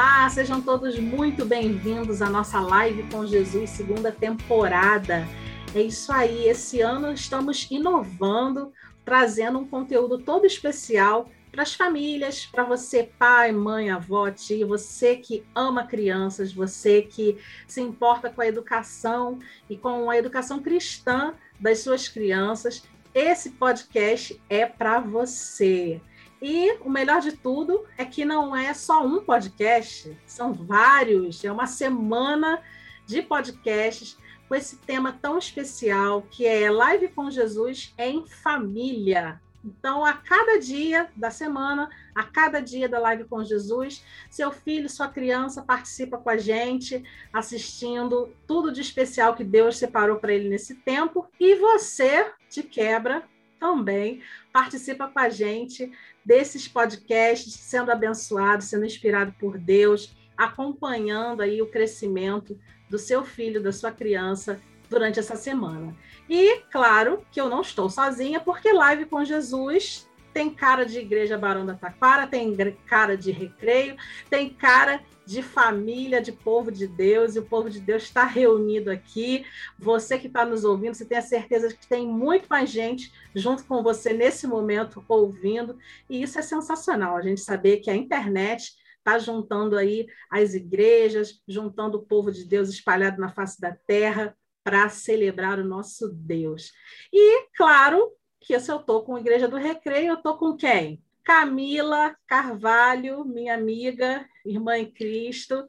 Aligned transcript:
Olá, 0.00 0.30
sejam 0.30 0.62
todos 0.62 0.96
muito 0.96 1.44
bem-vindos 1.44 2.22
à 2.22 2.30
nossa 2.30 2.60
live 2.60 3.02
com 3.10 3.26
Jesus, 3.26 3.70
segunda 3.70 4.12
temporada. 4.12 5.26
É 5.74 5.82
isso 5.82 6.12
aí, 6.12 6.46
esse 6.46 6.80
ano 6.80 7.12
estamos 7.12 7.68
inovando, 7.68 8.72
trazendo 9.04 9.58
um 9.58 9.66
conteúdo 9.66 10.16
todo 10.16 10.46
especial 10.46 11.28
para 11.50 11.64
as 11.64 11.74
famílias, 11.74 12.46
para 12.46 12.62
você, 12.62 13.10
pai, 13.18 13.50
mãe, 13.50 13.90
avó, 13.90 14.30
tia, 14.30 14.64
você 14.64 15.16
que 15.16 15.44
ama 15.52 15.84
crianças, 15.84 16.52
você 16.52 17.02
que 17.02 17.36
se 17.66 17.80
importa 17.80 18.30
com 18.30 18.40
a 18.40 18.46
educação 18.46 19.40
e 19.68 19.76
com 19.76 20.08
a 20.08 20.16
educação 20.16 20.62
cristã 20.62 21.34
das 21.58 21.80
suas 21.80 22.06
crianças. 22.06 22.84
Esse 23.12 23.50
podcast 23.50 24.40
é 24.48 24.64
para 24.64 25.00
você. 25.00 26.00
E 26.40 26.72
o 26.80 26.88
melhor 26.88 27.20
de 27.20 27.32
tudo 27.32 27.84
é 27.96 28.04
que 28.04 28.24
não 28.24 28.54
é 28.54 28.72
só 28.72 29.04
um 29.04 29.20
podcast, 29.22 30.16
são 30.24 30.52
vários. 30.52 31.44
É 31.44 31.50
uma 31.50 31.66
semana 31.66 32.62
de 33.06 33.22
podcasts 33.22 34.16
com 34.48 34.54
esse 34.54 34.76
tema 34.76 35.12
tão 35.12 35.36
especial 35.36 36.22
que 36.30 36.46
é 36.46 36.70
Live 36.70 37.08
com 37.08 37.30
Jesus 37.30 37.92
em 37.98 38.26
Família. 38.26 39.40
Então, 39.64 40.04
a 40.04 40.12
cada 40.12 40.58
dia 40.58 41.10
da 41.16 41.30
semana, 41.30 41.90
a 42.14 42.22
cada 42.22 42.60
dia 42.60 42.88
da 42.88 42.98
Live 43.00 43.24
com 43.24 43.44
Jesus, 43.44 44.04
seu 44.30 44.52
filho, 44.52 44.88
sua 44.88 45.08
criança 45.08 45.62
participa 45.62 46.16
com 46.16 46.30
a 46.30 46.36
gente, 46.36 47.02
assistindo 47.32 48.32
tudo 48.46 48.72
de 48.72 48.80
especial 48.80 49.34
que 49.34 49.44
Deus 49.44 49.76
separou 49.76 50.18
para 50.18 50.32
ele 50.32 50.48
nesse 50.48 50.76
tempo. 50.76 51.28
E 51.38 51.56
você, 51.56 52.30
de 52.48 52.62
quebra, 52.62 53.24
também 53.58 54.22
participa 54.52 55.08
com 55.08 55.18
a 55.18 55.28
gente 55.28 55.92
desses 56.28 56.68
podcasts, 56.68 57.54
sendo 57.54 57.90
abençoado, 57.90 58.62
sendo 58.62 58.84
inspirado 58.84 59.32
por 59.40 59.56
Deus, 59.56 60.14
acompanhando 60.36 61.40
aí 61.40 61.62
o 61.62 61.70
crescimento 61.70 62.60
do 62.90 62.98
seu 62.98 63.24
filho, 63.24 63.62
da 63.62 63.72
sua 63.72 63.90
criança 63.90 64.60
durante 64.90 65.18
essa 65.18 65.36
semana. 65.36 65.96
E 66.28 66.60
claro 66.70 67.24
que 67.32 67.40
eu 67.40 67.48
não 67.48 67.62
estou 67.62 67.88
sozinha, 67.88 68.40
porque 68.40 68.70
Live 68.70 69.06
com 69.06 69.24
Jesus 69.24 70.07
tem 70.32 70.50
cara 70.50 70.84
de 70.84 70.98
Igreja 70.98 71.36
Barão 71.36 71.66
da 71.66 71.74
Taquara, 71.74 72.26
tem 72.26 72.54
cara 72.86 73.16
de 73.16 73.30
recreio, 73.30 73.96
tem 74.30 74.50
cara 74.50 75.00
de 75.26 75.42
família, 75.42 76.22
de 76.22 76.32
povo 76.32 76.72
de 76.72 76.86
Deus, 76.86 77.36
e 77.36 77.38
o 77.38 77.44
povo 77.44 77.68
de 77.68 77.80
Deus 77.80 78.04
está 78.04 78.24
reunido 78.24 78.90
aqui. 78.90 79.44
Você 79.78 80.18
que 80.18 80.26
está 80.26 80.44
nos 80.44 80.64
ouvindo, 80.64 80.94
você 80.94 81.04
tem 81.04 81.18
a 81.18 81.22
certeza 81.22 81.68
que 81.68 81.86
tem 81.86 82.06
muito 82.06 82.46
mais 82.48 82.70
gente 82.70 83.12
junto 83.34 83.64
com 83.64 83.82
você 83.82 84.12
nesse 84.12 84.46
momento 84.46 85.04
ouvindo, 85.06 85.78
e 86.08 86.22
isso 86.22 86.38
é 86.38 86.42
sensacional, 86.42 87.16
a 87.16 87.22
gente 87.22 87.42
saber 87.42 87.78
que 87.78 87.90
a 87.90 87.96
internet 87.96 88.72
está 88.98 89.18
juntando 89.18 89.76
aí 89.76 90.06
as 90.30 90.54
igrejas, 90.54 91.42
juntando 91.46 91.98
o 91.98 92.02
povo 92.06 92.30
de 92.30 92.44
Deus 92.44 92.68
espalhado 92.68 93.20
na 93.20 93.28
face 93.28 93.60
da 93.60 93.76
terra 93.86 94.36
para 94.64 94.88
celebrar 94.90 95.58
o 95.58 95.64
nosso 95.64 96.08
Deus. 96.12 96.72
E, 97.12 97.48
claro, 97.56 98.12
que 98.40 98.58
se 98.58 98.70
eu 98.70 98.76
estou 98.76 99.02
com 99.02 99.16
a 99.16 99.20
Igreja 99.20 99.48
do 99.48 99.56
Recreio, 99.56 100.08
eu 100.08 100.14
estou 100.14 100.36
com 100.36 100.56
quem? 100.56 101.02
Camila 101.24 102.16
Carvalho, 102.26 103.24
minha 103.24 103.54
amiga, 103.54 104.26
irmã 104.44 104.78
em 104.78 104.90
Cristo. 104.90 105.68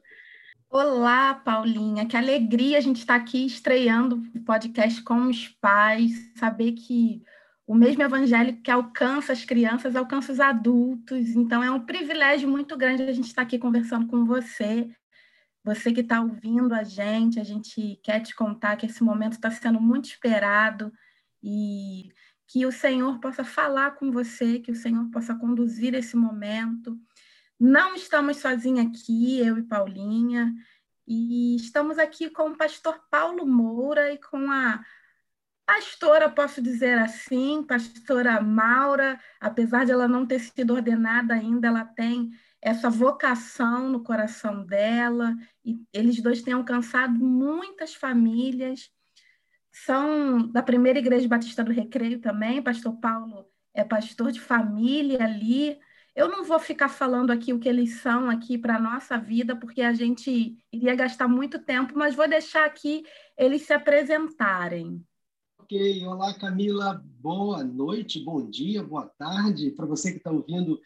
Olá, 0.70 1.34
Paulinha, 1.34 2.06
que 2.06 2.16
alegria 2.16 2.78
a 2.78 2.80
gente 2.80 3.00
estar 3.00 3.18
tá 3.18 3.20
aqui 3.20 3.44
estreando 3.44 4.22
o 4.34 4.40
podcast 4.44 5.02
com 5.02 5.28
os 5.28 5.48
pais, 5.48 6.12
saber 6.36 6.72
que 6.72 7.22
o 7.66 7.74
mesmo 7.74 8.02
evangelho 8.02 8.60
que 8.62 8.70
alcança 8.70 9.32
as 9.32 9.44
crianças 9.44 9.94
alcança 9.94 10.32
os 10.32 10.40
adultos. 10.40 11.36
Então, 11.36 11.62
é 11.62 11.70
um 11.70 11.84
privilégio 11.84 12.48
muito 12.48 12.76
grande 12.76 13.02
a 13.02 13.12
gente 13.12 13.26
estar 13.26 13.42
tá 13.42 13.46
aqui 13.46 13.58
conversando 13.58 14.06
com 14.06 14.24
você. 14.24 14.88
Você 15.62 15.92
que 15.92 16.00
está 16.00 16.20
ouvindo 16.20 16.72
a 16.72 16.84
gente, 16.84 17.38
a 17.38 17.44
gente 17.44 18.00
quer 18.02 18.20
te 18.20 18.34
contar 18.34 18.76
que 18.76 18.86
esse 18.86 19.02
momento 19.02 19.34
está 19.34 19.50
sendo 19.50 19.80
muito 19.80 20.06
esperado 20.06 20.92
e 21.42 22.08
que 22.50 22.66
o 22.66 22.72
Senhor 22.72 23.20
possa 23.20 23.44
falar 23.44 23.92
com 23.92 24.10
você, 24.10 24.58
que 24.58 24.72
o 24.72 24.74
Senhor 24.74 25.08
possa 25.12 25.36
conduzir 25.36 25.94
esse 25.94 26.16
momento. 26.16 26.98
Não 27.58 27.94
estamos 27.94 28.38
sozinhos 28.38 28.86
aqui, 28.86 29.38
eu 29.38 29.56
e 29.56 29.62
Paulinha, 29.62 30.52
e 31.06 31.54
estamos 31.54 31.96
aqui 31.96 32.28
com 32.28 32.50
o 32.50 32.56
pastor 32.56 33.00
Paulo 33.08 33.46
Moura 33.46 34.12
e 34.12 34.18
com 34.18 34.50
a 34.50 34.84
pastora, 35.64 36.28
posso 36.28 36.60
dizer 36.60 36.98
assim, 36.98 37.62
pastora 37.62 38.40
Maura, 38.40 39.20
apesar 39.38 39.86
de 39.86 39.92
ela 39.92 40.08
não 40.08 40.26
ter 40.26 40.40
sido 40.40 40.74
ordenada 40.74 41.34
ainda, 41.34 41.68
ela 41.68 41.84
tem 41.84 42.32
essa 42.60 42.90
vocação 42.90 43.88
no 43.88 44.02
coração 44.02 44.66
dela, 44.66 45.36
e 45.64 45.80
eles 45.92 46.20
dois 46.20 46.42
têm 46.42 46.54
alcançado 46.54 47.14
muitas 47.14 47.94
famílias 47.94 48.90
são 49.84 50.48
da 50.48 50.62
primeira 50.62 50.98
igreja 50.98 51.28
batista 51.28 51.64
do 51.64 51.72
Recreio 51.72 52.20
também. 52.20 52.62
Pastor 52.62 52.96
Paulo 52.96 53.46
é 53.74 53.84
pastor 53.84 54.32
de 54.32 54.40
família 54.40 55.24
ali. 55.24 55.78
Eu 56.14 56.28
não 56.28 56.44
vou 56.44 56.58
ficar 56.58 56.88
falando 56.88 57.30
aqui 57.30 57.52
o 57.52 57.58
que 57.58 57.68
eles 57.68 58.00
são 58.00 58.28
aqui 58.28 58.58
para 58.58 58.76
a 58.76 58.80
nossa 58.80 59.16
vida, 59.16 59.56
porque 59.56 59.80
a 59.82 59.92
gente 59.92 60.58
iria 60.72 60.94
gastar 60.94 61.28
muito 61.28 61.58
tempo, 61.58 61.94
mas 61.96 62.14
vou 62.14 62.28
deixar 62.28 62.64
aqui 62.64 63.04
eles 63.38 63.62
se 63.62 63.72
apresentarem. 63.72 65.04
Ok, 65.58 66.04
olá 66.04 66.34
Camila, 66.34 67.02
boa 67.20 67.62
noite, 67.62 68.24
bom 68.24 68.50
dia, 68.50 68.82
boa 68.82 69.06
tarde 69.06 69.70
para 69.70 69.86
você 69.86 70.10
que 70.10 70.18
está 70.18 70.30
ouvindo 70.30 70.80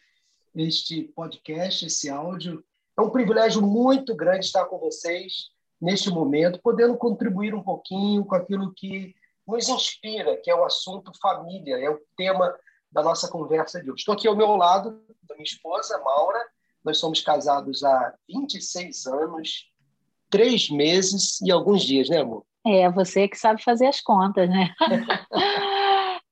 este 0.53 1.03
podcast, 1.15 1.85
esse 1.85 2.09
áudio. 2.09 2.63
É 2.97 3.01
um 3.01 3.09
privilégio 3.09 3.61
muito 3.61 4.15
grande 4.15 4.45
estar 4.45 4.65
com 4.65 4.77
vocês 4.77 5.49
neste 5.81 6.09
momento, 6.09 6.59
podendo 6.61 6.97
contribuir 6.97 7.53
um 7.53 7.61
pouquinho 7.61 8.25
com 8.25 8.35
aquilo 8.35 8.73
que 8.73 9.13
nos 9.47 9.69
inspira, 9.69 10.37
que 10.37 10.49
é 10.49 10.55
o 10.55 10.65
assunto 10.65 11.11
família, 11.21 11.77
é 11.77 11.89
o 11.89 11.99
tema 12.17 12.53
da 12.91 13.03
nossa 13.03 13.29
conversa 13.29 13.81
de 13.81 13.91
hoje. 13.91 13.99
Estou 13.99 14.13
aqui 14.13 14.27
ao 14.27 14.35
meu 14.35 14.55
lado 14.55 15.01
da 15.23 15.35
minha 15.35 15.43
esposa, 15.43 15.99
Maura. 15.99 16.39
Nós 16.83 16.97
somos 16.97 17.21
casados 17.21 17.83
há 17.83 18.13
26 18.27 19.05
anos, 19.07 19.71
três 20.29 20.69
meses 20.69 21.41
e 21.41 21.51
alguns 21.51 21.83
dias, 21.83 22.09
né, 22.09 22.21
amor? 22.21 22.45
É, 22.65 22.89
você 22.89 23.27
que 23.27 23.37
sabe 23.37 23.63
fazer 23.63 23.87
as 23.87 24.01
contas, 24.01 24.49
né? 24.49 24.73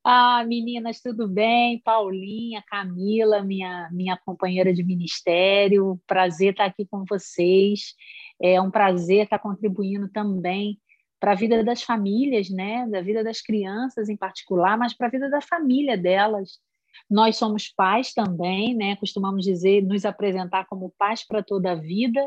ah, 0.03 0.43
meninas, 0.45 0.99
tudo 1.01 1.27
bem? 1.27 1.79
Paulinha, 1.79 2.61
Camila, 2.67 3.41
minha, 3.41 3.89
minha 3.91 4.17
companheira 4.17 4.73
de 4.73 4.83
ministério, 4.83 5.99
prazer 6.05 6.51
estar 6.51 6.65
aqui 6.65 6.85
com 6.85 7.05
vocês. 7.07 7.93
É 8.41 8.59
um 8.59 8.69
prazer 8.69 9.23
estar 9.23 9.39
contribuindo 9.39 10.09
também 10.09 10.77
para 11.19 11.31
a 11.31 11.35
vida 11.35 11.63
das 11.63 11.83
famílias, 11.83 12.49
né? 12.49 12.85
Da 12.87 13.01
vida 13.01 13.23
das 13.23 13.41
crianças 13.41 14.09
em 14.09 14.17
particular, 14.17 14.77
mas 14.77 14.93
para 14.93 15.07
a 15.07 15.11
vida 15.11 15.29
da 15.29 15.39
família 15.39 15.97
delas. 15.97 16.59
Nós 17.09 17.37
somos 17.37 17.69
pais 17.69 18.13
também, 18.13 18.75
né? 18.75 18.97
Costumamos 18.97 19.45
dizer, 19.45 19.81
nos 19.83 20.03
apresentar 20.05 20.65
como 20.65 20.93
pais 20.97 21.25
para 21.25 21.41
toda 21.41 21.71
a 21.71 21.75
vida, 21.75 22.21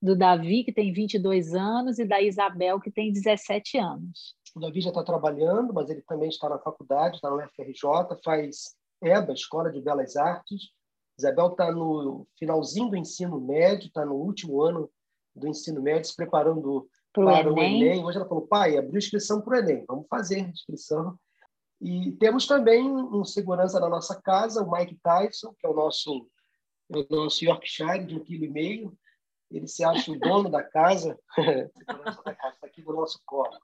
do 0.00 0.16
Davi, 0.16 0.64
que 0.64 0.72
tem 0.72 0.92
22 0.92 1.54
anos, 1.54 1.98
e 1.98 2.04
da 2.04 2.22
Isabel, 2.22 2.80
que 2.80 2.90
tem 2.90 3.12
17 3.12 3.78
anos. 3.78 4.36
O 4.54 4.60
Davi 4.60 4.80
já 4.80 4.90
está 4.90 5.02
trabalhando, 5.02 5.72
mas 5.72 5.88
ele 5.90 6.02
também 6.02 6.28
está 6.28 6.48
na 6.48 6.58
faculdade, 6.58 7.16
está 7.16 7.30
no 7.30 7.40
FRJ, 7.40 8.20
faz 8.24 8.76
EBA, 9.02 9.32
Escola 9.32 9.70
de 9.70 9.80
Belas 9.80 10.16
Artes. 10.16 10.70
Isabel 11.18 11.48
está 11.48 11.72
no 11.72 12.26
finalzinho 12.38 12.90
do 12.90 12.96
ensino 12.96 13.40
médio, 13.40 13.88
está 13.88 14.04
no 14.04 14.14
último 14.14 14.62
ano 14.62 14.90
do 15.34 15.48
ensino 15.48 15.82
médio, 15.82 16.08
se 16.08 16.16
preparando 16.16 16.88
Pro 17.12 17.24
para 17.24 17.40
Enem. 17.40 17.52
o 17.52 17.58
Enem. 17.58 18.04
Hoje 18.04 18.18
ela 18.18 18.28
falou, 18.28 18.46
pai, 18.46 18.76
abriu 18.76 18.98
inscrição 18.98 19.40
para 19.40 19.56
o 19.56 19.58
Enem, 19.58 19.84
vamos 19.86 20.06
fazer 20.08 20.36
a 20.36 20.48
inscrição. 20.48 21.18
E 21.80 22.12
temos 22.12 22.46
também 22.46 22.90
um 22.90 23.24
segurança 23.24 23.78
na 23.78 23.88
nossa 23.88 24.20
casa, 24.20 24.62
o 24.62 24.70
Mike 24.70 24.98
Tyson, 25.02 25.54
que 25.58 25.66
é 25.66 25.70
o 25.70 25.74
nosso, 25.74 26.28
é 26.92 26.98
o 26.98 27.06
nosso 27.08 27.44
Yorkshire 27.44 28.04
de 28.04 28.16
um 28.16 28.24
quilo 28.24 28.44
e 28.44 28.50
meio. 28.50 28.98
Ele 29.50 29.66
se 29.66 29.82
acha 29.84 30.10
o 30.10 30.18
dono 30.18 30.50
da 30.50 30.62
casa, 30.62 31.18
está 31.38 32.56
aqui 32.62 32.82
do 32.82 32.92
nosso 32.92 33.20
colo. 33.24 33.56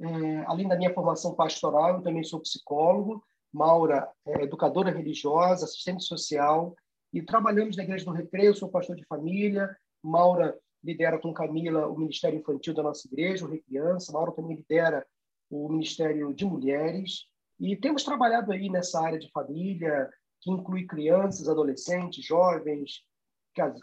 É, 0.00 0.44
além 0.46 0.68
da 0.68 0.76
minha 0.76 0.92
formação 0.92 1.34
pastoral, 1.34 1.96
eu 1.96 2.02
também 2.02 2.24
sou 2.24 2.40
psicólogo. 2.40 3.22
Maura 3.52 4.10
é 4.26 4.42
educadora 4.42 4.90
religiosa, 4.90 5.64
assistente 5.64 6.02
social, 6.02 6.74
e 7.12 7.22
trabalhamos 7.22 7.76
na 7.76 7.84
Igreja 7.84 8.04
do 8.04 8.10
Recreio, 8.10 8.54
sou 8.54 8.68
pastor 8.68 8.96
de 8.96 9.04
família. 9.04 9.74
Maura 10.02 10.58
lidera 10.82 11.18
com 11.18 11.32
Camila 11.32 11.86
o 11.86 11.96
Ministério 11.96 12.38
Infantil 12.38 12.74
da 12.74 12.82
nossa 12.82 13.06
igreja, 13.06 13.46
o 13.46 13.48
Recriança. 13.48 14.12
Mauro 14.12 14.32
também 14.32 14.56
lidera 14.56 15.06
o 15.48 15.68
Ministério 15.68 16.34
de 16.34 16.44
Mulheres. 16.44 17.26
E 17.60 17.76
temos 17.76 18.02
trabalhado 18.02 18.52
aí 18.52 18.68
nessa 18.68 19.00
área 19.00 19.18
de 19.18 19.30
família, 19.30 20.10
que 20.40 20.50
inclui 20.50 20.86
crianças, 20.86 21.48
adolescentes, 21.48 22.24
jovens, 22.24 23.04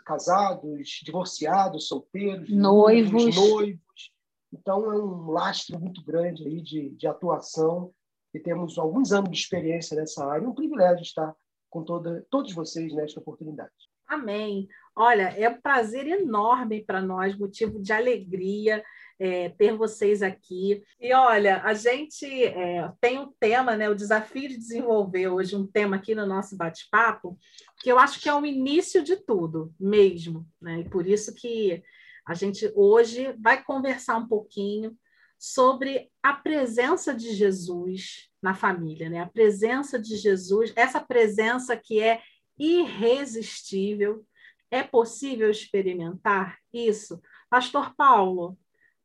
casados, 0.05 0.99
divorciados, 1.03 1.87
solteiros, 1.87 2.49
noivos. 2.49 3.35
noivos. 3.35 4.11
Então, 4.53 4.91
é 4.91 4.97
um 4.97 5.31
lastro 5.31 5.79
muito 5.79 6.03
grande 6.03 6.45
aí 6.45 6.61
de, 6.61 6.89
de 6.89 7.07
atuação 7.07 7.93
e 8.33 8.39
temos 8.39 8.77
alguns 8.77 9.11
anos 9.11 9.31
de 9.31 9.37
experiência 9.37 9.95
nessa 9.95 10.25
área. 10.25 10.45
É 10.45 10.47
um 10.47 10.55
privilégio 10.55 11.03
estar 11.03 11.33
com 11.69 11.83
toda, 11.83 12.25
todos 12.29 12.53
vocês 12.53 12.93
nesta 12.93 13.19
oportunidade. 13.19 13.71
Amém. 14.07 14.67
Olha, 14.93 15.29
é 15.37 15.47
um 15.47 15.61
prazer 15.61 16.05
enorme 16.05 16.83
para 16.83 17.01
nós, 17.01 17.37
motivo 17.37 17.81
de 17.81 17.93
alegria 17.93 18.83
é, 19.17 19.49
ter 19.49 19.77
vocês 19.77 20.23
aqui. 20.23 20.83
E 20.99 21.13
olha, 21.13 21.61
a 21.63 21.73
gente 21.73 22.25
é, 22.25 22.91
tem 22.99 23.19
um 23.19 23.31
tema, 23.39 23.77
né, 23.77 23.87
o 23.87 23.95
desafio 23.95 24.49
de 24.49 24.57
desenvolver 24.57 25.29
hoje 25.29 25.55
um 25.55 25.65
tema 25.65 25.95
aqui 25.95 26.15
no 26.15 26.25
nosso 26.25 26.57
bate-papo, 26.57 27.37
que 27.79 27.91
eu 27.91 27.99
acho 27.99 28.19
que 28.19 28.27
é 28.27 28.33
o 28.33 28.45
início 28.45 29.03
de 29.03 29.15
tudo 29.15 29.73
mesmo, 29.79 30.45
né? 30.59 30.79
E 30.79 30.89
por 30.89 31.07
isso 31.07 31.33
que 31.35 31.83
a 32.27 32.33
gente 32.33 32.71
hoje 32.75 33.33
vai 33.39 33.63
conversar 33.63 34.17
um 34.17 34.27
pouquinho 34.27 34.97
sobre 35.37 36.09
a 36.21 36.33
presença 36.33 37.15
de 37.15 37.33
Jesus 37.33 38.29
na 38.41 38.53
família, 38.53 39.09
né? 39.09 39.21
A 39.21 39.27
presença 39.27 39.99
de 39.99 40.15
Jesus, 40.15 40.71
essa 40.75 40.99
presença 40.99 41.75
que 41.75 41.99
é 41.99 42.21
irresistível. 42.57 44.23
É 44.69 44.83
possível 44.83 45.49
experimentar 45.49 46.57
isso? 46.71 47.19
Pastor 47.49 47.93
Paulo, 47.95 48.57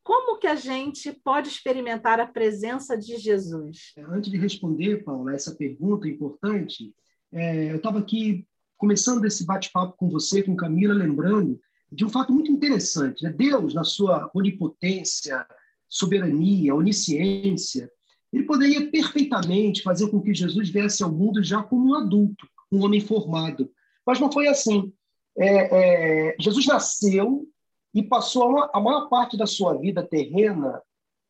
como 0.05 0.39
que 0.39 0.47
a 0.47 0.55
gente 0.55 1.11
pode 1.25 1.49
experimentar 1.49 2.21
a 2.21 2.27
presença 2.27 2.97
de 2.97 3.17
Jesus? 3.17 3.93
Antes 4.09 4.31
de 4.31 4.39
responder, 4.39 5.03
Paula, 5.03 5.35
essa 5.35 5.57
pergunta 5.57 6.07
importante, 6.07 6.95
é, 7.33 7.73
eu 7.73 7.77
estava 7.79 7.99
aqui 7.99 8.47
começando 8.77 9.25
esse 9.25 9.45
bate-papo 9.45 9.97
com 9.97 10.09
você, 10.09 10.43
com 10.43 10.55
Camila, 10.55 10.95
lembrando 10.95 11.59
de 11.91 12.05
um 12.05 12.09
fato 12.09 12.33
muito 12.33 12.51
interessante. 12.51 13.23
Né? 13.25 13.31
Deus, 13.31 13.75
na 13.75 13.85
sua 13.85 14.31
onipotência, 14.35 15.47
soberania, 15.89 16.75
onisciência, 16.75 17.91
ele 18.33 18.45
poderia 18.45 18.91
perfeitamente 18.91 19.83
fazer 19.83 20.09
com 20.11 20.21
que 20.21 20.35
Jesus 20.35 20.69
viesse 20.69 21.03
ao 21.03 21.13
mundo 21.13 21.43
já 21.43 21.63
como 21.63 21.91
um 21.91 21.95
adulto, 21.95 22.47
um 22.71 22.85
homem 22.85 23.01
formado. 23.01 23.71
Mas 24.05 24.21
não 24.21 24.31
foi 24.31 24.49
assim. 24.49 24.93
É, 25.39 26.31
é, 26.31 26.37
Jesus 26.39 26.67
nasceu 26.67 27.47
e 27.95 28.03
passou 28.03 28.69
a 28.73 28.81
maior 28.81 29.09
parte 29.09 29.37
da 29.37 29.47
sua 29.47 29.75
vida 29.75 30.03
terrena 30.03 30.83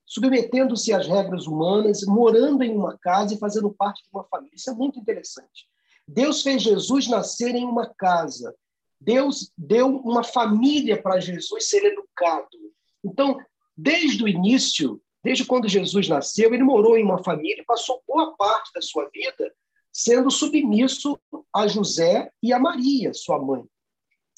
submetendo-se 0.07 0.93
às 0.93 1.07
regras 1.07 1.47
humanas, 1.47 2.05
morando 2.07 2.63
em 2.63 2.75
uma 2.75 2.97
casa 2.97 3.35
e 3.35 3.39
fazendo 3.39 3.71
parte 3.71 4.05
de 4.05 4.09
uma 4.13 4.25
família. 4.25 4.55
Isso 4.55 4.71
é 4.71 4.75
muito 4.75 5.01
interessante. 5.01 5.69
Deus 6.07 6.43
fez 6.43 6.63
Jesus 6.63 7.09
nascer 7.09 7.55
em 7.57 7.65
uma 7.65 7.93
casa. 7.99 8.55
Deus 9.01 9.53
deu 9.57 9.97
uma 9.99 10.25
família 10.25 11.01
para 11.01 11.21
Jesus 11.21 11.69
ser 11.69 11.85
educado. 11.85 12.49
Então, 13.05 13.39
desde 13.77 14.23
o 14.25 14.29
início, 14.29 15.01
desde 15.23 15.45
quando 15.45 15.69
Jesus 15.69 16.09
nasceu, 16.09 16.53
ele 16.53 16.63
morou 16.63 16.97
em 16.97 17.05
uma 17.05 17.23
família 17.23 17.61
e 17.61 17.67
passou 17.67 18.03
boa 18.07 18.37
parte 18.37 18.73
da 18.75 18.81
sua 18.81 19.09
vida 19.13 19.53
sendo 19.97 20.31
submisso 20.31 21.19
a 21.51 21.67
José 21.67 22.31
e 22.43 22.53
a 22.53 22.59
Maria, 22.59 23.15
sua 23.15 23.43
mãe. 23.43 23.65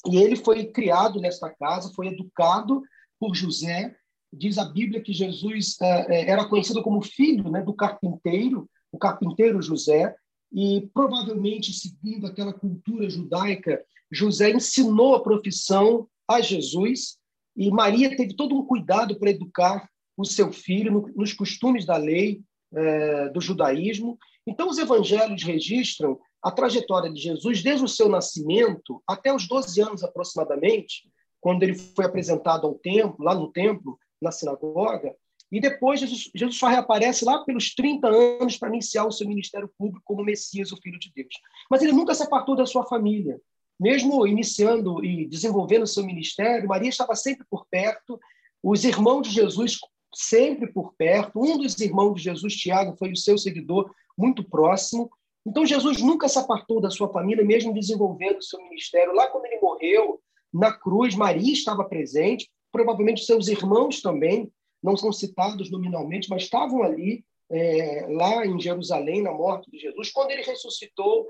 E 0.09 0.15
ele 0.15 0.37
foi 0.37 0.65
criado 0.67 1.19
nesta 1.19 1.49
casa, 1.49 1.91
foi 1.93 2.07
educado 2.07 2.81
por 3.19 3.35
José. 3.35 3.93
Diz 4.31 4.57
a 4.57 4.63
Bíblia 4.63 5.01
que 5.01 5.11
Jesus 5.11 5.75
é, 5.81 6.29
era 6.29 6.47
conhecido 6.47 6.81
como 6.81 7.01
filho 7.01 7.51
né, 7.51 7.61
do 7.61 7.73
carpinteiro, 7.73 8.69
o 8.89 8.97
carpinteiro 8.97 9.61
José, 9.61 10.15
e 10.49 10.89
provavelmente, 10.93 11.73
seguindo 11.73 12.25
aquela 12.25 12.53
cultura 12.53 13.09
judaica, 13.09 13.83
José 14.11 14.51
ensinou 14.51 15.15
a 15.15 15.23
profissão 15.23 16.07
a 16.27 16.41
Jesus 16.41 17.17
e 17.55 17.69
Maria 17.69 18.15
teve 18.15 18.35
todo 18.35 18.55
um 18.55 18.65
cuidado 18.65 19.19
para 19.19 19.31
educar 19.31 19.89
o 20.15 20.25
seu 20.25 20.51
filho 20.51 20.91
no, 20.91 21.07
nos 21.15 21.33
costumes 21.33 21.85
da 21.85 21.97
lei 21.97 22.41
é, 22.73 23.29
do 23.29 23.41
judaísmo. 23.41 24.17
Então, 24.45 24.69
os 24.69 24.77
evangelhos 24.77 25.43
registram 25.43 26.19
a 26.41 26.51
trajetória 26.51 27.11
de 27.11 27.19
Jesus 27.19 27.61
desde 27.61 27.83
o 27.83 27.87
seu 27.87 28.07
nascimento 28.07 29.01
até 29.07 29.33
os 29.33 29.47
12 29.47 29.81
anos 29.81 30.03
aproximadamente, 30.03 31.09
quando 31.41 31.63
ele 31.63 31.75
foi 31.75 32.05
apresentado 32.05 32.67
ao 32.67 32.75
templo, 32.75 33.23
lá 33.23 33.33
no 33.33 33.51
templo, 33.51 33.97
na 34.21 34.31
sinagoga, 34.31 35.15
e 35.51 35.59
depois 35.59 35.99
Jesus, 35.99 36.29
Jesus 36.33 36.57
só 36.57 36.67
reaparece 36.67 37.25
lá 37.25 37.43
pelos 37.43 37.73
30 37.73 38.07
anos 38.07 38.57
para 38.57 38.69
iniciar 38.69 39.05
o 39.05 39.11
seu 39.11 39.27
ministério 39.27 39.69
público 39.77 40.01
como 40.05 40.23
Messias, 40.23 40.71
o 40.71 40.77
Filho 40.77 40.99
de 40.99 41.11
Deus. 41.13 41.33
Mas 41.69 41.81
ele 41.81 41.91
nunca 41.91 42.13
se 42.13 42.23
apartou 42.23 42.55
da 42.55 42.65
sua 42.65 42.85
família. 42.85 43.39
Mesmo 43.79 44.27
iniciando 44.27 45.03
e 45.03 45.25
desenvolvendo 45.27 45.87
seu 45.87 46.03
ministério, 46.03 46.67
Maria 46.67 46.89
estava 46.89 47.15
sempre 47.15 47.45
por 47.49 47.65
perto, 47.69 48.19
os 48.61 48.83
irmãos 48.83 49.21
de 49.21 49.33
Jesus 49.33 49.79
sempre 50.13 50.71
por 50.71 50.93
perto. 50.95 51.39
Um 51.39 51.57
dos 51.57 51.79
irmãos 51.79 52.15
de 52.15 52.23
Jesus, 52.23 52.55
Tiago, 52.55 52.95
foi 52.97 53.11
o 53.11 53.17
seu 53.17 53.37
seguidor 53.37 53.91
muito 54.17 54.43
próximo. 54.43 55.09
Então, 55.45 55.65
Jesus 55.65 56.01
nunca 56.01 56.27
se 56.27 56.37
apartou 56.37 56.81
da 56.81 56.89
sua 56.89 57.11
família, 57.11 57.43
mesmo 57.43 57.73
desenvolvendo 57.73 58.43
seu 58.43 58.61
ministério. 58.61 59.13
Lá, 59.13 59.27
quando 59.27 59.45
ele 59.45 59.59
morreu 59.61 60.19
na 60.53 60.73
cruz, 60.73 61.15
Maria 61.15 61.53
estava 61.53 61.83
presente, 61.83 62.49
provavelmente 62.71 63.25
seus 63.25 63.47
irmãos 63.47 64.01
também, 64.01 64.51
não 64.81 64.97
são 64.97 65.11
citados 65.11 65.71
nominalmente, 65.71 66.29
mas 66.29 66.43
estavam 66.43 66.83
ali, 66.83 67.23
é, 67.49 68.07
lá 68.09 68.45
em 68.45 68.59
Jerusalém, 68.59 69.21
na 69.21 69.31
morte 69.31 69.69
de 69.71 69.77
Jesus. 69.79 70.11
Quando 70.11 70.31
ele 70.31 70.43
ressuscitou, 70.43 71.27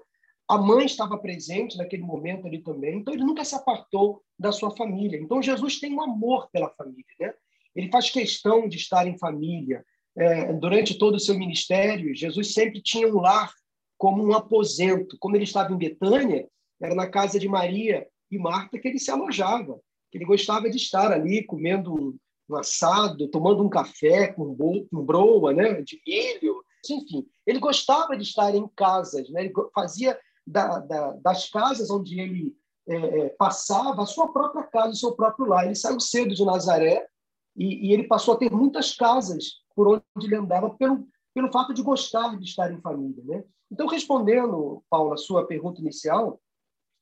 a 0.49 0.57
mãe 0.57 0.85
estava 0.85 1.15
presente 1.15 1.77
naquele 1.77 2.01
momento 2.01 2.47
ali 2.47 2.59
também. 2.63 2.97
Então, 2.97 3.13
ele 3.13 3.23
nunca 3.23 3.45
se 3.45 3.53
apartou 3.53 4.23
da 4.37 4.51
sua 4.51 4.75
família. 4.75 5.19
Então, 5.19 5.43
Jesus 5.43 5.79
tem 5.79 5.93
um 5.93 6.01
amor 6.01 6.49
pela 6.51 6.69
família, 6.71 7.05
né? 7.19 7.33
Ele 7.75 7.91
faz 7.91 8.09
questão 8.09 8.67
de 8.67 8.77
estar 8.77 9.07
em 9.07 9.17
família. 9.19 9.85
É, 10.17 10.51
durante 10.53 10.97
todo 10.97 11.15
o 11.15 11.19
seu 11.19 11.37
ministério, 11.37 12.15
Jesus 12.15 12.51
sempre 12.51 12.81
tinha 12.81 13.07
um 13.07 13.21
lar 13.21 13.53
como 13.95 14.25
um 14.25 14.33
aposento. 14.33 15.17
Como 15.19 15.35
ele 15.35 15.43
estava 15.43 15.71
em 15.71 15.77
Betânia, 15.77 16.49
era 16.81 16.95
na 16.95 17.07
casa 17.07 17.37
de 17.37 17.47
Maria 17.47 18.07
e 18.31 18.39
Marta 18.39 18.79
que 18.79 18.87
ele 18.87 18.97
se 18.97 19.11
alojava, 19.11 19.79
que 20.11 20.17
ele 20.17 20.25
gostava 20.25 20.67
de 20.67 20.77
estar 20.77 21.11
ali 21.11 21.43
comendo 21.43 22.17
um, 22.49 22.55
assado, 22.55 23.27
tomando 23.27 23.63
um 23.63 23.69
café 23.69 24.33
com, 24.33 24.51
bo, 24.51 24.87
com 24.89 25.05
broa, 25.05 25.53
né, 25.53 25.81
de 25.83 26.01
milho, 26.07 26.63
enfim. 26.89 27.27
Ele 27.45 27.59
gostava 27.59 28.17
de 28.17 28.23
estar 28.23 28.55
em 28.55 28.67
casas, 28.69 29.29
né? 29.29 29.45
ele 29.45 29.53
fazia 29.75 30.17
da, 30.49 30.79
da, 30.79 31.11
das 31.13 31.49
casas 31.49 31.89
onde 31.89 32.19
ele 32.19 32.55
é, 32.87 32.95
é, 32.95 33.29
passava 33.29 34.01
a 34.01 34.05
sua 34.07 34.33
própria 34.33 34.63
casa, 34.63 34.89
o 34.89 34.95
seu 34.95 35.11
próprio 35.13 35.47
lar. 35.47 35.65
Ele 35.65 35.75
saiu 35.75 35.99
cedo 35.99 36.33
de 36.33 36.43
Nazaré 36.43 37.07
e, 37.55 37.87
e, 37.87 37.93
ele 37.93 38.07
passou 38.07 38.33
a 38.33 38.37
ter 38.37 38.51
muitas 38.51 38.95
casas 38.95 39.61
por 39.75 39.87
onde 39.87 40.27
ele 40.27 40.35
andava 40.35 40.71
pelo, 40.71 41.07
pelo 41.33 41.51
fato 41.51 41.73
de 41.73 41.83
gostar 41.83 42.37
de 42.37 42.45
estar 42.45 42.71
em 42.71 42.81
família. 42.81 43.23
Né? 43.23 43.43
Então, 43.71 43.87
respondendo, 43.87 44.83
Paulo, 44.89 45.13
a 45.13 45.17
sua 45.17 45.45
pergunta 45.45 45.79
inicial, 45.81 46.41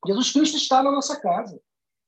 Jesus 0.06 0.32
Cristo 0.32 0.56
está 0.58 0.82
na 0.82 0.92
nossa 0.92 1.18
casa. 1.18 1.58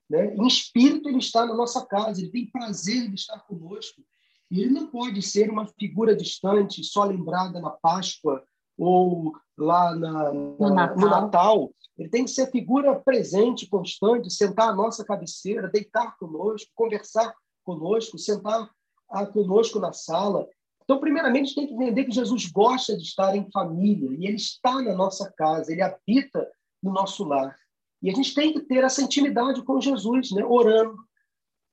Né? 0.09 0.35
Em 0.35 0.47
espírito, 0.47 1.09
ele 1.09 1.19
está 1.19 1.47
na 1.47 1.55
nossa 1.55 1.87
casa, 1.87 2.21
ele 2.21 2.31
tem 2.31 2.51
prazer 2.51 3.09
de 3.09 3.15
estar 3.15 3.39
conosco. 3.41 4.03
E 4.51 4.61
ele 4.61 4.71
não 4.71 4.89
pode 4.89 5.23
ser 5.23 5.49
uma 5.49 5.67
figura 5.67 6.15
distante, 6.15 6.85
só 6.85 7.05
lembrada 7.05 7.61
na 7.61 7.71
Páscoa 7.71 8.45
ou 8.81 9.35
lá 9.59 9.95
na, 9.95 10.13
na, 10.13 10.33
no, 10.33 10.75
Natal. 10.75 10.97
no, 10.97 11.09
Natal. 11.09 11.75
Ele 11.99 12.09
tem 12.09 12.25
que 12.25 12.31
ser 12.31 12.51
figura 12.51 12.99
presente, 12.99 13.69
constante, 13.69 14.33
sentar 14.33 14.71
à 14.71 14.75
nossa 14.75 15.05
cabeceira, 15.05 15.69
deitar 15.69 16.17
conosco, 16.17 16.71
conversar 16.75 17.35
conosco, 17.63 18.19
sentar 18.19 18.71
ah, 19.11 19.27
conosco 19.27 19.79
na 19.79 19.93
sala. 19.93 20.49
Então, 20.83 20.99
primeiramente, 20.99 21.55
tem 21.55 21.67
que 21.67 21.75
entender 21.75 22.05
que 22.05 22.11
Jesus 22.11 22.47
gosta 22.47 22.97
de 22.97 23.03
estar 23.03 23.37
em 23.37 23.51
família 23.51 24.17
e 24.19 24.27
ele 24.27 24.37
está 24.37 24.81
na 24.81 24.95
nossa 24.95 25.31
casa, 25.37 25.71
ele 25.71 25.83
habita 25.83 26.51
no 26.83 26.91
nosso 26.91 27.23
lar. 27.25 27.55
E 28.03 28.11
a 28.11 28.15
gente 28.15 28.35
tem 28.35 28.53
que 28.55 28.61
ter 28.61 28.83
essa 28.83 29.03
intimidade 29.03 29.63
com 29.63 29.79
Jesus, 29.79 30.31
né? 30.31 30.43
orando 30.43 30.97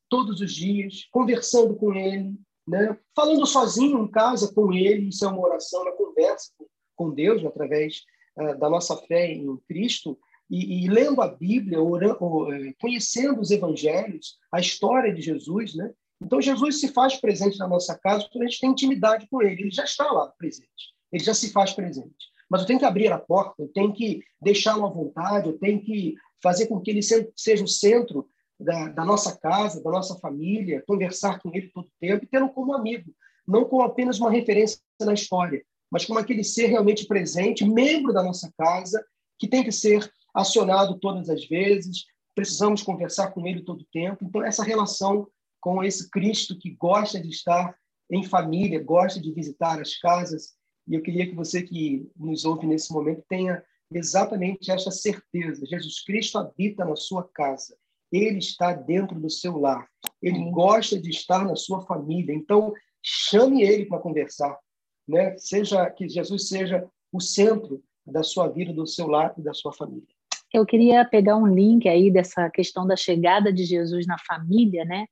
todos 0.10 0.42
os 0.42 0.54
dias, 0.54 1.08
conversando 1.10 1.74
com 1.78 1.94
ele, 1.94 2.36
né? 2.68 2.98
falando 3.16 3.46
sozinho 3.46 4.04
em 4.04 4.12
casa 4.12 4.54
com 4.54 4.74
ele, 4.74 5.08
isso 5.08 5.24
é 5.24 5.28
uma 5.30 5.40
oração, 5.40 5.84
uma 5.84 5.94
conversa 5.94 6.52
com 6.58 6.66
Deus 7.12 7.46
através 7.46 8.04
uh, 8.38 8.58
da 8.58 8.70
nossa 8.70 8.96
fé 8.98 9.32
em 9.32 9.58
Cristo, 9.68 10.18
e, 10.50 10.86
e 10.86 10.88
lendo 10.88 11.22
a 11.22 11.28
Bíblia, 11.28 11.82
orando, 11.82 12.54
eh, 12.54 12.74
conhecendo 12.80 13.42
os 13.42 13.52
evangelhos, 13.52 14.38
a 14.52 14.60
história 14.60 15.14
de 15.14 15.22
Jesus, 15.22 15.76
né? 15.76 15.92
Então, 16.22 16.42
Jesus 16.42 16.80
se 16.80 16.88
faz 16.88 17.20
presente 17.20 17.60
na 17.60 17.68
nossa 17.68 17.98
casa 17.98 18.24
porque 18.24 18.40
a 18.40 18.48
gente 18.48 18.60
tem 18.60 18.72
intimidade 18.72 19.28
com 19.30 19.42
ele. 19.42 19.62
Ele 19.62 19.72
já 19.72 19.84
está 19.84 20.10
lá 20.12 20.28
presente. 20.38 20.94
Ele 21.12 21.24
já 21.24 21.34
se 21.34 21.52
faz 21.52 21.74
presente. 21.74 22.32
Mas 22.50 22.62
eu 22.62 22.68
tenho 22.68 22.80
que 22.80 22.86
abrir 22.86 23.12
a 23.12 23.20
porta, 23.20 23.62
eu 23.62 23.68
tenho 23.68 23.94
que 23.94 24.22
deixá-lo 24.42 24.86
à 24.86 24.90
vontade, 24.90 25.50
eu 25.50 25.58
tenho 25.60 25.82
que 25.82 26.16
fazer 26.42 26.68
com 26.68 26.80
que 26.80 26.92
ele 26.92 27.02
seja 27.02 27.64
o 27.64 27.68
centro 27.68 28.28
da, 28.60 28.90
da, 28.90 29.06
nossa 29.06 29.38
casa, 29.38 29.84
da 29.84 29.92
nossa 29.92 30.18
família, 30.18 30.84
conversar 30.88 31.40
com 31.40 31.52
ele 31.54 31.70
todo 31.74 31.86
o 31.86 31.92
tempo 32.00 32.24
e 32.24 32.28
tê-lo 32.28 32.50
como 32.50 32.74
amigo, 32.74 33.14
não 33.48 33.66
como 33.66 33.84
apenas 33.84 34.20
uma 34.20 34.32
referência 34.32 34.80
na 35.02 35.14
história, 35.14 35.64
mas 35.92 36.06
como 36.06 36.20
aquele 36.20 36.44
ser 36.44 36.68
realmente 36.68 37.06
presente, 37.06 37.66
membro 37.66 38.14
da 38.14 38.24
nossa 38.24 38.52
casa, 38.58 39.04
que 39.40 39.48
tem 39.48 39.64
que 39.64 39.72
ser 39.72 40.12
acionado 40.34 41.00
todas 41.00 41.30
as 41.30 41.46
vezes, 41.48 42.06
precisamos 42.36 42.84
conversar 42.84 43.32
com 43.32 43.48
ele 43.48 43.64
todo 43.64 43.82
o 43.82 43.88
tempo. 43.92 44.24
Então, 44.24 44.44
essa 44.44 44.64
relação 44.64 45.28
com 45.60 45.84
esse 45.84 46.10
Cristo 46.10 46.58
que 46.58 46.70
gosta 46.72 47.20
de 47.20 47.30
estar 47.30 47.76
em 48.12 48.24
família, 48.24 48.84
gosta 48.84 49.20
de 49.20 49.32
visitar 49.32 49.82
as 49.82 49.98
casas. 49.98 50.54
E 50.88 50.96
eu 50.96 51.02
queria 51.02 51.28
que 51.28 51.36
você 51.36 51.62
que 51.62 52.10
nos 52.16 52.46
ouve 52.46 52.66
nesse 52.68 52.94
momento 52.94 53.24
tenha 53.28 53.64
exatamente 53.92 54.72
esta 54.72 54.92
certeza. 54.92 55.66
Jesus 55.66 56.04
Cristo 56.04 56.38
habita 56.38 56.86
na 56.86 56.96
sua 56.96 57.28
casa. 57.34 57.76
Ele 58.12 58.38
está 58.38 58.74
dentro 58.74 59.20
do 59.20 59.30
seu 59.30 59.58
lar. 59.58 59.88
Ele 60.22 60.50
gosta 60.52 61.00
de 61.00 61.10
estar 61.10 61.44
na 61.46 61.56
sua 61.56 61.82
família. 61.86 62.34
Então, 62.34 62.74
chame 63.02 63.64
ele 63.64 63.86
para 63.86 64.00
conversar, 64.00 64.58
né? 65.08 65.38
Seja 65.38 65.90
que 65.90 66.08
Jesus 66.08 66.48
seja 66.48 66.88
o 67.12 67.20
centro 67.20 67.82
da 68.06 68.24
sua 68.24 68.48
vida, 68.48 68.74
do 68.74 68.86
seu 68.86 69.08
lar 69.08 69.34
e 69.38 69.42
da 69.42 69.54
sua 69.54 69.74
família. 69.74 70.08
Eu 70.54 70.66
queria 70.66 71.04
pegar 71.06 71.36
um 71.36 71.48
link 71.48 71.88
aí 71.88 72.10
dessa 72.10 72.50
questão 72.50 72.88
da 72.88 72.96
chegada 72.96 73.52
de 73.52 73.66
Jesus 73.66 74.06
na 74.08 74.18
família, 74.20 74.86
né? 74.86 75.06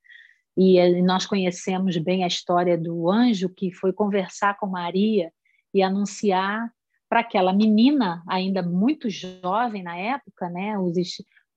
E 0.57 1.01
nós 1.01 1.25
conhecemos 1.25 1.97
bem 1.97 2.23
a 2.23 2.27
história 2.27 2.77
do 2.77 3.09
anjo 3.09 3.49
que 3.49 3.73
foi 3.73 3.91
conversar 3.91 4.57
com 4.57 4.67
Maria 4.67 5.31
e 5.73 5.83
anunciar 5.83 6.71
para 7.09 7.19
aquela 7.19 7.51
menina 7.51 8.23
ainda 8.27 8.63
muito 8.63 9.09
jovem 9.09 9.83
na 9.83 9.97
época, 9.97 10.49
né? 10.49 10.79
Os, 10.79 10.95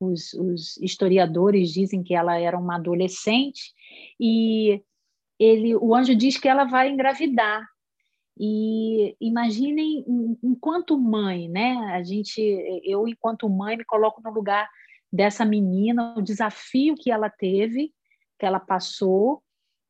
os, 0.01 0.33
os, 0.35 0.77
historiadores 0.79 1.73
dizem 1.73 2.03
que 2.03 2.15
ela 2.15 2.37
era 2.39 2.59
uma 2.59 2.77
adolescente 2.77 3.73
e 4.19 4.83
ele, 5.39 5.77
o 5.77 5.95
anjo 5.95 6.17
diz 6.17 6.37
que 6.37 6.49
ela 6.49 6.65
vai 6.65 6.91
engravidar. 6.91 7.65
E 8.39 9.17
imaginem, 9.21 10.05
enquanto 10.43 10.99
mãe, 10.99 11.49
né? 11.49 11.75
A 11.93 12.03
gente, 12.03 12.41
eu 12.85 13.09
enquanto 13.09 13.49
mãe 13.49 13.77
me 13.77 13.85
coloco 13.85 14.23
no 14.23 14.31
lugar 14.31 14.69
dessa 15.13 15.45
menina, 15.45 16.15
o 16.17 16.23
desafio 16.23 16.95
que 16.95 17.11
ela 17.11 17.29
teve, 17.29 17.93
que 18.39 18.47
ela 18.47 18.61
passou, 18.61 19.43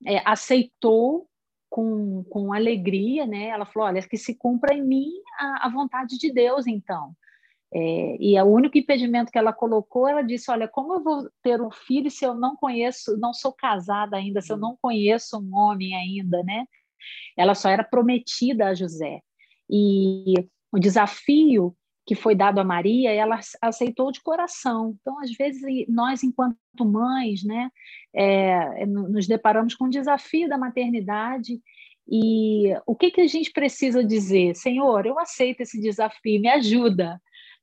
é, 0.06 0.22
aceitou 0.24 1.28
com, 1.68 2.24
com 2.24 2.52
alegria, 2.52 3.26
né? 3.26 3.48
Ela 3.48 3.66
falou: 3.66 3.88
olha, 3.88 4.02
que 4.02 4.16
se 4.16 4.34
cumpra 4.34 4.74
em 4.74 4.82
mim 4.82 5.10
a, 5.38 5.66
a 5.66 5.68
vontade 5.68 6.16
de 6.16 6.32
Deus, 6.32 6.66
então. 6.66 7.14
É, 7.70 8.16
e 8.18 8.40
o 8.40 8.46
único 8.46 8.78
impedimento 8.78 9.30
que 9.30 9.36
ela 9.36 9.52
colocou, 9.52 10.08
ela 10.08 10.22
disse: 10.22 10.50
Olha, 10.50 10.66
como 10.66 10.94
eu 10.94 11.02
vou 11.02 11.28
ter 11.42 11.60
um 11.60 11.70
filho 11.70 12.10
se 12.10 12.24
eu 12.24 12.34
não 12.34 12.56
conheço, 12.56 13.18
não 13.18 13.34
sou 13.34 13.52
casada 13.52 14.16
ainda, 14.16 14.40
se 14.40 14.50
eu 14.50 14.56
não 14.56 14.76
conheço 14.80 15.38
um 15.38 15.54
homem 15.54 15.94
ainda, 15.94 16.42
né? 16.42 16.64
Ela 17.36 17.54
só 17.54 17.68
era 17.68 17.84
prometida 17.84 18.68
a 18.68 18.74
José. 18.74 19.20
E 19.70 20.34
o 20.72 20.78
desafio 20.78 21.76
que 22.06 22.14
foi 22.14 22.34
dado 22.34 22.58
a 22.58 22.64
Maria, 22.64 23.12
ela 23.12 23.38
aceitou 23.60 24.10
de 24.10 24.22
coração. 24.22 24.96
Então, 24.98 25.20
às 25.20 25.30
vezes, 25.32 25.62
nós, 25.88 26.22
enquanto 26.22 26.56
mães, 26.80 27.44
né, 27.44 27.70
é, 28.14 28.86
nos 28.86 29.26
deparamos 29.26 29.74
com 29.74 29.84
o 29.84 29.90
desafio 29.90 30.48
da 30.48 30.56
maternidade 30.56 31.60
e 32.10 32.74
o 32.86 32.96
que, 32.96 33.10
que 33.10 33.20
a 33.20 33.26
gente 33.26 33.52
precisa 33.52 34.02
dizer? 34.02 34.56
Senhor, 34.56 35.04
eu 35.04 35.18
aceito 35.18 35.60
esse 35.60 35.78
desafio, 35.78 36.40
me 36.40 36.48
ajuda, 36.48 37.20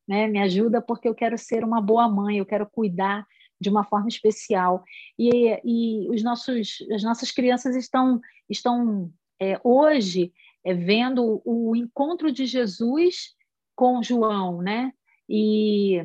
né? 0.07 0.27
me 0.27 0.39
ajuda 0.39 0.79
porque 0.79 1.07
eu 1.07 1.15
quero 1.15 1.35
ser 1.37 1.63
uma 1.63 1.81
boa 1.81 2.07
mãe, 2.07 2.37
eu 2.37 2.45
quero 2.45 2.69
cuidar 2.69 3.25
de 3.59 3.69
uma 3.69 3.83
forma 3.83 4.07
especial. 4.07 4.83
E, 5.17 5.59
e 5.63 6.09
os 6.11 6.23
nossos, 6.23 6.77
as 6.93 7.01
nossas 7.01 7.31
crianças 7.31 7.75
estão, 7.75 8.21
estão 8.47 9.11
é, 9.39 9.59
hoje 9.63 10.31
é, 10.63 10.73
vendo 10.73 11.41
o 11.45 11.75
encontro 11.75 12.31
de 12.31 12.45
Jesus 12.45 13.35
com 13.75 14.01
João, 14.01 14.61
né? 14.61 14.91
E, 15.29 15.97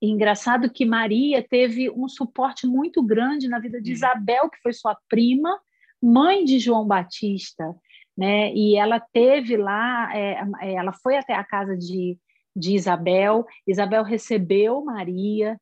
e 0.00 0.10
engraçado 0.10 0.70
que 0.70 0.84
Maria 0.84 1.46
teve 1.46 1.90
um 1.90 2.08
suporte 2.08 2.66
muito 2.66 3.02
grande 3.02 3.48
na 3.48 3.58
vida 3.58 3.80
de 3.80 3.90
hum. 3.90 3.94
Isabel, 3.94 4.50
que 4.50 4.60
foi 4.60 4.72
sua 4.72 4.96
prima, 5.08 5.60
mãe 6.02 6.44
de 6.44 6.58
João 6.58 6.86
Batista, 6.86 7.74
né? 8.16 8.52
E 8.52 8.76
ela 8.76 8.98
teve 8.98 9.56
lá, 9.56 10.10
é, 10.16 10.42
é, 10.60 10.74
ela 10.74 10.92
foi 10.92 11.16
até 11.16 11.34
a 11.34 11.44
casa 11.44 11.76
de, 11.76 12.18
de 12.56 12.74
Isabel. 12.74 13.46
Isabel 13.66 14.02
recebeu 14.02 14.84
Maria, 14.84 15.58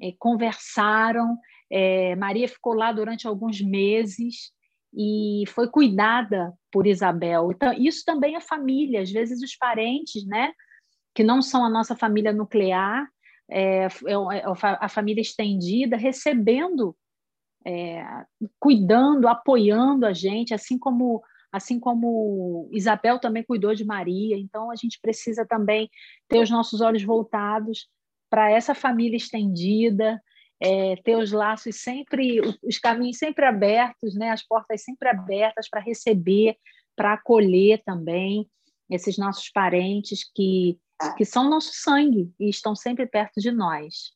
é, 0.00 0.12
conversaram. 0.18 1.38
É, 1.70 2.14
Maria 2.16 2.48
ficou 2.48 2.74
lá 2.74 2.92
durante 2.92 3.26
alguns 3.26 3.60
meses 3.60 4.52
e 4.94 5.44
foi 5.48 5.68
cuidada 5.68 6.52
por 6.72 6.86
Isabel. 6.86 7.50
Então, 7.52 7.72
isso 7.72 8.04
também 8.04 8.36
é 8.36 8.40
família, 8.40 9.02
às 9.02 9.10
vezes 9.10 9.42
os 9.42 9.56
parentes, 9.56 10.26
né, 10.26 10.52
que 11.14 11.22
não 11.22 11.42
são 11.42 11.64
a 11.64 11.70
nossa 11.70 11.96
família 11.96 12.32
nuclear, 12.32 13.06
é, 13.50 13.84
é, 13.84 13.86
é 13.86 14.44
a 14.80 14.88
família 14.88 15.20
estendida, 15.20 15.96
recebendo, 15.96 16.96
é, 17.66 18.04
cuidando, 18.58 19.26
apoiando 19.26 20.06
a 20.06 20.12
gente, 20.12 20.54
assim 20.54 20.78
como 20.78 21.22
assim 21.50 21.80
como 21.80 22.68
Isabel 22.72 23.18
também 23.18 23.42
cuidou 23.42 23.74
de 23.74 23.82
Maria. 23.82 24.36
Então, 24.36 24.70
a 24.70 24.76
gente 24.76 24.98
precisa 25.00 25.46
também 25.46 25.88
ter 26.28 26.40
os 26.42 26.50
nossos 26.50 26.82
olhos 26.82 27.02
voltados 27.02 27.88
para 28.30 28.50
essa 28.50 28.74
família 28.74 29.16
estendida, 29.16 30.22
é, 30.60 30.96
ter 30.96 31.16
os 31.16 31.32
laços 31.32 31.76
sempre, 31.76 32.40
os 32.62 32.78
caminhos 32.78 33.18
sempre 33.18 33.44
abertos, 33.44 34.14
né? 34.14 34.30
as 34.30 34.42
portas 34.42 34.82
sempre 34.82 35.08
abertas 35.08 35.68
para 35.68 35.80
receber, 35.80 36.56
para 36.96 37.14
acolher 37.14 37.82
também 37.84 38.48
esses 38.90 39.18
nossos 39.18 39.50
parentes 39.50 40.28
que, 40.34 40.78
que 41.16 41.24
são 41.24 41.48
nosso 41.48 41.72
sangue 41.74 42.32
e 42.40 42.48
estão 42.48 42.74
sempre 42.74 43.06
perto 43.06 43.40
de 43.40 43.50
nós. 43.50 44.12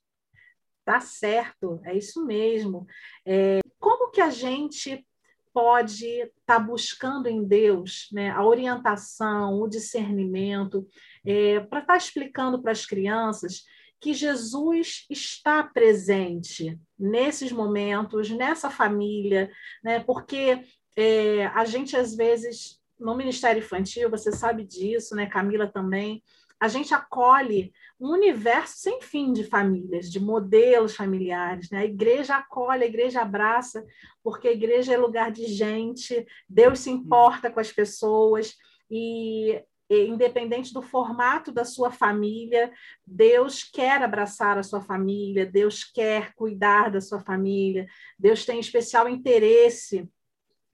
Tá 0.85 1.01
certo, 1.01 1.81
é 1.85 1.97
isso 1.97 2.25
mesmo. 2.27 2.87
É, 3.25 3.61
como 3.79 4.11
que 4.11 4.21
a 4.21 4.31
gente 4.31 5.07
pode 5.53 6.07
estar 6.07 6.33
tá 6.47 6.59
buscando 6.59 7.29
em 7.29 7.45
Deus 7.45 8.09
né, 8.11 8.31
a 8.31 8.45
orientação, 8.45 9.61
o 9.61 9.69
discernimento, 9.69 10.87
é, 11.25 11.61
para 11.61 11.81
estar 11.81 11.93
tá 11.93 11.97
explicando 11.97 12.61
para 12.61 12.73
as 12.73 12.87
crianças 12.87 13.65
que 14.03 14.13
Jesus 14.13 15.07
está 15.09 15.63
presente 15.63 16.77
nesses 16.99 17.53
momentos, 17.53 18.29
nessa 18.31 18.69
família, 18.69 19.49
né? 19.83 20.01
porque 20.01 20.61
é, 20.97 21.47
a 21.47 21.65
gente, 21.65 21.97
às 21.97 22.13
vezes, 22.13 22.81
no 22.99 23.17
Ministério 23.17 23.63
Infantil, 23.63 24.11
você 24.11 24.33
sabe 24.33 24.65
disso, 24.65 25.15
né? 25.15 25.27
Camila 25.27 25.69
também, 25.69 26.21
a 26.59 26.67
gente 26.67 26.93
acolhe 26.93 27.73
um 27.99 28.11
universo 28.11 28.75
sem 28.79 29.01
fim 29.01 29.33
de 29.33 29.45
famílias, 29.45 30.11
de 30.11 30.19
modelos 30.19 30.97
familiares. 30.97 31.71
Né? 31.71 31.79
A 31.79 31.85
igreja 31.85 32.37
acolhe, 32.37 32.83
a 32.83 32.89
igreja 32.89 33.23
abraça, 33.23 33.85
porque 34.23 34.49
a 34.49 34.53
igreja 34.53 34.95
é 34.95 34.97
lugar 34.97 35.31
de 35.31 35.47
gente, 35.47 36.27
Deus 36.49 36.81
se 36.81 36.91
importa 36.91 37.51
com 37.51 37.61
as 37.61 37.73
pessoas, 37.73 38.57
e 38.91 39.63
independente 40.07 40.73
do 40.73 40.83
formato 40.83 41.53
da 41.53 41.65
sua 41.65 41.91
família, 41.91 42.73
Deus 43.07 43.65
quer 43.65 44.03
abraçar 44.03 44.59
a 44.59 44.63
sua 44.63 44.81
família, 44.81 45.47
Deus 45.47 45.85
quer 45.85 46.35
cuidar 46.35 46.91
da 46.91 47.01
sua 47.01 47.21
família, 47.21 47.87
Deus 48.19 48.45
tem 48.45 48.59
especial 48.59 49.09
interesse 49.09 50.09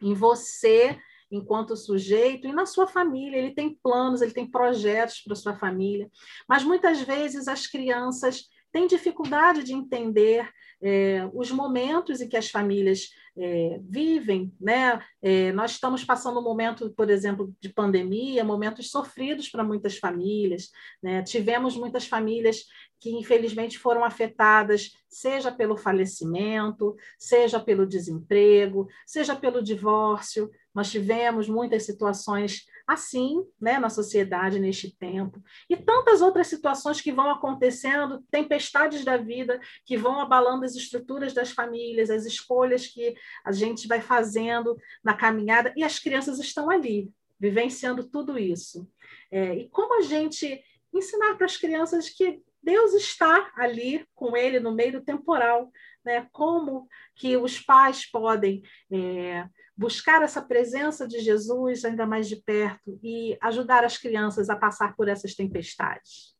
em 0.00 0.14
você 0.14 0.98
enquanto 1.30 1.76
sujeito 1.76 2.48
e 2.48 2.52
na 2.52 2.66
sua 2.66 2.86
família. 2.86 3.38
Ele 3.38 3.54
tem 3.54 3.74
planos, 3.82 4.22
ele 4.22 4.32
tem 4.32 4.50
projetos 4.50 5.20
para 5.20 5.34
sua 5.34 5.54
família, 5.54 6.10
mas 6.48 6.64
muitas 6.64 7.00
vezes 7.02 7.48
as 7.48 7.66
crianças 7.66 8.48
têm 8.72 8.86
dificuldade 8.86 9.62
de 9.62 9.72
entender 9.72 10.48
é, 10.80 11.28
os 11.32 11.50
momentos 11.50 12.20
em 12.20 12.28
que 12.28 12.36
as 12.36 12.50
famílias 12.50 13.10
é, 13.38 13.78
vivem, 13.82 14.52
né? 14.60 15.00
É, 15.22 15.52
nós 15.52 15.72
estamos 15.72 16.04
passando 16.04 16.40
um 16.40 16.42
momento, 16.42 16.90
por 16.96 17.08
exemplo, 17.08 17.54
de 17.60 17.68
pandemia, 17.68 18.44
momentos 18.44 18.90
sofridos 18.90 19.48
para 19.48 19.62
muitas 19.62 19.96
famílias, 19.96 20.70
né? 21.02 21.22
Tivemos 21.22 21.76
muitas 21.76 22.06
famílias 22.06 22.64
que 23.00 23.10
infelizmente 23.10 23.78
foram 23.78 24.04
afetadas, 24.04 24.92
seja 25.08 25.50
pelo 25.52 25.76
falecimento, 25.76 26.96
seja 27.18 27.60
pelo 27.60 27.86
desemprego, 27.86 28.88
seja 29.06 29.36
pelo 29.36 29.62
divórcio. 29.62 30.50
Nós 30.74 30.90
tivemos 30.90 31.48
muitas 31.48 31.84
situações 31.84 32.66
assim, 32.88 33.44
né, 33.60 33.78
na 33.78 33.90
sociedade 33.90 34.58
neste 34.58 34.90
tempo. 34.96 35.42
E 35.68 35.76
tantas 35.76 36.22
outras 36.22 36.46
situações 36.46 37.02
que 37.02 37.12
vão 37.12 37.30
acontecendo, 37.30 38.24
tempestades 38.30 39.04
da 39.04 39.18
vida 39.18 39.60
que 39.84 39.94
vão 39.94 40.18
abalando 40.18 40.64
as 40.64 40.74
estruturas 40.74 41.34
das 41.34 41.50
famílias, 41.50 42.08
as 42.08 42.24
escolhas 42.24 42.86
que 42.86 43.14
a 43.44 43.52
gente 43.52 43.86
vai 43.86 44.00
fazendo 44.00 44.74
na 45.04 45.12
caminhada, 45.12 45.70
e 45.76 45.84
as 45.84 45.98
crianças 45.98 46.38
estão 46.38 46.70
ali, 46.70 47.12
vivenciando 47.38 48.08
tudo 48.08 48.38
isso. 48.38 48.88
É, 49.30 49.54
e 49.54 49.68
como 49.68 49.98
a 49.98 50.02
gente 50.02 50.62
ensinar 50.90 51.36
para 51.36 51.44
as 51.44 51.58
crianças 51.58 52.08
que 52.08 52.42
Deus 52.62 52.92
está 52.94 53.50
ali 53.56 54.06
com 54.14 54.36
ele 54.36 54.60
no 54.60 54.72
meio 54.72 54.92
do 54.92 55.00
temporal, 55.00 55.70
né? 56.04 56.28
Como 56.32 56.88
que 57.14 57.36
os 57.36 57.60
pais 57.60 58.10
podem 58.10 58.62
é, 58.92 59.48
buscar 59.76 60.22
essa 60.22 60.42
presença 60.42 61.06
de 61.06 61.20
Jesus 61.20 61.84
ainda 61.84 62.06
mais 62.06 62.28
de 62.28 62.36
perto 62.36 62.98
e 63.02 63.38
ajudar 63.40 63.84
as 63.84 63.96
crianças 63.96 64.50
a 64.50 64.56
passar 64.56 64.96
por 64.96 65.08
essas 65.08 65.34
tempestades? 65.34 66.36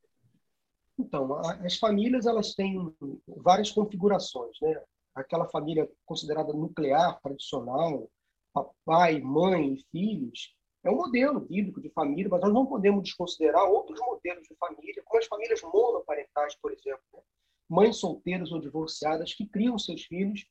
Então, 0.99 1.39
as 1.65 1.79
famílias 1.79 2.27
elas 2.27 2.55
têm 2.55 2.93
várias 3.27 3.71
configurações, 3.71 4.57
né? 4.61 4.83
Aquela 5.15 5.49
família 5.49 5.89
considerada 6.05 6.53
nuclear, 6.53 7.21
tradicional, 7.21 8.11
papai, 8.53 9.21
mãe, 9.21 9.77
filhos, 9.91 10.55
é 10.85 10.91
um 10.91 10.97
modelo 10.97 11.41
bíblico 11.41 11.81
de 11.81 11.91
família, 11.91 12.29
mas 12.31 12.41
nós 12.41 12.53
não 12.53 12.67
podemos 12.67 13.03
desconsiderar 13.03 13.65
outros 13.65 13.99
modelos 14.01 14.47
de 14.47 14.55
família, 14.57 15.03
como 15.05 15.19
as 15.21 15.27
famílias 15.27 15.63
monoparentais, 15.63 16.57
por 16.61 16.73
exemplo. 16.73 17.03
Né? 17.13 17.21
Mães 17.69 17.97
solteiras 17.97 18.53
ou 18.53 18.61
divorciadas 18.61 19.35
que 19.35 19.47
criam 19.47 19.79
seus 19.79 20.05
filhos, 20.05 20.47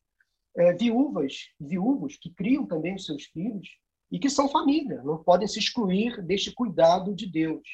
é, 0.56 0.74
viúvas, 0.74 1.50
viúvos 1.60 2.18
que 2.18 2.34
criam 2.34 2.66
também 2.66 2.96
os 2.96 3.06
seus 3.06 3.24
filhos 3.26 3.68
e 4.12 4.20
que 4.20 4.30
são 4.30 4.50
família, 4.50 5.02
não 5.04 5.24
podem 5.24 5.48
se 5.48 5.60
excluir 5.60 6.22
deste 6.24 6.54
cuidado 6.54 7.14
de 7.14 7.30
Deus. 7.30 7.68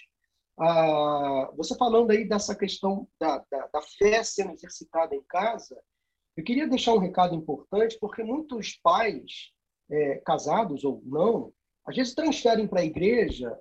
Ah, 0.60 1.52
você 1.56 1.76
falando 1.76 2.12
aí 2.12 2.28
dessa 2.28 2.56
questão 2.56 3.08
da, 3.20 3.44
da, 3.50 3.68
da 3.68 3.82
fé 3.98 4.24
sendo 4.24 4.54
exercitada 4.54 5.16
em 5.16 5.24
casa, 5.24 5.80
eu 6.36 6.44
queria 6.44 6.68
deixar 6.68 6.94
um 6.94 7.00
recado 7.00 7.36
importante, 7.36 7.98
porque 8.00 8.24
muitos 8.24 8.78
pais, 8.82 9.52
é, 9.90 10.18
casados 10.26 10.84
ou 10.84 11.02
não, 11.06 11.54
às 11.86 11.96
vezes 11.96 12.16
transferem 12.16 12.68
para 12.68 12.82
a 12.82 12.86
igreja 12.86 13.58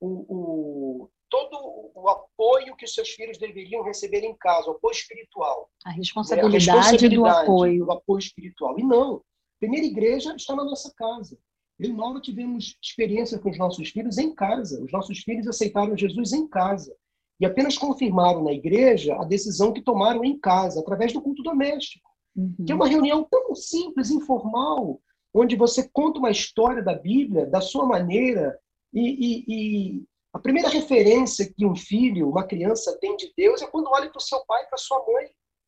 o, 0.00 0.24
o, 0.28 1.10
todo 1.28 1.90
o 1.94 2.08
apoio 2.08 2.76
que 2.76 2.84
os 2.84 2.94
seus 2.94 3.10
filhos 3.10 3.38
deveriam 3.38 3.82
receber 3.82 4.22
em 4.22 4.36
casa, 4.36 4.68
o 4.68 4.72
apoio 4.72 4.92
espiritual. 4.92 5.68
A 5.84 5.90
responsabilidade, 5.90 6.70
a 6.70 6.74
responsabilidade 6.74 7.16
do 7.16 7.26
apoio. 7.26 7.86
O 7.86 7.92
apoio 7.92 8.18
espiritual. 8.18 8.78
E 8.78 8.82
não, 8.82 9.16
a 9.16 9.20
primeira 9.58 9.86
igreja 9.86 10.34
está 10.36 10.54
na 10.54 10.64
nossa 10.64 10.92
casa. 10.96 11.38
Eu 11.78 11.90
e 11.90 11.92
Nova 11.92 12.20
tivemos 12.20 12.76
experiência 12.80 13.38
com 13.38 13.50
os 13.50 13.58
nossos 13.58 13.88
filhos 13.88 14.18
em 14.18 14.32
casa. 14.34 14.82
Os 14.82 14.92
nossos 14.92 15.18
filhos 15.20 15.48
aceitaram 15.48 15.96
Jesus 15.96 16.32
em 16.32 16.46
casa. 16.46 16.94
E 17.40 17.46
apenas 17.46 17.76
confirmaram 17.76 18.44
na 18.44 18.52
igreja 18.52 19.16
a 19.16 19.24
decisão 19.24 19.72
que 19.72 19.82
tomaram 19.82 20.24
em 20.24 20.38
casa, 20.38 20.80
através 20.80 21.12
do 21.12 21.20
culto 21.20 21.42
doméstico. 21.42 22.08
Uhum. 22.36 22.54
Que 22.64 22.72
é 22.72 22.74
uma 22.74 22.86
reunião 22.86 23.26
tão 23.28 23.54
simples, 23.54 24.10
informal, 24.10 25.00
onde 25.34 25.56
você 25.56 25.88
conta 25.92 26.20
uma 26.20 26.30
história 26.30 26.82
da 26.82 26.94
Bíblia 26.94 27.44
da 27.44 27.60
sua 27.60 27.84
maneira. 27.84 28.56
E, 28.92 29.00
e, 29.00 29.44
e 29.48 30.04
a 30.32 30.38
primeira 30.38 30.68
referência 30.68 31.52
que 31.52 31.66
um 31.66 31.74
filho, 31.74 32.30
uma 32.30 32.46
criança 32.46 32.96
tem 33.00 33.16
de 33.16 33.32
Deus 33.36 33.60
é 33.60 33.66
quando 33.66 33.90
olha 33.90 34.08
para 34.08 34.18
o 34.18 34.22
seu 34.22 34.44
pai, 34.46 34.64
para 34.66 34.78
sua 34.78 35.04
mãe. 35.04 35.26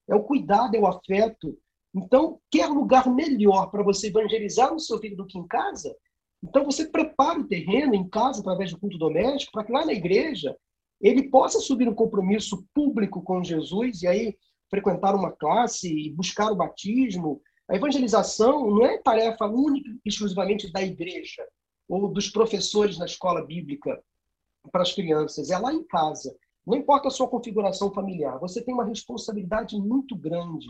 É 0.08 0.14
o 0.14 0.22
cuidado, 0.22 0.76
é 0.76 0.78
o 0.78 0.86
afeto. 0.86 1.58
Então, 1.92 2.38
quer 2.50 2.68
lugar 2.68 3.12
melhor 3.12 3.70
para 3.70 3.82
você 3.82 4.06
evangelizar 4.06 4.72
o 4.72 4.78
seu 4.78 4.98
filho 4.98 5.16
do 5.16 5.26
que 5.26 5.38
em 5.38 5.46
casa? 5.46 5.96
Então, 6.42 6.64
você 6.64 6.86
prepara 6.86 7.40
o 7.40 7.48
terreno 7.48 7.94
em 7.94 8.08
casa, 8.08 8.40
através 8.40 8.70
do 8.70 8.78
culto 8.78 8.98
doméstico, 8.98 9.52
para 9.52 9.64
que 9.64 9.72
lá 9.72 9.84
na 9.84 9.92
igreja 9.92 10.56
ele 11.00 11.28
possa 11.28 11.58
subir 11.58 11.88
um 11.88 11.94
compromisso 11.94 12.64
público 12.72 13.20
com 13.22 13.42
Jesus 13.42 14.02
e 14.02 14.06
aí 14.06 14.36
frequentar 14.70 15.14
uma 15.14 15.32
classe 15.32 15.92
e 15.92 16.12
buscar 16.12 16.52
o 16.52 16.56
batismo. 16.56 17.40
A 17.68 17.74
evangelização 17.74 18.70
não 18.70 18.86
é 18.86 18.98
tarefa 18.98 19.46
única 19.46 19.90
e 19.90 20.08
exclusivamente 20.08 20.70
da 20.70 20.82
igreja 20.82 21.46
ou 21.88 22.08
dos 22.08 22.28
professores 22.28 22.98
na 22.98 23.06
escola 23.06 23.44
bíblica 23.44 24.02
para 24.70 24.82
as 24.82 24.92
crianças, 24.92 25.50
é 25.50 25.58
lá 25.58 25.72
em 25.72 25.84
casa. 25.84 26.36
Não 26.66 26.76
importa 26.76 27.08
a 27.08 27.10
sua 27.10 27.28
configuração 27.28 27.92
familiar, 27.92 28.38
você 28.38 28.62
tem 28.62 28.74
uma 28.74 28.84
responsabilidade 28.84 29.76
muito 29.76 30.16
grande 30.16 30.66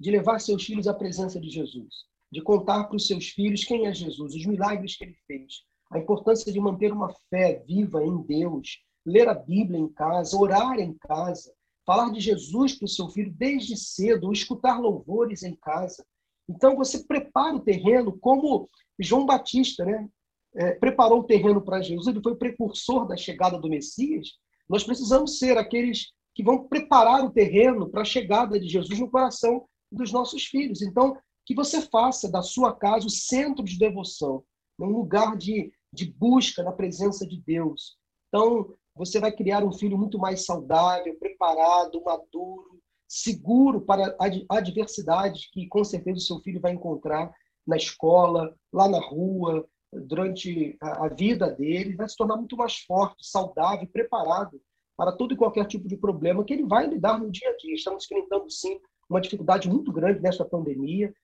de 0.00 0.10
levar 0.10 0.38
seus 0.38 0.64
filhos 0.64 0.86
à 0.86 0.94
presença 0.94 1.40
de 1.40 1.50
Jesus, 1.50 2.04
de 2.32 2.42
contar 2.42 2.84
para 2.84 2.96
os 2.96 3.06
seus 3.06 3.28
filhos 3.28 3.64
quem 3.64 3.86
é 3.86 3.94
Jesus, 3.94 4.34
os 4.34 4.46
milagres 4.46 4.96
que 4.96 5.04
ele 5.04 5.16
fez, 5.26 5.64
a 5.90 5.98
importância 5.98 6.52
de 6.52 6.58
manter 6.58 6.92
uma 6.92 7.12
fé 7.30 7.62
viva 7.66 8.04
em 8.04 8.22
Deus, 8.22 8.82
ler 9.04 9.28
a 9.28 9.34
Bíblia 9.34 9.78
em 9.78 9.88
casa, 9.88 10.36
orar 10.36 10.78
em 10.78 10.94
casa, 10.94 11.52
falar 11.86 12.10
de 12.10 12.20
Jesus 12.20 12.74
para 12.74 12.86
o 12.86 12.88
seu 12.88 13.08
filho 13.08 13.32
desde 13.32 13.76
cedo, 13.76 14.32
escutar 14.32 14.80
louvores 14.80 15.42
em 15.42 15.54
casa. 15.54 16.04
Então 16.48 16.76
você 16.76 17.04
prepara 17.04 17.56
o 17.56 17.60
terreno 17.60 18.18
como 18.18 18.68
João 18.98 19.26
Batista, 19.26 19.84
né? 19.84 20.08
É, 20.56 20.72
preparou 20.72 21.20
o 21.20 21.24
terreno 21.24 21.60
para 21.60 21.82
Jesus, 21.82 22.06
ele 22.06 22.22
foi 22.22 22.32
o 22.32 22.38
precursor 22.38 23.08
da 23.08 23.16
chegada 23.16 23.58
do 23.58 23.68
Messias. 23.68 24.28
Nós 24.68 24.84
precisamos 24.84 25.38
ser 25.38 25.58
aqueles 25.58 26.12
que 26.34 26.44
vão 26.44 26.68
preparar 26.68 27.24
o 27.24 27.30
terreno 27.30 27.88
para 27.88 28.02
a 28.02 28.04
chegada 28.04 28.58
de 28.58 28.68
Jesus 28.68 29.00
no 29.00 29.10
coração 29.10 29.66
dos 29.90 30.12
nossos 30.12 30.44
filhos. 30.44 30.80
Então, 30.80 31.16
que 31.44 31.54
você 31.54 31.80
faça 31.82 32.30
da 32.30 32.42
sua 32.42 32.74
casa 32.74 33.06
o 33.06 33.10
centro 33.10 33.64
de 33.64 33.78
devoção, 33.78 34.42
um 34.78 34.86
lugar 34.86 35.36
de, 35.36 35.72
de 35.92 36.06
busca 36.06 36.62
na 36.62 36.72
presença 36.72 37.26
de 37.26 37.40
Deus. 37.40 37.96
Então, 38.28 38.74
você 38.94 39.20
vai 39.20 39.32
criar 39.32 39.64
um 39.64 39.72
filho 39.72 39.98
muito 39.98 40.18
mais 40.18 40.44
saudável, 40.44 41.16
preparado, 41.18 42.02
maduro, 42.02 42.73
seguro 43.14 43.80
para 43.80 44.16
adversidades 44.48 45.48
que 45.52 45.68
com 45.68 45.84
certeza 45.84 46.18
o 46.18 46.20
seu 46.20 46.40
filho 46.40 46.60
vai 46.60 46.72
encontrar 46.72 47.32
na 47.64 47.76
escola, 47.76 48.52
lá 48.72 48.88
na 48.88 48.98
rua, 48.98 49.64
durante 49.92 50.76
a 50.80 51.06
vida 51.08 51.48
dele, 51.48 51.94
vai 51.94 52.08
se 52.08 52.16
tornar 52.16 52.36
muito 52.36 52.56
mais 52.56 52.78
forte, 52.78 53.24
saudável, 53.24 53.86
preparado 53.86 54.60
para 54.96 55.12
todo 55.12 55.32
e 55.32 55.36
qualquer 55.36 55.64
tipo 55.66 55.86
de 55.86 55.96
problema 55.96 56.44
que 56.44 56.52
ele 56.52 56.64
vai 56.64 56.88
lidar 56.88 57.18
no 57.18 57.30
dia 57.30 57.50
a 57.50 57.56
dia. 57.56 57.74
Estamos 57.74 58.04
enfrentando, 58.04 58.50
sim, 58.50 58.80
uma 59.08 59.20
dificuldade 59.20 59.68
muito 59.68 59.92
grande 59.92 60.20
nesta 60.20 60.44
pandemia. 60.44 61.14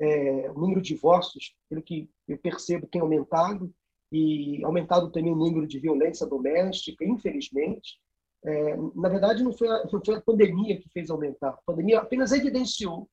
É, 0.00 0.50
o 0.50 0.58
número 0.58 0.80
de 0.82 0.94
divórcios, 0.94 1.54
pelo 1.68 1.82
que 1.82 2.10
eu 2.26 2.38
percebo, 2.38 2.88
tem 2.88 3.00
aumentado 3.00 3.72
e 4.10 4.64
aumentado 4.64 5.12
também 5.12 5.32
o 5.32 5.36
número 5.36 5.66
de 5.66 5.78
violência 5.78 6.26
doméstica, 6.26 7.04
infelizmente. 7.04 8.00
É, 8.44 8.76
na 8.94 9.08
verdade, 9.08 9.42
não 9.42 9.52
foi, 9.52 9.68
a, 9.68 9.84
não 9.84 10.04
foi 10.04 10.16
a 10.16 10.20
pandemia 10.20 10.80
que 10.80 10.88
fez 10.90 11.10
aumentar. 11.10 11.50
A 11.50 11.62
pandemia 11.66 11.98
apenas 11.98 12.32
evidenciou 12.32 13.08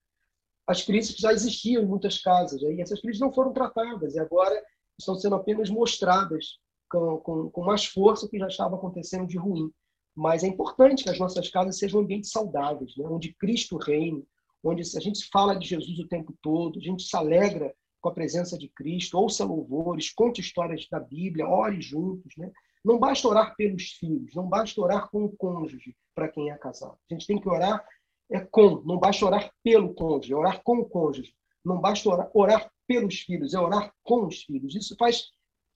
as 0.66 0.84
crises 0.84 1.16
que 1.16 1.22
já 1.22 1.32
existiam 1.32 1.84
em 1.84 1.86
muitas 1.86 2.22
casas. 2.22 2.62
E 2.62 2.82
essas 2.82 3.02
crises 3.02 3.20
não 3.20 3.34
foram 3.34 3.54
tratadas 3.54 4.16
e 4.16 4.20
agora 4.20 4.62
estão 5.00 5.16
sendo 5.16 5.36
apenas 5.36 5.70
mostradas 5.70 6.58
com, 6.90 7.18
com, 7.18 7.50
com 7.50 7.64
mais 7.64 7.86
força 7.86 8.26
o 8.26 8.30
que 8.30 8.40
já 8.40 8.48
estava 8.48 8.76
acontecendo 8.76 9.28
de 9.28 9.38
ruim. 9.38 9.72
Mas 10.16 10.44
é 10.44 10.48
importante 10.48 11.04
que 11.04 11.10
as 11.10 11.20
nossas 11.20 11.50
casas 11.50 11.78
sejam 11.78 12.02
ambientes 12.02 12.32
saudáveis, 12.32 12.96
né? 12.98 13.06
onde 13.08 13.34
Cristo 13.36 13.78
reine, 13.78 14.26
onde 14.64 14.82
a 14.82 15.00
gente 15.00 15.30
fala 15.32 15.56
de 15.56 15.68
Jesus 15.68 16.00
o 16.00 16.08
tempo 16.08 16.34
todo, 16.42 16.80
a 16.80 16.82
gente 16.82 17.04
se 17.04 17.16
alegra 17.16 17.74
com 18.02 18.10
a 18.10 18.14
presença 18.14 18.58
de 18.58 18.68
Cristo, 18.70 19.18
ouça 19.18 19.46
louvores, 19.46 20.12
conte 20.12 20.42
histórias 20.42 20.88
da 20.90 21.00
Bíblia, 21.00 21.48
ore 21.48 21.80
juntos. 21.82 22.34
Né? 22.38 22.52
Não 22.84 23.00
basta 23.00 23.28
orar 23.28 23.56
pelos 23.56 23.92
filhos, 23.92 24.34
não 24.36 24.48
basta 24.48 24.80
orar 24.80 25.10
com 25.10 25.26
o 25.26 25.36
cônjuge 25.36 25.96
para 26.16 26.28
quem 26.28 26.50
é 26.50 26.58
casado. 26.58 26.98
A 27.10 27.14
gente 27.14 27.28
tem 27.28 27.40
que 27.40 27.50
orar 27.50 27.84
é 28.30 28.40
com, 28.40 28.82
não 28.86 28.98
basta 28.98 29.26
orar 29.26 29.50
pelo 29.64 29.94
cônjuge, 29.94 30.34
é 30.34 30.36
orar 30.36 30.62
com 30.64 30.80
o 30.80 30.86
cônjuge. 30.86 31.34
Não 31.64 31.80
basta 31.80 32.10
orar, 32.10 32.30
orar 32.34 32.72
pelos 32.86 33.20
filhos, 33.22 33.54
é 33.54 33.60
orar 33.60 33.94
com 34.04 34.26
os 34.26 34.44
filhos. 34.44 34.76
Isso 34.76 34.96
faz 34.98 35.28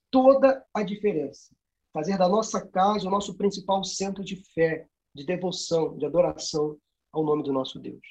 toda 0.09 0.63
a 0.73 0.83
diferença. 0.83 1.55
Fazer 1.93 2.17
da 2.17 2.27
nossa 2.27 2.65
casa 2.65 3.07
o 3.07 3.11
nosso 3.11 3.35
principal 3.37 3.83
centro 3.83 4.23
de 4.23 4.37
fé, 4.53 4.85
de 5.13 5.25
devoção, 5.25 5.97
de 5.97 6.05
adoração 6.05 6.77
ao 7.11 7.23
nome 7.23 7.43
do 7.43 7.51
nosso 7.51 7.79
Deus. 7.79 8.01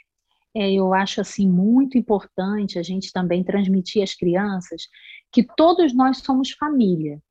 É, 0.54 0.70
eu 0.72 0.92
acho 0.92 1.20
assim 1.20 1.48
muito 1.48 1.96
importante 1.96 2.78
a 2.78 2.82
gente 2.82 3.12
também 3.12 3.44
transmitir 3.44 4.02
às 4.02 4.14
crianças 4.14 4.88
que 5.30 5.44
todos 5.56 5.94
nós 5.94 6.18
somos 6.18 6.50
família 6.50 7.22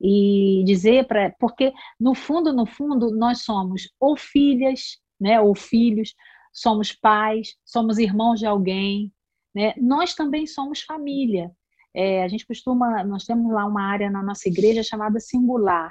e 0.00 0.62
dizer 0.64 1.06
para 1.06 1.34
porque 1.38 1.72
no 1.98 2.14
fundo 2.14 2.52
no 2.52 2.66
fundo 2.66 3.10
nós 3.10 3.42
somos 3.42 3.90
ou 3.98 4.16
filhas 4.16 4.98
né 5.20 5.40
ou 5.40 5.54
filhos 5.54 6.14
somos 6.52 6.92
pais 6.92 7.56
somos 7.64 7.98
irmãos 7.98 8.38
de 8.38 8.46
alguém 8.46 9.12
né 9.54 9.74
nós 9.76 10.14
também 10.14 10.46
somos 10.46 10.82
família 10.82 11.50
é, 11.94 12.22
a 12.22 12.28
gente 12.28 12.46
costuma 12.46 13.02
nós 13.02 13.24
temos 13.24 13.52
lá 13.52 13.64
uma 13.64 13.82
área 13.82 14.10
na 14.10 14.22
nossa 14.22 14.48
igreja 14.48 14.82
chamada 14.82 15.18
singular 15.18 15.90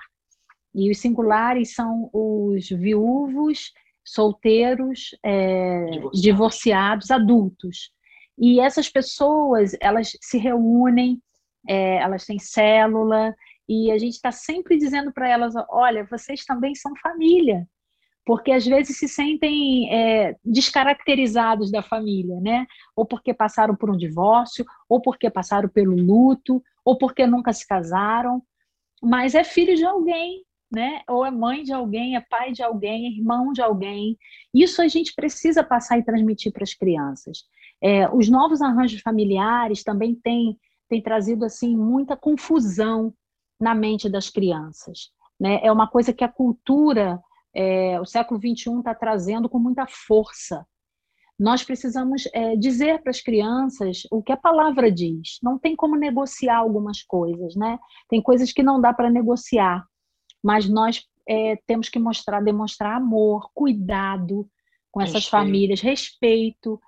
e 0.74 0.92
os 0.92 1.00
singulares 1.00 1.74
são 1.74 2.10
os 2.14 2.70
viúvos 2.70 3.72
solteiros, 4.08 5.10
é, 5.24 5.86
divorciados. 5.86 6.22
divorciados. 6.22 7.12
adultos. 7.12 7.92
E 8.38 8.60
essas 8.60 8.88
pessoas, 8.88 9.76
elas 9.82 10.16
se 10.22 10.38
reúnem, 10.38 11.22
é, 11.68 11.98
elas 11.98 12.26
têm 12.26 12.38
célula, 12.38 13.36
e 13.68 13.92
a 13.92 13.98
gente 13.98 14.14
está 14.14 14.32
sempre 14.32 14.78
dizendo 14.78 15.12
para 15.12 15.28
elas: 15.28 15.54
olha, 15.70 16.08
vocês 16.10 16.46
também 16.46 16.74
são 16.74 16.94
família, 17.02 17.68
porque 18.26 18.52
às 18.52 18.66
vezes 18.66 18.98
se 18.98 19.08
sentem 19.08 19.94
é, 19.94 20.36
descaracterizados 20.44 21.72
da 21.72 21.82
família, 21.82 22.40
né? 22.40 22.66
Ou 22.96 23.06
porque 23.06 23.34
passaram 23.34 23.76
por 23.76 23.90
um 23.90 23.98
divórcio, 23.98 24.66
ou 24.88 25.02
porque 25.02 25.30
passaram 25.30 25.70
pelo 25.70 25.96
luto, 25.96 26.62
ou 26.84 26.98
porque 26.98 27.28
nunca 27.28 27.52
se 27.52 27.68
casaram, 27.68 28.42
mas 29.02 29.36
é 29.36 29.44
filho 29.44 29.76
de 29.76 29.86
alguém, 29.86 30.44
né? 30.72 31.02
Ou 31.08 31.26
é 31.26 31.32
mãe 31.32 31.64
de 31.64 31.74
alguém, 31.74 32.16
é 32.16 32.22
pai 32.22 32.52
de 32.52 32.64
alguém, 32.64 33.06
é 33.06 33.10
irmão 33.10 33.52
de 33.52 33.62
alguém. 33.62 34.18
Isso 34.54 34.82
a 34.82 34.88
gente 34.88 35.14
precisa 35.14 35.64
passar 35.64 35.98
e 35.98 36.04
transmitir 36.04 36.52
para 36.52 36.64
as 36.64 36.74
crianças. 36.74 37.40
É, 37.82 38.10
os 38.10 38.30
novos 38.30 38.62
arranjos 38.62 39.02
familiares 39.02 39.84
também 39.84 40.16
têm, 40.16 40.58
têm 40.90 41.02
trazido 41.02 41.46
assim 41.46 41.76
muita 41.76 42.18
confusão 42.18 43.14
na 43.60 43.74
mente 43.74 44.10
das 44.10 44.30
crianças. 44.30 45.12
Né? 45.40 45.60
É 45.64 45.72
uma 45.72 45.88
coisa 45.88 46.14
que 46.14 46.24
a 46.24 46.32
cultura, 46.32 47.22
é, 47.54 48.00
o 48.00 48.06
século 48.06 48.40
XXI 48.40 48.80
está 48.80 48.94
trazendo 48.94 49.50
com 49.50 49.60
muita 49.60 49.86
força. 49.88 50.66
nós 51.40 51.64
precisamos 51.64 52.28
é, 52.34 52.56
dizer 52.56 53.02
para 53.04 53.12
as 53.12 53.22
crianças 53.22 54.04
o 54.12 54.24
que 54.24 54.32
a 54.32 54.38
palavra 54.38 54.92
diz. 54.92 55.38
Não 55.44 55.60
tem 55.60 55.76
como 55.76 55.96
negociar 55.96 56.58
algumas 56.58 57.04
coisas, 57.04 57.56
né? 57.56 57.78
Tem 58.10 58.20
coisas 58.22 58.52
que 58.52 58.64
não 58.64 58.82
dá 58.82 58.92
para 58.92 59.10
negociar, 59.10 59.86
mas 60.44 60.68
nós 60.68 61.04
é, 61.28 61.58
temos 61.68 61.90
que 61.90 62.00
mostrar, 62.00 62.42
demonstrar 62.42 62.96
amor, 62.96 63.52
cuidado 63.54 64.50
com 64.92 65.02
essas 65.02 65.26
respeito. 65.26 65.32
famílias, 65.32 65.82
respeito 65.82 66.82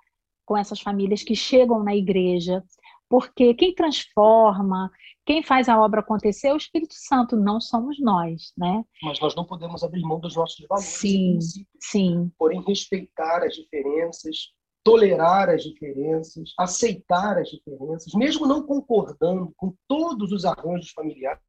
com 0.44 0.56
essas 0.56 0.80
famílias 0.80 1.22
que 1.22 1.36
chegam 1.36 1.84
na 1.84 1.94
igreja, 1.94 2.64
porque 3.08 3.54
quem 3.54 3.72
transforma, 3.72 4.90
quem 5.30 5.44
faz 5.44 5.68
a 5.68 5.80
obra 5.80 6.00
acontecer 6.00 6.48
é 6.48 6.52
o 6.52 6.56
Espírito 6.56 6.94
Santo, 6.94 7.36
não 7.36 7.60
somos 7.60 8.00
nós, 8.00 8.52
né? 8.58 8.84
Mas 9.00 9.20
nós 9.20 9.32
não 9.36 9.44
podemos 9.44 9.84
abrir 9.84 10.02
mão 10.02 10.18
dos 10.18 10.34
nossos 10.34 10.66
valores 10.66 10.88
sim, 10.88 11.38
Sim. 11.78 12.32
Porém, 12.36 12.60
respeitar 12.66 13.44
as 13.44 13.54
diferenças, 13.54 14.48
tolerar 14.82 15.48
as 15.48 15.62
diferenças, 15.62 16.52
aceitar 16.58 17.38
as 17.38 17.48
diferenças, 17.48 18.12
mesmo 18.12 18.44
não 18.44 18.66
concordando 18.66 19.52
com 19.56 19.72
todos 19.86 20.32
os 20.32 20.44
arranjos 20.44 20.90
familiares, 20.90 21.40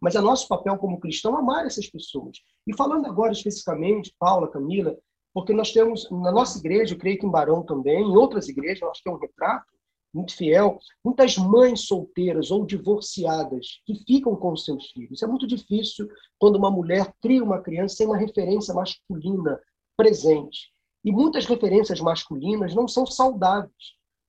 mas 0.00 0.14
é 0.14 0.20
nosso 0.22 0.48
papel 0.48 0.78
como 0.78 0.98
cristão 0.98 1.36
amar 1.36 1.66
essas 1.66 1.90
pessoas. 1.90 2.38
E 2.66 2.74
falando 2.74 3.04
agora 3.04 3.32
especificamente, 3.32 4.14
Paula, 4.18 4.50
Camila, 4.50 4.96
porque 5.34 5.52
nós 5.52 5.70
temos, 5.70 6.10
na 6.10 6.32
nossa 6.32 6.58
igreja, 6.58 6.94
eu 6.94 6.98
creio 6.98 7.18
que 7.18 7.26
em 7.26 7.30
Barão 7.30 7.62
também, 7.62 8.04
em 8.04 8.16
outras 8.16 8.48
igrejas, 8.48 8.88
acho 8.88 9.02
que 9.02 9.10
é 9.10 9.12
um 9.12 9.18
retrato 9.18 9.66
muito 10.12 10.36
fiel, 10.36 10.78
muitas 11.04 11.36
mães 11.36 11.86
solteiras 11.86 12.50
ou 12.50 12.66
divorciadas 12.66 13.80
que 13.86 13.94
ficam 14.04 14.36
com 14.36 14.56
seus 14.56 14.90
filhos. 14.90 15.22
É 15.22 15.26
muito 15.26 15.46
difícil 15.46 16.08
quando 16.38 16.56
uma 16.56 16.70
mulher 16.70 17.12
cria 17.20 17.42
uma 17.42 17.60
criança 17.60 17.96
sem 17.96 18.06
uma 18.06 18.16
referência 18.16 18.74
masculina 18.74 19.58
presente. 19.96 20.70
E 21.04 21.10
muitas 21.10 21.46
referências 21.46 22.00
masculinas 22.00 22.74
não 22.74 22.86
são 22.86 23.06
saudáveis, 23.06 23.72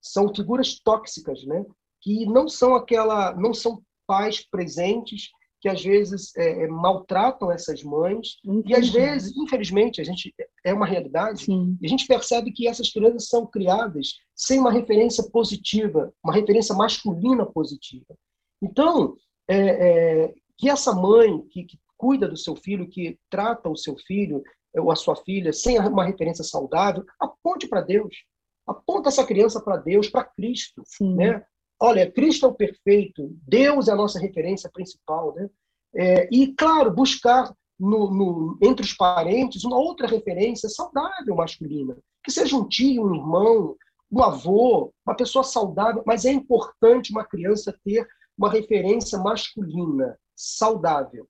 são 0.02 0.34
figuras 0.34 0.80
tóxicas, 0.80 1.44
né? 1.46 1.66
Que 2.02 2.26
não 2.26 2.48
são 2.48 2.76
aquela, 2.76 3.34
não 3.36 3.54
são 3.54 3.82
pais 4.08 4.46
presentes 4.50 5.30
que 5.64 5.70
às 5.70 5.82
vezes 5.82 6.36
é, 6.36 6.66
é, 6.66 6.68
maltratam 6.68 7.50
essas 7.50 7.82
mães 7.84 8.38
e 8.66 8.76
às 8.76 8.90
vezes, 8.90 9.34
infelizmente, 9.38 10.02
a 10.02 10.04
gente 10.04 10.36
é 10.62 10.74
uma 10.74 10.86
realidade. 10.86 11.46
Sim. 11.46 11.78
E 11.82 11.86
a 11.86 11.90
gente 11.90 12.06
percebe 12.06 12.52
que 12.52 12.68
essas 12.68 12.92
crianças 12.92 13.30
são 13.30 13.48
criadas 13.48 14.16
sem 14.36 14.60
uma 14.60 14.74
referência 14.74 15.24
positiva, 15.32 16.14
uma 16.22 16.34
referência 16.34 16.76
masculina 16.76 17.46
positiva. 17.46 18.14
Então, 18.62 19.16
é, 19.48 19.58
é, 20.26 20.34
que 20.58 20.70
essa 20.70 20.94
mãe 20.94 21.40
que, 21.48 21.64
que, 21.64 21.80
cuida 21.96 22.28
do 22.28 22.36
seu 22.36 22.58
filho, 22.58 22.90
que 22.90 23.18
trata 23.30 23.70
o 23.70 23.78
seu 23.78 23.96
filho 24.06 24.44
ou 24.76 24.92
a 24.92 24.98
sua 24.98 25.16
filha 25.16 25.54
sem 25.54 25.80
uma 25.80 26.04
referência 26.04 26.44
saudável, 26.44 27.06
aponte 27.18 27.70
para 27.70 27.80
Deus. 27.80 28.14
Aponta 28.68 29.08
essa 29.08 29.26
criança 29.26 29.62
para 29.62 29.78
Deus, 29.78 30.10
para 30.10 30.26
Cristo, 30.26 30.84
Sim. 30.86 31.16
né? 31.16 31.42
Olha, 31.86 32.10
Cristo 32.10 32.46
é 32.46 32.50
o 32.50 32.54
perfeito, 32.54 33.36
Deus 33.46 33.90
é 33.90 33.92
a 33.92 33.96
nossa 33.98 34.18
referência 34.18 34.70
principal, 34.72 35.36
né? 35.36 35.50
É, 35.94 36.30
e, 36.32 36.54
claro, 36.54 36.90
buscar 36.90 37.54
no, 37.78 38.10
no, 38.10 38.58
entre 38.62 38.86
os 38.86 38.94
parentes 38.94 39.66
uma 39.66 39.78
outra 39.78 40.08
referência 40.08 40.70
saudável 40.70 41.36
masculina, 41.36 41.98
que 42.24 42.32
seja 42.32 42.56
um 42.56 42.66
tio, 42.70 43.04
um 43.06 43.14
irmão, 43.14 43.76
um 44.10 44.24
avô, 44.24 44.94
uma 45.06 45.14
pessoa 45.14 45.44
saudável, 45.44 46.02
mas 46.06 46.24
é 46.24 46.32
importante 46.32 47.12
uma 47.12 47.26
criança 47.26 47.78
ter 47.84 48.08
uma 48.38 48.50
referência 48.50 49.20
masculina, 49.20 50.18
saudável. 50.34 51.28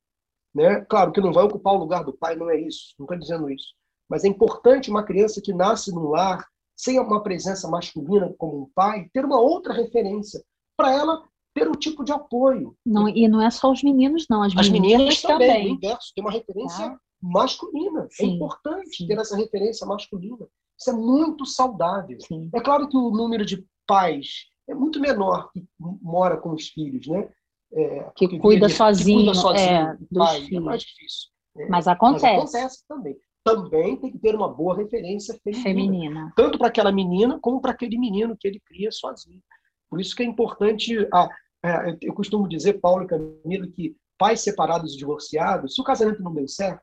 Né? 0.54 0.82
Claro 0.82 1.12
que 1.12 1.20
não 1.20 1.34
vai 1.34 1.46
ocupar 1.46 1.74
o 1.74 1.80
lugar 1.80 2.04
do 2.04 2.14
pai, 2.14 2.36
não 2.36 2.52
é 2.52 2.62
isso, 2.62 2.94
não 3.00 3.06
estou 3.06 3.18
dizendo 3.18 3.50
isso. 3.50 3.74
Mas 4.08 4.24
é 4.24 4.28
importante 4.28 4.92
uma 4.92 5.02
criança 5.02 5.42
que 5.42 5.52
nasce 5.52 5.92
num 5.92 6.10
lar 6.10 6.46
sem 6.76 7.00
uma 7.00 7.22
presença 7.22 7.68
masculina 7.68 8.34
como 8.38 8.64
um 8.64 8.70
pai, 8.74 9.08
ter 9.14 9.26
uma 9.26 9.40
outra 9.40 9.74
referência 9.74 10.44
para 10.76 10.94
ela 10.94 11.24
ter 11.54 11.68
um 11.68 11.74
tipo 11.74 12.04
de 12.04 12.12
apoio. 12.12 12.76
Não, 12.86 13.08
e 13.08 13.28
não 13.28 13.42
é 13.42 13.50
só 13.50 13.72
os 13.72 13.84
meninos, 13.84 14.26
não, 14.30 14.42
as, 14.42 14.56
as 14.58 14.70
meninas, 14.70 14.98
meninas 14.98 15.22
também. 15.22 15.48
também. 15.48 15.72
O 15.72 15.76
inverso, 15.76 16.12
tem 16.16 16.24
uma 16.24 16.32
referência 16.32 16.86
ah. 16.86 16.98
masculina. 17.22 18.06
É 18.06 18.08
Sim. 18.10 18.32
É 18.32 18.36
importante 18.36 19.08
ter 19.08 19.18
essa 19.18 19.38
referência 19.38 19.86
masculina. 19.86 20.48
Isso 20.80 20.90
é 20.90 20.94
muito 20.94 21.46
saudável. 21.46 22.18
Sim. 22.22 22.50
É 22.54 22.60
claro 22.60 22.90
que 22.90 22.98
o 22.98 23.12
número 23.12 23.46
de 23.46 23.64
pais 23.86 24.48
é 24.68 24.74
muito 24.74 25.00
menor 25.00 25.52
que 25.52 25.64
mora 25.80 26.38
com 26.38 26.54
os 26.54 26.70
filhos, 26.70 27.08
né? 27.08 27.30
É, 27.76 28.12
que, 28.16 28.40
cuida 28.40 28.70
sozinho, 28.70 29.20
que 29.20 29.26
cuida 29.26 29.34
sozinho, 29.34 29.68
é, 29.68 29.98
pai, 30.16 30.48
é 30.52 30.60
mais 30.60 30.84
difícil. 30.84 31.30
É, 31.58 31.68
mas 31.68 31.88
acontece. 31.88 32.26
Mas 32.26 32.56
acontece 32.56 32.88
também 32.88 33.18
também 33.44 33.98
tem 33.98 34.12
que 34.12 34.20
ter 34.20 34.36
uma 34.36 34.48
boa 34.48 34.76
referência 34.76 35.38
feminina. 35.44 35.64
feminina. 35.64 36.34
Tanto 36.36 36.58
para 36.58 36.68
aquela 36.68 36.92
menina 36.92 37.40
como 37.40 37.60
para 37.60 37.72
aquele 37.72 37.98
menino 37.98 38.38
que 38.38 38.48
ele 38.48 38.62
cria 38.66 38.92
sozinho. 38.92 39.42
Por 39.90 40.00
isso 40.00 40.16
que 40.16 40.24
é 40.24 40.26
importante. 40.26 41.08
Ah, 41.14 41.30
é, 41.64 41.98
eu 42.02 42.14
costumo 42.14 42.48
dizer, 42.48 42.80
Paulo 42.80 43.04
e 43.04 43.08
Camila, 43.08 43.68
que 43.68 43.96
pais 44.18 44.42
separados 44.42 44.94
e 44.94 44.98
divorciados, 44.98 45.76
se 45.76 45.82
o 45.82 45.84
casamento 45.84 46.22
não 46.22 46.34
deu 46.34 46.48
certo, 46.48 46.82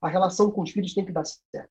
a 0.00 0.08
relação 0.08 0.50
com 0.50 0.62
os 0.62 0.70
filhos 0.70 0.94
tem 0.94 1.04
que 1.04 1.12
dar 1.12 1.24
certo. 1.24 1.70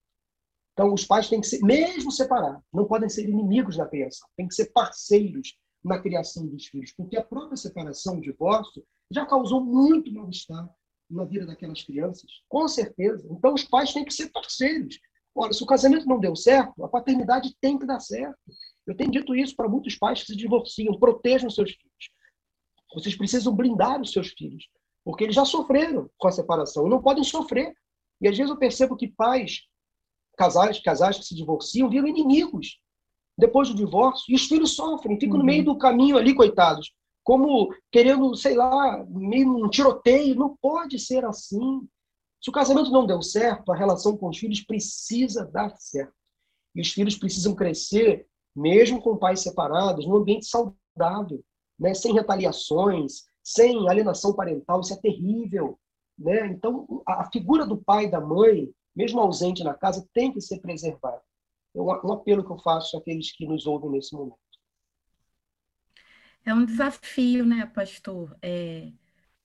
Então, 0.74 0.92
os 0.92 1.06
pais 1.06 1.30
têm 1.30 1.40
que 1.40 1.48
ser, 1.48 1.62
mesmo 1.62 2.12
separados, 2.12 2.64
não 2.74 2.86
podem 2.86 3.08
ser 3.08 3.30
inimigos 3.30 3.78
da 3.78 3.86
criação, 3.86 4.28
têm 4.36 4.48
que 4.48 4.56
ser 4.56 4.72
parceiros 4.72 5.56
na 5.84 6.00
criação 6.00 6.48
dos 6.48 6.66
filhos, 6.66 6.92
porque 6.98 7.16
a 7.16 7.24
própria 7.24 7.58
separação, 7.58 8.18
o 8.18 8.22
divórcio, 8.22 8.84
já 9.12 9.26
causou 9.26 9.64
muito 9.64 10.12
mal-estar 10.12 10.68
na 11.14 11.26
vida 11.26 11.46
daquelas 11.46 11.84
crianças, 11.84 12.30
com 12.50 12.68
certeza. 12.68 13.28
Então, 13.32 13.54
os 13.54 13.64
pais 13.64 13.94
têm 13.94 14.04
que 14.04 14.14
ser 14.14 14.30
parceiros. 14.30 15.00
Olha, 15.36 15.54
se 15.54 15.64
o 15.64 15.68
casamento 15.68 16.06
não 16.06 16.20
deu 16.20 16.36
certo, 16.36 16.84
a 16.84 16.88
paternidade 16.88 17.56
tem 17.60 17.78
que 17.78 17.86
dar 17.86 18.00
certo. 18.00 18.38
Eu 18.86 18.96
tenho 18.96 19.12
dito 19.12 19.36
isso 19.36 19.56
para 19.56 19.70
muitos 19.70 19.96
pais 19.96 20.22
que 20.22 20.28
se 20.28 20.36
divorciam, 20.36 20.98
protejam 21.00 21.50
seus 21.50 21.72
filhos. 21.72 22.10
Vocês 22.94 23.16
precisam 23.16 23.56
blindar 23.56 24.00
os 24.02 24.12
seus 24.12 24.30
filhos, 24.30 24.68
porque 25.04 25.24
eles 25.24 25.36
já 25.36 25.46
sofreram 25.46 26.10
com 26.18 26.28
a 26.28 26.32
separação 26.32 26.88
não 26.88 27.02
podem 27.02 27.24
sofrer. 27.24 27.74
E 28.22 28.28
às 28.28 28.38
vezes 28.38 28.52
eu 28.52 28.58
percebo 28.58 28.96
que 28.96 29.08
pais, 29.08 29.62
casais, 30.38 30.80
casais 30.80 31.18
que 31.18 31.26
se 31.26 31.36
divorciam, 31.36 31.90
viram 31.90 32.08
inimigos 32.08 32.80
depois 33.36 33.68
do 33.68 33.76
divórcio, 33.76 34.32
e 34.32 34.36
os 34.36 34.46
filhos 34.46 34.76
sofrem, 34.76 35.20
ficam 35.20 35.34
uhum. 35.34 35.40
no 35.40 35.46
meio 35.46 35.66
do 35.66 35.76
caminho 35.76 36.18
ali, 36.18 36.36
coitados 36.36 36.94
como 37.24 37.74
querendo, 37.92 38.36
sei 38.36 38.56
lá, 38.56 39.02
um 39.04 39.70
tiroteio. 39.70 40.36
Não 40.36 40.56
pode 40.62 41.00
ser 41.00 41.24
assim. 41.26 41.88
Se 42.42 42.50
o 42.50 42.54
casamento 42.54 42.92
não 42.92 43.06
deu 43.06 43.22
certo, 43.22 43.72
a 43.72 43.76
relação 43.76 44.18
com 44.18 44.30
os 44.30 44.38
filhos 44.38 44.62
precisa 44.62 45.46
dar 45.46 45.74
certo. 45.78 46.14
E 46.76 46.82
os 46.82 46.92
filhos 46.92 47.16
precisam 47.16 47.56
crescer, 47.56 48.28
mesmo 48.56 49.02
com 49.02 49.16
pais 49.16 49.40
separados, 49.42 50.06
num 50.06 50.18
ambiente 50.18 50.46
saudável, 50.46 51.44
né? 51.80 51.94
sem 51.94 52.14
retaliações, 52.14 53.24
sem 53.42 53.88
alienação 53.88 54.34
parental. 54.34 54.82
Isso 54.82 54.94
é 54.94 54.98
terrível. 54.98 55.80
Né? 56.18 56.48
Então, 56.48 57.04
a 57.08 57.30
figura 57.32 57.66
do 57.66 57.78
pai 57.78 58.06
e 58.06 58.12
da 58.12 58.20
mãe, 58.20 58.70
mesmo 58.96 59.22
ausente 59.22 59.64
na 59.64 59.74
casa, 59.74 60.08
tem 60.14 60.32
que 60.32 60.42
ser 60.42 60.60
preservada. 60.60 61.22
É 61.76 61.82
um 61.82 62.12
apelo 62.12 62.44
que 62.44 62.52
eu 62.52 62.60
faço 62.60 62.98
àqueles 62.98 63.32
que 63.36 63.48
nos 63.48 63.66
ouvem 63.66 63.90
nesse 63.90 64.14
momento. 64.14 64.43
É 66.46 66.54
um 66.54 66.66
desafio, 66.66 67.46
né, 67.46 67.66
pastor? 67.74 68.36
É 68.42 68.92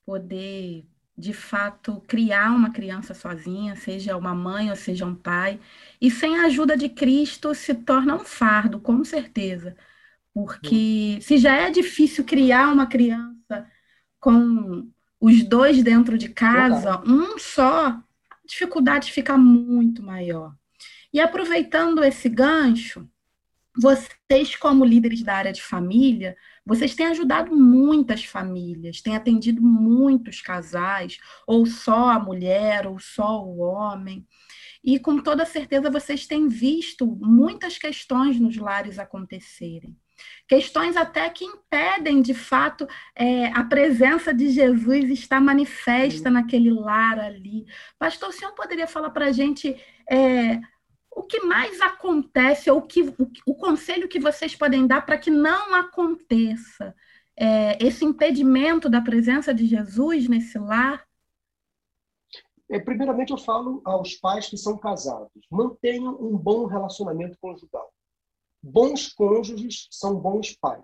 poder, 0.05 0.85
de 1.17 1.33
fato, 1.33 2.01
criar 2.07 2.51
uma 2.51 2.71
criança 2.71 3.13
sozinha, 3.13 3.75
seja 3.75 4.17
uma 4.17 4.33
mãe 4.33 4.69
ou 4.69 4.75
seja 4.75 5.05
um 5.05 5.15
pai. 5.15 5.59
E 6.01 6.09
sem 6.09 6.37
a 6.37 6.45
ajuda 6.45 6.75
de 6.75 6.89
Cristo 6.89 7.53
se 7.53 7.73
torna 7.75 8.15
um 8.15 8.25
fardo, 8.25 8.79
com 8.79 9.03
certeza. 9.03 9.75
Porque 10.33 11.19
se 11.21 11.37
já 11.37 11.55
é 11.55 11.71
difícil 11.71 12.23
criar 12.25 12.71
uma 12.71 12.87
criança 12.87 13.67
com 14.19 14.89
os 15.19 15.43
dois 15.43 15.83
dentro 15.83 16.17
de 16.17 16.29
casa, 16.29 17.01
um 17.05 17.37
só, 17.37 17.87
a 17.87 18.03
dificuldade 18.45 19.11
fica 19.11 19.37
muito 19.37 20.01
maior. 20.01 20.55
E 21.13 21.19
aproveitando 21.19 22.03
esse 22.03 22.29
gancho, 22.29 23.09
vocês, 23.77 24.55
como 24.59 24.85
líderes 24.85 25.23
da 25.23 25.35
área 25.35 25.53
de 25.53 25.61
família, 25.61 26.35
vocês 26.69 26.93
têm 26.93 27.07
ajudado 27.07 27.51
muitas 27.55 28.23
famílias, 28.23 29.01
têm 29.01 29.15
atendido 29.15 29.59
muitos 29.59 30.39
casais, 30.39 31.17
ou 31.47 31.65
só 31.65 32.11
a 32.11 32.19
mulher, 32.19 32.85
ou 32.85 32.99
só 32.99 33.43
o 33.43 33.57
homem. 33.57 34.23
E 34.83 34.99
com 34.99 35.17
toda 35.17 35.47
certeza 35.47 35.89
vocês 35.89 36.27
têm 36.27 36.47
visto 36.47 37.07
muitas 37.07 37.79
questões 37.79 38.39
nos 38.39 38.55
lares 38.55 38.99
acontecerem. 38.99 39.97
Questões 40.47 40.95
até 40.95 41.27
que 41.31 41.43
impedem, 41.43 42.21
de 42.21 42.35
fato, 42.35 42.87
é, 43.15 43.47
a 43.47 43.63
presença 43.63 44.31
de 44.31 44.51
Jesus 44.51 45.09
estar 45.09 45.41
manifesta 45.41 46.29
naquele 46.29 46.69
lar 46.69 47.19
ali. 47.19 47.65
Pastor, 47.97 48.29
o 48.29 48.33
senhor 48.33 48.51
poderia 48.53 48.85
falar 48.85 49.09
para 49.09 49.25
a 49.25 49.31
gente 49.31 49.75
é, 50.07 50.59
o 51.11 51.23
que 51.23 51.41
mais 51.41 51.81
acontece, 51.81 52.69
ou 52.69 52.81
que, 52.81 53.01
o, 53.01 53.15
o 53.45 53.55
conselho 53.55 54.07
que 54.07 54.19
vocês 54.19 54.55
podem 54.55 54.85
dar 54.85 55.05
para 55.05 55.17
que 55.17 55.29
não 55.29 55.73
aconteça 55.75 56.95
é, 57.35 57.83
esse 57.83 58.05
impedimento 58.05 58.89
da 58.89 59.01
presença 59.01 59.53
de 59.53 59.65
Jesus 59.65 60.27
nesse 60.27 60.57
lar? 60.59 61.05
É, 62.69 62.79
primeiramente, 62.79 63.31
eu 63.31 63.37
falo 63.37 63.81
aos 63.83 64.15
pais 64.15 64.47
que 64.47 64.57
são 64.57 64.77
casados: 64.77 65.31
mantenham 65.49 66.15
um 66.21 66.37
bom 66.37 66.65
relacionamento 66.65 67.37
conjugal. 67.41 67.91
bons 68.61 69.11
cônjuges 69.13 69.87
são 69.89 70.15
bons 70.15 70.55
pais. 70.55 70.83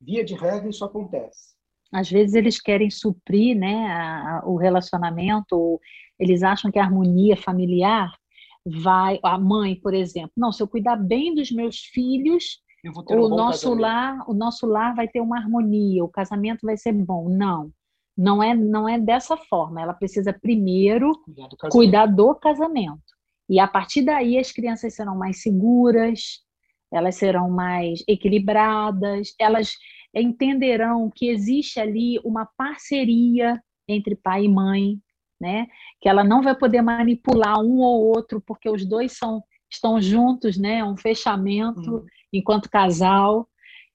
Via 0.00 0.24
de 0.24 0.34
regra, 0.34 0.68
isso 0.68 0.84
acontece. 0.84 1.54
Às 1.90 2.10
vezes 2.10 2.34
eles 2.34 2.60
querem 2.60 2.90
suprir 2.90 3.56
né, 3.56 3.86
a, 3.86 4.38
a, 4.38 4.46
o 4.46 4.56
relacionamento, 4.56 5.56
ou 5.56 5.80
eles 6.18 6.42
acham 6.42 6.70
que 6.70 6.78
a 6.78 6.82
harmonia 6.82 7.36
familiar 7.36 8.12
vai. 8.64 9.18
A 9.22 9.38
mãe, 9.38 9.74
por 9.76 9.94
exemplo, 9.94 10.32
não, 10.36 10.52
se 10.52 10.62
eu 10.62 10.68
cuidar 10.68 10.96
bem 10.96 11.34
dos 11.34 11.50
meus 11.50 11.78
filhos, 11.78 12.60
o 13.08 13.26
um 13.26 13.28
nosso 13.28 13.74
lar, 13.74 14.24
o 14.28 14.34
nosso 14.34 14.66
lar 14.66 14.94
vai 14.94 15.08
ter 15.08 15.20
uma 15.20 15.38
harmonia, 15.38 16.04
o 16.04 16.08
casamento 16.08 16.60
vai 16.62 16.76
ser 16.76 16.92
bom. 16.92 17.28
Não. 17.28 17.70
Não 18.16 18.42
é, 18.42 18.54
não 18.54 18.88
é 18.88 18.98
dessa 18.98 19.36
forma. 19.36 19.80
Ela 19.80 19.94
precisa 19.94 20.32
primeiro 20.32 21.12
cuidar 21.24 21.48
do, 21.48 21.56
cuidar 21.70 22.06
do 22.06 22.34
casamento. 22.34 23.02
E 23.48 23.58
a 23.58 23.66
partir 23.66 24.02
daí 24.02 24.38
as 24.38 24.52
crianças 24.52 24.94
serão 24.94 25.16
mais 25.16 25.42
seguras, 25.42 26.40
elas 26.92 27.16
serão 27.16 27.50
mais 27.50 28.02
equilibradas, 28.06 29.34
elas 29.38 29.72
entenderão 30.14 31.10
que 31.12 31.28
existe 31.28 31.80
ali 31.80 32.20
uma 32.24 32.48
parceria 32.56 33.60
entre 33.88 34.14
pai 34.14 34.44
e 34.44 34.48
mãe, 34.48 34.98
né? 35.44 35.66
Que 36.00 36.08
ela 36.08 36.24
não 36.24 36.40
vai 36.40 36.54
poder 36.54 36.80
manipular 36.80 37.60
um 37.60 37.80
ou 37.80 38.06
outro 38.16 38.40
porque 38.40 38.70
os 38.70 38.86
dois 38.86 39.12
são 39.12 39.42
estão 39.70 40.00
juntos, 40.00 40.56
né? 40.56 40.82
Um 40.82 40.96
fechamento 40.96 41.96
uhum. 41.96 42.06
enquanto 42.32 42.70
casal. 42.70 43.46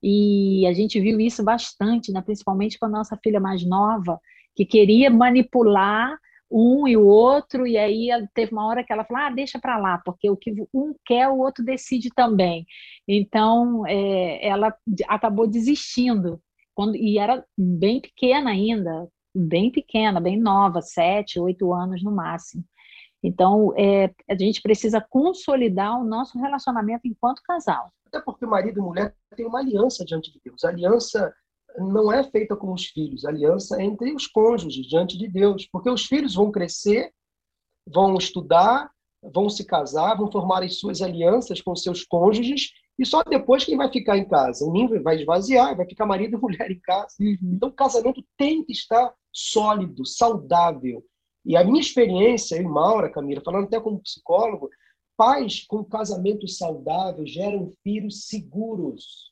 E 0.02 0.66
a 0.68 0.74
gente 0.74 1.00
viu 1.00 1.20
isso 1.20 1.44
bastante, 1.44 2.12
né? 2.12 2.22
principalmente 2.22 2.78
com 2.78 2.86
a 2.86 2.90
nossa 2.90 3.18
filha 3.22 3.40
mais 3.40 3.66
nova, 3.66 4.20
que 4.56 4.66
queria 4.66 5.10
manipular 5.10 6.18
um 6.52 6.88
e 6.88 6.98
o 6.98 7.06
outro, 7.06 7.68
e 7.68 7.78
aí 7.78 8.10
teve 8.34 8.52
uma 8.54 8.66
hora 8.66 8.84
que 8.84 8.92
ela 8.92 9.04
falou: 9.04 9.24
ah, 9.24 9.30
deixa 9.30 9.60
para 9.60 9.78
lá, 9.78 10.02
porque 10.04 10.30
o 10.30 10.38
que 10.38 10.54
um 10.74 10.96
quer, 11.06 11.28
o 11.28 11.40
outro 11.40 11.64
decide 11.64 12.10
também. 12.10 12.66
Então, 13.08 13.86
é, 13.88 14.48
ela 14.48 14.74
acabou 15.08 15.48
desistindo, 15.48 16.42
quando, 16.74 16.96
e 16.96 17.20
era 17.20 17.44
bem 17.58 18.02
pequena 18.02 18.52
ainda, 18.52 19.08
bem 19.40 19.72
pequena, 19.72 20.20
bem 20.20 20.40
nova, 20.40 20.82
sete, 20.82 21.40
oito 21.40 21.74
anos 21.74 22.04
no 22.04 22.12
máximo. 22.12 22.64
Então, 23.22 23.74
é, 23.78 24.14
a 24.30 24.38
gente 24.38 24.62
precisa 24.62 25.06
consolidar 25.10 26.00
o 26.00 26.06
nosso 26.06 26.38
relacionamento 26.38 27.08
enquanto 27.08 27.42
casal. 27.44 27.92
Até 28.06 28.22
porque 28.22 28.46
marido 28.46 28.80
e 28.80 28.82
mulher 28.82 29.16
têm 29.36 29.46
uma 29.46 29.60
aliança 29.60 30.06
diante 30.06 30.32
de 30.32 30.40
Deus. 30.44 30.64
A 30.64 30.70
aliança 30.70 31.34
não 31.78 32.12
é 32.12 32.24
feita 32.24 32.56
com 32.56 32.74
os 32.74 32.86
filhos, 32.86 33.26
a 33.26 33.30
aliança 33.30 33.80
é 33.80 33.86
entre 33.86 34.14
os 34.14 34.26
cônjuges 34.26 34.88
diante 34.88 35.18
de 35.18 35.28
Deus, 35.28 35.68
porque 35.72 35.90
os 35.90 36.06
filhos 36.06 36.34
vão 36.34 36.52
crescer, 36.52 37.12
vão 37.88 38.16
estudar, 38.16 38.90
vão 39.22 39.50
se 39.50 39.66
casar, 39.66 40.18
vão 40.18 40.32
formar 40.32 40.64
as 40.64 40.80
suas 40.80 41.02
alianças 41.02 41.62
com 41.62 41.76
seus 41.76 42.04
cônjuges, 42.04 42.72
e 42.98 43.06
só 43.06 43.24
depois 43.24 43.64
quem 43.64 43.78
vai 43.78 43.90
ficar 43.92 44.18
em 44.18 44.28
casa? 44.28 44.66
O 44.66 44.72
ninho 44.72 45.02
vai 45.02 45.16
esvaziar, 45.16 45.76
vai 45.76 45.86
ficar 45.86 46.06
marido 46.06 46.38
e 46.38 46.42
mulher 46.42 46.70
em 46.70 46.80
casa. 46.80 47.16
Uhum. 47.20 47.38
Então 47.54 47.70
o 47.70 47.74
casamento 47.74 48.24
tem 48.38 48.64
que 48.64 48.74
estar 48.74 49.14
sólido, 49.32 50.06
saudável. 50.06 51.04
E 51.46 51.56
a 51.56 51.64
minha 51.64 51.80
experiência, 51.80 52.56
eu 52.56 52.64
e 52.64 52.68
Maura, 52.68 53.12
Camila, 53.12 53.42
falando 53.44 53.66
até 53.66 53.80
como 53.80 54.02
psicólogo, 54.02 54.70
pais 55.18 55.66
com 55.68 55.84
casamento 55.84 56.48
saudável 56.48 57.26
geram 57.26 57.74
filhos 57.84 58.28
seguros, 58.28 59.32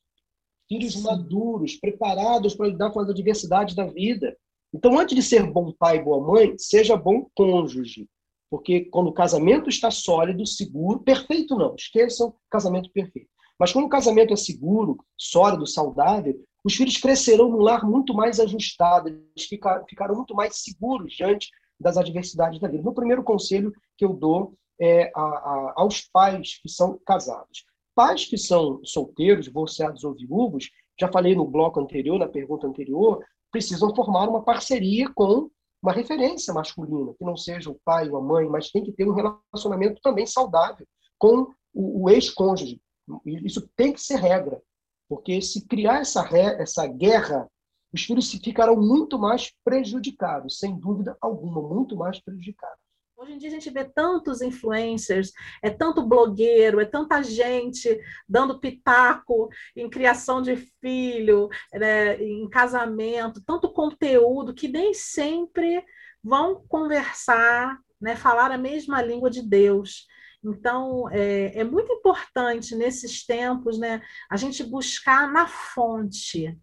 filhos 0.67 0.93
Sim. 0.93 1.03
maduros, 1.03 1.75
preparados 1.75 2.55
para 2.55 2.67
lidar 2.67 2.91
com 2.91 2.99
as 2.99 3.09
adversidades 3.09 3.75
da 3.75 3.85
vida. 3.85 4.35
Então, 4.73 4.99
antes 4.99 5.15
de 5.15 5.23
ser 5.23 5.49
bom 5.49 5.71
pai 5.71 5.97
e 5.97 6.03
boa 6.03 6.25
mãe, 6.25 6.57
seja 6.57 6.97
bom 6.97 7.27
cônjuge. 7.33 8.07
Porque 8.49 8.85
quando 8.85 9.07
o 9.07 9.13
casamento 9.13 9.69
está 9.69 9.91
sólido, 9.91 10.45
seguro, 10.45 10.99
perfeito 10.99 11.55
não, 11.55 11.75
esqueçam 11.75 12.33
casamento 12.49 12.89
perfeito. 12.91 13.29
Mas 13.59 13.71
quando 13.71 13.85
o 13.85 13.89
casamento 13.89 14.33
é 14.33 14.37
seguro, 14.37 14.97
sólido, 15.17 15.65
saudável, 15.65 16.35
os 16.67 16.75
filhos 16.75 16.97
crescerão 16.97 17.49
num 17.49 17.61
lar 17.61 17.85
muito 17.85 18.13
mais 18.13 18.41
ajustado, 18.41 19.07
eles 19.07 19.47
ficarão 19.89 20.15
muito 20.15 20.35
mais 20.35 20.57
seguros 20.57 21.13
diante 21.13 21.49
das 21.79 21.95
adversidades 21.95 22.59
da 22.59 22.67
vida. 22.67 22.83
No 22.83 22.93
primeiro 22.93 23.23
conselho 23.23 23.71
que 23.97 24.03
eu 24.03 24.11
dou 24.11 24.53
é 24.79 25.09
a, 25.15 25.21
a, 25.21 25.73
aos 25.77 26.01
pais 26.01 26.59
que 26.61 26.67
são 26.67 26.99
casados. 27.05 27.63
Pais 27.95 28.25
que 28.25 28.37
são 28.37 28.81
solteiros, 28.83 29.45
divorciados 29.45 30.03
ou 30.03 30.13
viúvos, 30.13 30.69
já 30.99 31.09
falei 31.09 31.35
no 31.35 31.47
bloco 31.47 31.79
anterior, 31.79 32.19
na 32.19 32.27
pergunta 32.27 32.67
anterior, 32.67 33.23
precisam 33.49 33.95
formar 33.95 34.27
uma 34.27 34.43
parceria 34.43 35.09
com 35.13 35.49
uma 35.81 35.93
referência 35.93 36.53
masculina, 36.53 37.13
que 37.17 37.23
não 37.23 37.37
seja 37.37 37.69
o 37.69 37.79
pai 37.85 38.09
ou 38.09 38.17
a 38.17 38.21
mãe, 38.21 38.45
mas 38.49 38.71
tem 38.71 38.83
que 38.83 38.91
ter 38.91 39.07
um 39.07 39.13
relacionamento 39.13 40.01
também 40.01 40.25
saudável 40.25 40.85
com 41.17 41.47
o, 41.73 42.03
o 42.03 42.09
ex-cônjuge. 42.09 42.81
Isso 43.25 43.69
tem 43.73 43.93
que 43.93 44.01
ser 44.01 44.17
regra, 44.17 44.61
porque 45.07 45.41
se 45.41 45.65
criar 45.65 46.01
essa, 46.01 46.27
essa 46.59 46.87
guerra, 46.87 47.47
os 47.93 48.03
filhos 48.03 48.31
ficarão 48.31 48.75
muito 48.75 49.17
mais 49.17 49.51
prejudicados, 49.63 50.59
sem 50.59 50.77
dúvida 50.77 51.17
alguma, 51.21 51.61
muito 51.61 51.95
mais 51.95 52.19
prejudicados. 52.19 52.79
Hoje 53.19 53.33
em 53.33 53.37
dia 53.39 53.49
a 53.49 53.51
gente 53.51 53.71
vê 53.71 53.83
tantos 53.83 54.43
influencers, 54.43 55.31
é 55.63 55.71
tanto 55.71 56.05
blogueiro, 56.05 56.79
é 56.79 56.85
tanta 56.85 57.23
gente 57.23 57.99
dando 58.29 58.59
pitaco 58.59 59.49
em 59.75 59.89
criação 59.89 60.39
de 60.39 60.55
filho, 60.55 61.49
né, 61.73 62.21
em 62.21 62.47
casamento, 62.47 63.41
tanto 63.43 63.73
conteúdo 63.73 64.53
que 64.53 64.67
nem 64.67 64.93
sempre 64.93 65.83
vão 66.23 66.63
conversar, 66.67 67.79
né, 67.99 68.15
falar 68.15 68.51
a 68.51 68.57
mesma 68.57 69.01
língua 69.01 69.31
de 69.31 69.41
Deus. 69.41 70.05
Então, 70.47 71.09
é, 71.11 71.59
é 71.59 71.63
muito 71.63 71.91
importante 71.91 72.75
nesses 72.75 73.25
tempos 73.25 73.77
né, 73.77 74.01
a 74.29 74.37
gente 74.37 74.63
buscar 74.63 75.31
na 75.31 75.47
fonte 75.47 76.57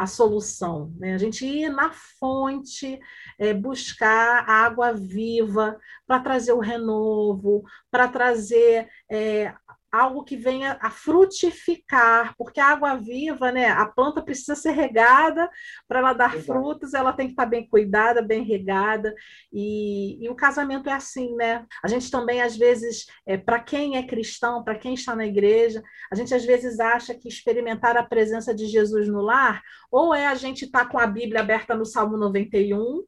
a 0.00 0.06
solução, 0.06 0.94
né? 0.98 1.14
A 1.14 1.18
gente 1.18 1.44
ir 1.44 1.68
na 1.68 1.90
fonte, 1.90 2.98
é, 3.38 3.52
buscar 3.52 4.48
água 4.48 4.94
viva 4.94 5.78
para 6.06 6.20
trazer 6.20 6.52
o 6.52 6.58
renovo, 6.58 7.62
para 7.90 8.08
trazer 8.08 8.88
é, 9.10 9.54
algo 9.92 10.24
que 10.24 10.36
venha 10.36 10.78
a 10.80 10.90
frutificar, 10.90 12.34
porque 12.36 12.60
a 12.60 12.68
água 12.68 12.94
viva, 12.96 13.50
né, 13.50 13.68
a 13.68 13.86
planta 13.86 14.22
precisa 14.22 14.54
ser 14.54 14.70
regada 14.70 15.50
para 15.88 15.98
ela 15.98 16.12
dar 16.12 16.34
Exato. 16.34 16.46
frutos, 16.46 16.94
ela 16.94 17.12
tem 17.12 17.26
que 17.26 17.32
estar 17.32 17.46
bem 17.46 17.66
cuidada, 17.66 18.22
bem 18.22 18.42
regada, 18.42 19.14
e, 19.52 20.24
e, 20.24 20.28
o 20.28 20.34
casamento 20.34 20.88
é 20.88 20.92
assim, 20.92 21.34
né? 21.34 21.66
A 21.82 21.88
gente 21.88 22.10
também, 22.10 22.40
às 22.40 22.56
vezes, 22.56 23.06
é, 23.26 23.36
para 23.36 23.60
quem 23.60 23.96
é 23.96 24.02
cristão, 24.06 24.62
para 24.62 24.78
quem 24.78 24.94
está 24.94 25.14
na 25.16 25.26
igreja, 25.26 25.82
a 26.10 26.14
gente 26.14 26.34
às 26.34 26.44
vezes 26.44 26.78
acha 26.78 27.14
que 27.14 27.28
experimentar 27.28 27.96
a 27.96 28.02
presença 28.02 28.54
de 28.54 28.66
Jesus 28.66 29.08
no 29.08 29.20
lar, 29.20 29.62
ou 29.90 30.14
é 30.14 30.26
a 30.26 30.34
gente 30.34 30.64
estar 30.64 30.84
tá 30.84 30.90
com 30.90 30.98
a 30.98 31.06
Bíblia 31.06 31.40
aberta 31.40 31.74
no 31.74 31.84
Salmo 31.84 32.16
91, 32.16 33.04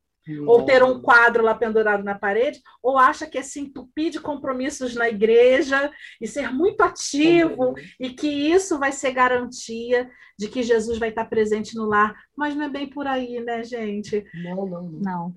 ou 0.47 0.65
ter 0.65 0.83
um 0.83 1.01
quadro 1.01 1.43
lá 1.43 1.55
pendurado 1.55 2.05
na 2.05 2.15
parede, 2.15 2.61
ou 2.83 2.99
acha 2.99 3.27
que 3.27 3.39
é 3.39 3.43
se 3.43 3.61
entupir 3.61 4.11
de 4.11 4.21
compromissos 4.21 4.95
na 4.95 5.09
igreja 5.09 5.91
e 6.21 6.27
ser 6.27 6.53
muito 6.53 6.81
ativo 6.81 7.75
e 7.99 8.11
que 8.11 8.29
isso 8.29 8.79
vai 8.79 8.93
ser 8.93 9.13
garantia 9.13 10.09
de 10.39 10.49
que 10.49 10.63
Jesus 10.63 10.99
vai 10.99 11.09
estar 11.09 11.25
presente 11.25 11.75
no 11.75 11.87
lar. 11.87 12.15
Mas 12.37 12.55
não 12.55 12.65
é 12.65 12.69
bem 12.69 12.89
por 12.89 13.07
aí, 13.07 13.41
né, 13.41 13.65
gente? 13.65 14.25
Não, 14.45 14.67
não, 14.67 14.83
não. 14.83 15.01
não. 15.01 15.37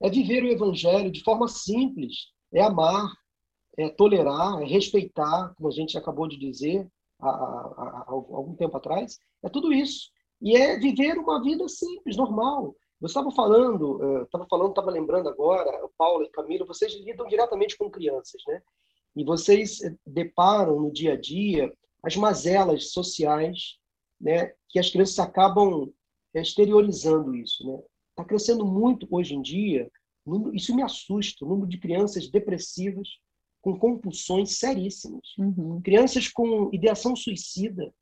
É 0.00 0.10
viver 0.10 0.42
o 0.42 0.50
evangelho 0.50 1.10
de 1.10 1.22
forma 1.22 1.48
simples, 1.48 2.26
é 2.52 2.62
amar, 2.62 3.10
é 3.78 3.88
tolerar, 3.88 4.60
é 4.60 4.66
respeitar, 4.66 5.54
como 5.56 5.68
a 5.68 5.72
gente 5.72 5.96
acabou 5.96 6.28
de 6.28 6.38
dizer 6.38 6.86
há, 7.18 7.28
há, 7.28 8.04
há 8.06 8.10
algum 8.10 8.54
tempo 8.54 8.76
atrás. 8.76 9.18
É 9.42 9.48
tudo 9.48 9.72
isso. 9.72 10.10
E 10.42 10.54
é 10.54 10.78
viver 10.78 11.16
uma 11.16 11.42
vida 11.42 11.66
simples, 11.66 12.14
normal 12.14 12.74
eu 13.00 13.06
estava 13.06 13.30
falando, 13.30 14.22
estava 14.24 14.44
eh, 14.44 14.48
falando, 14.48 14.70
estava 14.70 14.90
lembrando 14.90 15.28
agora, 15.28 15.70
Paulo 15.98 16.24
e 16.24 16.30
Camilo, 16.30 16.66
vocês 16.66 16.94
lidam 16.94 17.26
diretamente 17.26 17.76
com 17.76 17.90
crianças, 17.90 18.40
né? 18.46 18.62
E 19.14 19.24
vocês 19.24 19.82
eh, 19.82 19.94
deparam 20.06 20.80
no 20.80 20.90
dia 20.90 21.12
a 21.12 21.20
dia 21.20 21.72
as 22.02 22.16
mazelas 22.16 22.92
sociais, 22.92 23.78
né? 24.20 24.52
Que 24.68 24.78
as 24.78 24.90
crianças 24.90 25.18
acabam 25.18 25.92
exteriorizando 26.34 27.34
isso, 27.34 27.66
né? 27.66 27.82
Está 28.10 28.24
crescendo 28.24 28.64
muito 28.64 29.06
hoje 29.10 29.34
em 29.34 29.42
dia. 29.42 29.90
Isso 30.54 30.74
me 30.74 30.82
assusta, 30.82 31.44
o 31.44 31.48
número 31.48 31.68
de 31.68 31.78
crianças 31.78 32.28
depressivas 32.28 33.08
com 33.60 33.78
compulsões 33.78 34.58
seríssimas, 34.58 35.36
uhum. 35.38 35.80
crianças 35.82 36.28
com 36.28 36.70
ideação 36.72 37.14
suicida, 37.14 37.92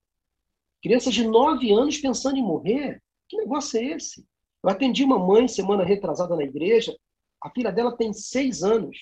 crianças 0.82 1.14
de 1.14 1.26
nove 1.26 1.72
anos 1.72 1.98
pensando 1.98 2.36
em 2.36 2.42
morrer. 2.42 3.02
Que 3.28 3.38
negócio 3.38 3.78
é 3.78 3.84
esse? 3.84 4.24
Eu 4.64 4.70
atendi 4.70 5.04
uma 5.04 5.18
mãe 5.18 5.46
semana 5.46 5.84
retrasada 5.84 6.34
na 6.34 6.42
igreja, 6.42 6.96
a 7.42 7.50
filha 7.50 7.70
dela 7.70 7.94
tem 7.94 8.14
seis 8.14 8.62
anos. 8.62 8.96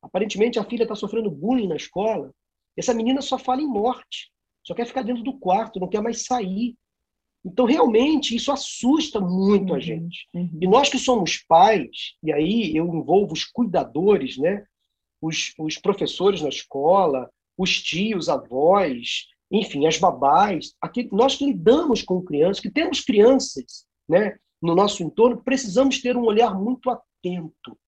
Aparentemente, 0.00 0.58
a 0.58 0.64
filha 0.64 0.84
está 0.84 0.94
sofrendo 0.94 1.30
bullying 1.30 1.68
na 1.68 1.76
escola. 1.76 2.32
Essa 2.74 2.94
menina 2.94 3.20
só 3.20 3.38
fala 3.38 3.60
em 3.60 3.66
morte, 3.66 4.32
só 4.66 4.74
quer 4.74 4.86
ficar 4.86 5.02
dentro 5.02 5.22
do 5.22 5.38
quarto, 5.38 5.78
não 5.78 5.88
quer 5.88 6.00
mais 6.00 6.24
sair. 6.24 6.74
Então, 7.44 7.66
realmente, 7.66 8.34
isso 8.34 8.50
assusta 8.50 9.20
muito 9.20 9.70
uhum, 9.70 9.76
a 9.76 9.78
gente. 9.78 10.26
Uhum. 10.32 10.58
E 10.62 10.66
nós 10.66 10.88
que 10.88 10.98
somos 10.98 11.36
pais, 11.46 12.14
e 12.22 12.32
aí 12.32 12.74
eu 12.74 12.86
envolvo 12.86 13.34
os 13.34 13.44
cuidadores, 13.44 14.38
né? 14.38 14.64
os, 15.20 15.52
os 15.58 15.76
professores 15.76 16.40
na 16.40 16.48
escola, 16.48 17.30
os 17.58 17.82
tios, 17.82 18.30
avós, 18.30 19.26
enfim, 19.50 19.86
as 19.86 19.98
babás, 19.98 20.72
aqui, 20.80 21.08
nós 21.12 21.36
que 21.36 21.44
lidamos 21.44 22.02
com 22.02 22.24
crianças, 22.24 22.60
que 22.60 22.70
temos 22.70 23.00
crianças 23.00 23.86
né, 24.08 24.36
no 24.64 24.74
nosso 24.74 25.02
entorno, 25.02 25.42
precisamos 25.42 26.00
ter 26.00 26.16
um 26.16 26.24
olhar 26.24 26.58
muito 26.58 26.90
atento. 26.90 27.78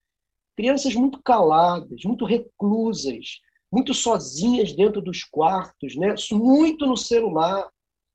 Crianças 0.55 0.93
muito 0.93 1.21
caladas, 1.21 2.03
muito 2.05 2.23
reclusas, 2.23 3.39
muito 3.71 3.93
sozinhas 3.93 4.73
dentro 4.73 5.01
dos 5.01 5.23
quartos, 5.23 5.95
né? 5.95 6.13
muito 6.31 6.85
no 6.85 6.95
celular. 6.95 7.67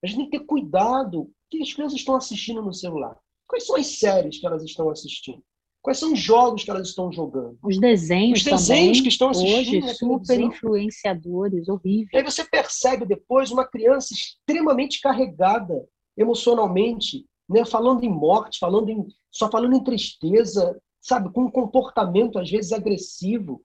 A 0.03 0.07
gente 0.07 0.17
tem 0.17 0.31
que 0.31 0.39
ter 0.39 0.47
cuidado. 0.47 1.23
O 1.23 1.31
que 1.51 1.63
as 1.63 1.73
crianças 1.73 1.99
estão 1.99 2.15
assistindo 2.15 2.63
no 2.63 2.73
celular? 2.73 3.17
Quais 3.47 3.67
são 3.67 3.77
as 3.77 3.99
séries 3.99 4.39
que 4.39 4.47
elas 4.47 4.63
estão 4.65 4.89
assistindo? 4.89 5.43
Quais 5.83 5.99
são 5.99 6.13
os 6.13 6.21
jogos 6.21 6.63
que 6.63 6.71
elas 6.71 6.89
estão 6.89 7.11
jogando? 7.11 7.59
Os 7.63 7.79
desenhos, 7.79 8.39
os 8.39 8.45
desenhos 8.45 8.69
também, 8.69 9.03
que 9.03 9.09
estão 9.09 9.31
assistindo 9.31 9.85
hoje, 9.85 9.95
super 9.95 10.41
influenciadores, 10.41 11.69
horrível. 11.69 12.11
Aí 12.15 12.23
você 12.23 12.45
percebe 12.45 13.05
depois 13.05 13.51
uma 13.51 13.67
criança 13.67 14.15
extremamente 14.15 15.01
carregada 15.01 15.85
emocionalmente, 16.17 17.27
né, 17.53 17.65
falando 17.65 18.05
em 18.05 18.11
morte, 18.11 18.59
falando 18.59 18.89
em 18.89 19.07
só 19.31 19.51
falando 19.51 19.75
em 19.75 19.83
tristeza, 19.83 20.81
sabe, 21.01 21.33
com 21.33 21.45
um 21.45 21.51
comportamento 21.51 22.39
às 22.39 22.51
vezes 22.51 22.73
agressivo, 22.73 23.63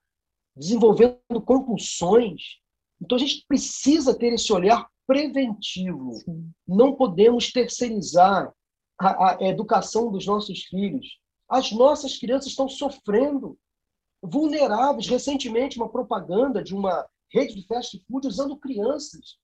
desenvolvendo 0.56 1.42
compulsões. 1.46 2.42
Então 3.02 3.16
a 3.16 3.20
gente 3.20 3.46
precisa 3.48 4.18
ter 4.18 4.34
esse 4.34 4.52
olhar 4.52 4.88
preventivo. 5.06 6.14
Sim. 6.14 6.52
Não 6.68 6.96
podemos 6.96 7.52
terceirizar 7.52 8.52
a, 9.00 9.36
a 9.36 9.48
educação 9.48 10.12
dos 10.12 10.26
nossos 10.26 10.64
filhos. 10.64 11.20
As 11.48 11.72
nossas 11.72 12.18
crianças 12.18 12.50
estão 12.50 12.68
sofrendo, 12.68 13.58
vulneráveis. 14.22 15.08
Recentemente, 15.08 15.78
uma 15.78 15.90
propaganda 15.90 16.64
de 16.64 16.74
uma 16.74 17.06
rede 17.32 17.56
de 17.56 17.68
fast 17.68 18.02
food 18.08 18.28
usando 18.28 18.58
crianças 18.58 19.38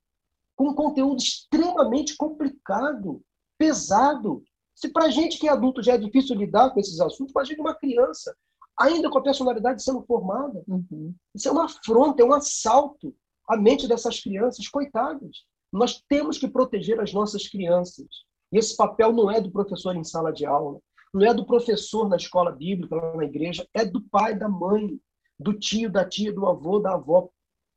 com 0.55 0.69
um 0.69 0.75
conteúdo 0.75 1.21
extremamente 1.21 2.15
complicado, 2.15 3.21
pesado. 3.57 4.43
Se 4.75 4.91
para 4.91 5.05
a 5.05 5.09
gente 5.09 5.37
que 5.37 5.47
é 5.47 5.51
adulto 5.51 5.83
já 5.83 5.93
é 5.93 5.97
difícil 5.97 6.35
lidar 6.35 6.71
com 6.71 6.79
esses 6.79 6.99
assuntos, 6.99 7.31
imagine 7.31 7.59
uma 7.59 7.75
criança, 7.75 8.35
ainda 8.79 9.09
com 9.09 9.19
a 9.19 9.23
personalidade 9.23 9.83
sendo 9.83 10.03
formada. 10.03 10.63
Uhum. 10.67 11.13
Isso 11.35 11.47
é 11.47 11.51
uma 11.51 11.65
afronta, 11.65 12.21
é 12.21 12.25
um 12.25 12.33
assalto 12.33 13.15
à 13.47 13.57
mente 13.57 13.87
dessas 13.87 14.19
crianças, 14.19 14.67
coitadas. 14.67 15.43
Nós 15.71 16.01
temos 16.07 16.37
que 16.37 16.47
proteger 16.47 16.99
as 16.99 17.13
nossas 17.13 17.47
crianças. 17.47 18.07
E 18.51 18.57
esse 18.57 18.75
papel 18.75 19.11
não 19.11 19.29
é 19.31 19.41
do 19.41 19.51
professor 19.51 19.95
em 19.95 20.03
sala 20.03 20.31
de 20.31 20.45
aula, 20.45 20.79
não 21.13 21.25
é 21.25 21.33
do 21.33 21.45
professor 21.45 22.07
na 22.09 22.15
escola 22.15 22.51
bíblica, 22.51 22.95
na 23.15 23.25
igreja, 23.25 23.67
é 23.73 23.85
do 23.85 24.01
pai, 24.09 24.37
da 24.37 24.49
mãe, 24.49 24.99
do 25.39 25.53
tio, 25.53 25.91
da 25.91 26.07
tia, 26.07 26.33
do 26.33 26.45
avô, 26.47 26.79
da 26.79 26.93
avó, 26.93 27.29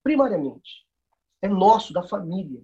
primariamente. 0.02 0.84
É 1.42 1.48
nosso, 1.48 1.92
da 1.92 2.02
família. 2.02 2.60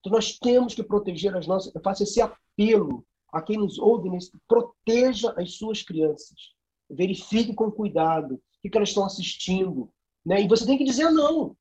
Então 0.00 0.12
nós 0.12 0.38
temos 0.38 0.74
que 0.74 0.82
proteger 0.82 1.36
as 1.36 1.46
nossas. 1.46 1.74
Eu 1.74 1.80
faço 1.82 2.02
esse 2.02 2.20
apelo 2.20 3.04
a 3.32 3.40
quem 3.40 3.58
nos 3.58 3.78
ouve, 3.78 4.10
proteja 4.48 5.32
as 5.36 5.56
suas 5.56 5.82
crianças. 5.82 6.54
Verifique 6.90 7.54
com 7.54 7.70
cuidado 7.70 8.40
o 8.64 8.70
que 8.70 8.76
elas 8.76 8.88
estão 8.88 9.04
assistindo. 9.04 9.90
Né? 10.24 10.42
E 10.42 10.48
você 10.48 10.66
tem 10.66 10.76
que 10.76 10.84
dizer 10.84 11.10
não. 11.10 11.50
O 11.52 11.56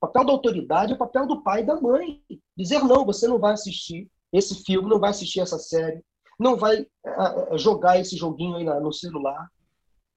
papel 0.00 0.24
da 0.24 0.32
autoridade 0.32 0.92
é 0.92 0.94
o 0.94 0.98
papel 0.98 1.26
do 1.26 1.42
pai 1.42 1.62
e 1.62 1.66
da 1.66 1.80
mãe. 1.80 2.22
Dizer 2.56 2.82
não, 2.82 3.04
você 3.04 3.28
não 3.28 3.38
vai 3.38 3.52
assistir 3.52 4.10
esse 4.32 4.64
filme, 4.64 4.88
não 4.88 4.98
vai 4.98 5.10
assistir 5.10 5.40
essa 5.40 5.58
série, 5.58 6.02
não 6.38 6.56
vai 6.56 6.82
uh, 6.82 7.58
jogar 7.58 7.98
esse 7.98 8.16
joguinho 8.16 8.56
aí 8.56 8.64
no 8.64 8.92
celular. 8.92 9.50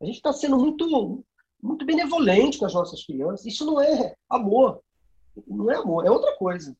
A 0.01 0.05
gente 0.05 0.15
está 0.15 0.31
sendo 0.31 0.57
muito, 0.57 1.23
muito 1.61 1.85
benevolente 1.85 2.57
com 2.57 2.65
as 2.65 2.73
nossas 2.73 3.05
crianças. 3.05 3.45
Isso 3.45 3.65
não 3.65 3.81
é 3.81 4.15
amor. 4.29 4.81
Não 5.47 5.71
é 5.71 5.75
amor, 5.75 6.05
é 6.05 6.11
outra 6.11 6.35
coisa. 6.37 6.75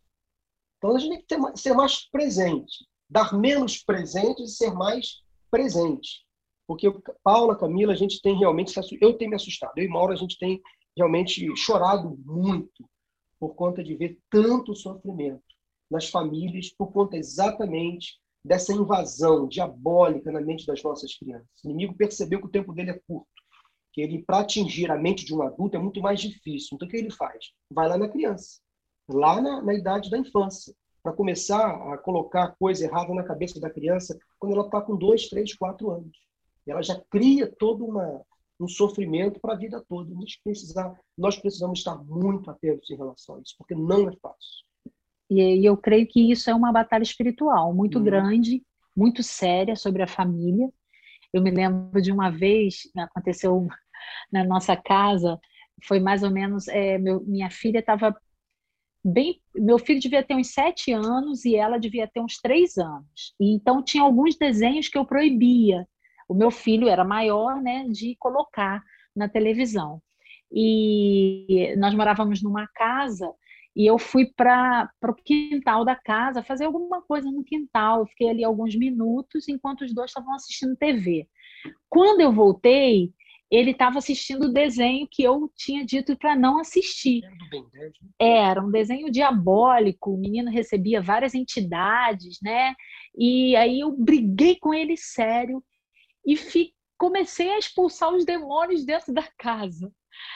Então 0.84 0.98
a 0.98 1.00
gente 1.00 1.26
tem 1.26 1.40
que 1.40 1.52
ter, 1.54 1.58
ser 1.58 1.74
mais 1.74 2.10
presente. 2.10 2.86
Dar 3.10 3.34
menos 3.34 3.82
presente 3.82 4.44
e 4.44 4.50
ser 4.50 4.74
mais 4.74 5.24
presente. 5.50 6.26
Porque 6.68 6.92
Paula, 7.24 7.58
Camila, 7.58 7.94
a 7.94 7.96
gente 7.96 8.22
tem 8.22 8.38
realmente. 8.38 8.78
Eu 9.00 9.14
tenho 9.14 9.30
me 9.30 9.38
assustado. 9.38 9.72
Eu 9.78 9.86
e 9.86 9.88
Mauro, 9.88 10.12
a 10.12 10.18
gente 10.18 10.38
tem 10.38 10.62
realmente 10.98 11.56
chorado 11.56 12.20
muito 12.26 12.84
por 13.40 13.56
conta 13.56 13.82
de 13.82 13.96
ver 13.96 14.20
tanto 14.30 14.76
sofrimento 14.76 15.42
nas 15.90 16.10
famílias 16.10 16.70
por 16.70 16.92
conta 16.92 17.16
exatamente 17.16 18.20
dessa 18.44 18.74
invasão 18.74 19.48
diabólica 19.48 20.34
na 20.34 20.42
mente 20.42 20.66
das 20.66 20.84
nossas 20.84 21.16
crianças. 21.16 21.48
O 21.64 21.70
inimigo 21.70 21.96
percebeu 21.96 22.40
que 22.40 22.48
o 22.48 22.52
tempo 22.52 22.74
dele 22.74 22.92
é 22.92 23.00
curto, 23.08 23.28
que 23.94 24.02
ele 24.02 24.22
para 24.22 24.40
atingir 24.40 24.92
a 24.92 24.98
mente 24.98 25.24
de 25.24 25.34
um 25.34 25.42
adulto 25.42 25.78
é 25.78 25.80
muito 25.80 26.02
mais 26.02 26.20
difícil. 26.20 26.72
Então 26.74 26.88
o 26.88 26.92
que 26.92 26.98
ele 26.98 27.12
faz? 27.12 27.52
Vai 27.72 27.88
lá 27.88 27.98
na 27.98 28.10
criança, 28.10 28.60
lá 29.08 29.42
na, 29.42 29.62
na 29.62 29.74
idade 29.74 30.10
da 30.10 30.18
infância, 30.18 30.74
para 31.02 31.14
começar 31.14 31.94
a 31.94 31.98
colocar 31.98 32.56
coisa 32.58 32.86
errada 32.86 33.14
na 33.14 33.24
cabeça 33.24 33.60
da 33.60 33.70
criança 33.70 34.18
quando 34.40 34.54
ela 34.54 34.66
está 34.66 34.82
com 34.82 34.96
dois, 34.96 35.28
três, 35.28 35.54
quatro 35.54 35.92
anos. 35.92 36.18
Ela 36.66 36.82
já 36.82 36.98
cria 37.10 37.46
todo 37.46 37.86
uma, 37.86 38.22
um 38.60 38.68
sofrimento 38.68 39.40
para 39.40 39.54
a 39.54 39.58
vida 39.58 39.84
toda. 39.88 40.14
Nós, 40.14 40.38
precisar, 40.42 40.98
nós 41.18 41.38
precisamos 41.38 41.80
estar 41.80 41.96
muito 41.96 42.50
atentos 42.50 42.90
em 42.90 42.96
relação 42.96 43.36
a 43.36 43.42
isso, 43.42 43.56
porque 43.58 43.76
não 43.76 44.08
é 44.08 44.14
fácil. 44.16 44.64
E, 45.30 45.66
eu 45.68 45.76
creio 45.76 46.08
que 46.08 46.32
isso 46.32 46.50
é 46.50 46.56
uma 46.56 46.72
batalha 46.72 47.04
espiritual 47.04 47.74
muito 47.74 47.98
uhum. 47.98 48.04
grande, 48.04 48.64
muito 48.96 49.22
séria 49.22 49.76
sobre 49.76 50.04
a 50.04 50.08
família. 50.08 50.72
Eu 51.34 51.42
me 51.42 51.52
lembro 51.52 52.02
de 52.02 52.12
uma 52.12 52.30
vez, 52.30 52.84
aconteceu 52.96 53.68
na 54.32 54.44
nossa 54.44 54.76
casa, 54.76 55.40
foi 55.86 56.00
mais 56.00 56.24
ou 56.24 56.30
menos, 56.30 56.68
é, 56.68 56.98
meu, 56.98 57.22
minha 57.26 57.50
filha 57.50 57.80
estava 57.80 58.16
bem, 59.04 59.42
meu 59.56 59.78
filho 59.78 60.00
devia 60.00 60.24
ter 60.24 60.36
uns 60.36 60.54
sete 60.54 60.92
anos 60.92 61.46
e 61.46 61.56
ela 61.56 61.78
devia 61.78 62.08
ter 62.08 62.22
uns 62.22 62.38
três 62.38 62.78
anos. 62.78 63.34
E, 63.40 63.54
então 63.54 63.84
tinha 63.84 64.04
alguns 64.04 64.38
desenhos 64.38 64.88
que 64.88 64.98
eu 64.98 65.06
proibia. 65.06 65.88
O 66.28 66.34
meu 66.34 66.50
filho 66.50 66.88
era 66.88 67.04
maior, 67.04 67.62
né, 67.62 67.86
de 67.90 68.16
colocar 68.20 68.82
na 69.16 69.28
televisão. 69.28 70.02
E 70.52 71.76
nós 71.78 71.94
morávamos 71.94 72.42
numa 72.42 72.68
casa 72.68 73.34
e 73.76 73.88
eu 73.88 73.98
fui 73.98 74.32
para 74.36 74.90
o 75.04 75.14
quintal 75.16 75.84
da 75.84 75.96
casa 75.96 76.44
fazer 76.44 76.66
alguma 76.66 77.02
coisa 77.02 77.30
no 77.32 77.44
quintal. 77.44 78.02
Eu 78.02 78.06
fiquei 78.06 78.30
ali 78.30 78.44
alguns 78.44 78.76
minutos 78.76 79.48
enquanto 79.48 79.82
os 79.82 79.94
dois 79.94 80.12
estavam 80.12 80.34
assistindo 80.36 80.76
TV. 80.76 81.28
Quando 81.90 82.22
eu 82.22 82.32
voltei, 82.32 83.12
ele 83.54 83.70
estava 83.70 84.00
assistindo 84.00 84.46
o 84.46 84.52
desenho 84.52 85.08
que 85.08 85.22
eu 85.22 85.48
tinha 85.56 85.86
dito 85.86 86.18
para 86.18 86.36
não 86.36 86.60
assistir. 86.60 87.22
Era 88.20 88.60
um 88.60 88.72
desenho 88.72 89.12
diabólico, 89.12 90.12
o 90.12 90.18
menino 90.18 90.50
recebia 90.50 91.00
várias 91.00 91.36
entidades, 91.36 92.40
né? 92.42 92.74
E 93.16 93.56
aí 93.56 93.82
eu 93.82 93.92
briguei 93.92 94.56
com 94.56 94.74
ele 94.74 94.98
sério 94.98 95.64
e 96.26 96.36
comecei 96.98 97.52
a 97.52 97.60
expulsar 97.60 98.12
os 98.12 98.26
demônios 98.26 98.84
dentro 98.84 99.14
da 99.14 99.28
casa 99.38 99.94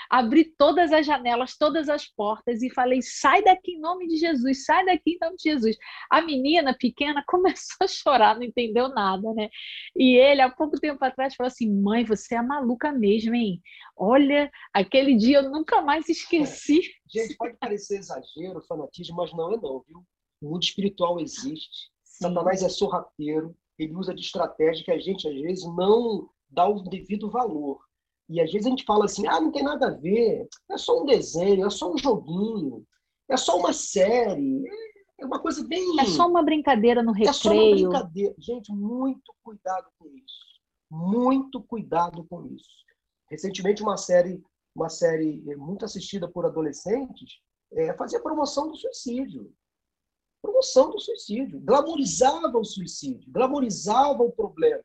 abri 0.10 0.46
todas 0.58 0.92
as 0.92 1.06
janelas, 1.06 1.56
todas 1.58 1.90
as 1.90 2.06
portas 2.06 2.62
e 2.62 2.70
falei: 2.70 3.02
sai 3.02 3.44
daqui 3.44 3.74
em 3.74 3.80
nome 3.80 4.08
de 4.08 4.18
Jesus, 4.18 4.66
sai 4.66 4.86
daqui 4.86 5.12
em 5.12 5.18
nome 5.22 5.38
de 5.38 5.44
Jesus. 5.44 5.78
A 6.10 6.22
menina 6.22 6.76
pequena 6.78 7.24
começou 7.28 7.84
a 7.84 7.88
chorar, 7.88 8.36
não 8.36 8.44
entendeu 8.44 8.90
nada, 8.90 9.34
né? 9.34 9.50
E 9.96 10.16
ele, 10.16 10.42
há 10.42 10.50
pouco 10.50 10.80
tempo 10.80 11.04
atrás, 11.04 11.36
falou 11.36 11.48
assim: 11.48 11.70
mãe, 11.70 12.04
você 12.04 12.36
é 12.36 12.42
maluca 12.42 12.92
mesmo, 12.92 13.36
hein? 13.36 13.62
Olha, 13.96 14.52
aquele 14.74 15.16
dia 15.16 15.38
eu 15.38 15.50
nunca 15.50 15.82
mais 15.82 16.08
esqueci. 16.10 16.80
É. 16.80 17.20
Gente, 17.20 17.38
pode 17.38 17.58
parecer 17.58 18.00
exagero, 18.00 18.62
fanatismo, 18.68 19.16
mas 19.18 19.32
não 19.34 19.54
é, 19.54 19.58
não, 19.58 19.84
viu? 19.88 20.04
O 20.42 20.52
mundo 20.52 20.64
espiritual 20.64 21.20
existe. 21.20 21.90
Sim. 22.04 22.26
Satanás 22.26 22.62
é 22.64 22.70
sorrateiro, 22.70 23.56
ele 23.78 23.96
usa 23.96 24.14
de 24.14 24.22
estratégia 24.22 24.84
que 24.84 24.92
a 24.92 25.00
gente, 25.00 25.28
às 25.28 25.36
vezes, 25.36 25.66
não 25.76 26.30
dá 26.50 26.68
o 26.68 26.82
devido 26.82 27.30
valor. 27.30 27.80
E 28.30 28.42
às 28.42 28.52
vezes 28.52 28.68
a 28.68 28.70
gente 28.70 28.84
fala 28.84 29.06
assim, 29.06 29.26
ah, 29.28 29.40
não 29.40 29.52
tem 29.52 29.64
nada 29.64 29.88
a 29.88 29.92
ver, 29.92 30.48
é 30.70 30.78
só 30.78 31.02
um 31.02 31.06
desenho, 31.06 31.66
é 31.66 31.70
só 31.70 31.92
um 31.92 31.98
joguinho, 31.98 32.86
é 33.30 33.38
só 33.38 33.58
uma 33.58 33.72
série, 33.72 34.64
é 35.20 35.26
uma 35.26 35.40
coisa 35.40 35.66
bem... 35.66 36.00
É 36.00 36.06
só 36.06 36.28
uma 36.28 36.44
brincadeira 36.44 37.02
no 37.02 37.12
recreio. 37.12 37.30
É 37.30 37.34
só 37.34 37.52
uma 37.52 37.72
brincadeira. 37.72 38.36
Gente, 38.38 38.72
muito 38.72 39.34
cuidado 39.44 39.88
com 39.98 40.08
isso. 40.08 40.48
Muito 40.90 41.62
cuidado 41.64 42.26
com 42.30 42.46
isso. 42.48 42.70
Recentemente, 43.30 43.82
uma 43.82 43.98
série, 43.98 44.42
uma 44.76 44.90
série 44.90 45.42
muito 45.56 45.86
assistida 45.86 46.28
por 46.28 46.46
adolescentes 46.46 47.42
é, 47.74 47.94
fazia 47.94 48.22
promoção 48.22 48.70
do 48.70 48.78
suicídio. 48.78 49.52
Promoção 50.42 50.92
do 50.92 51.00
suicídio. 51.00 51.60
Glamorizava 51.60 52.58
o 52.58 52.64
suicídio, 52.64 53.30
glamorizava 53.32 54.24
o 54.24 54.32
problema. 54.32 54.84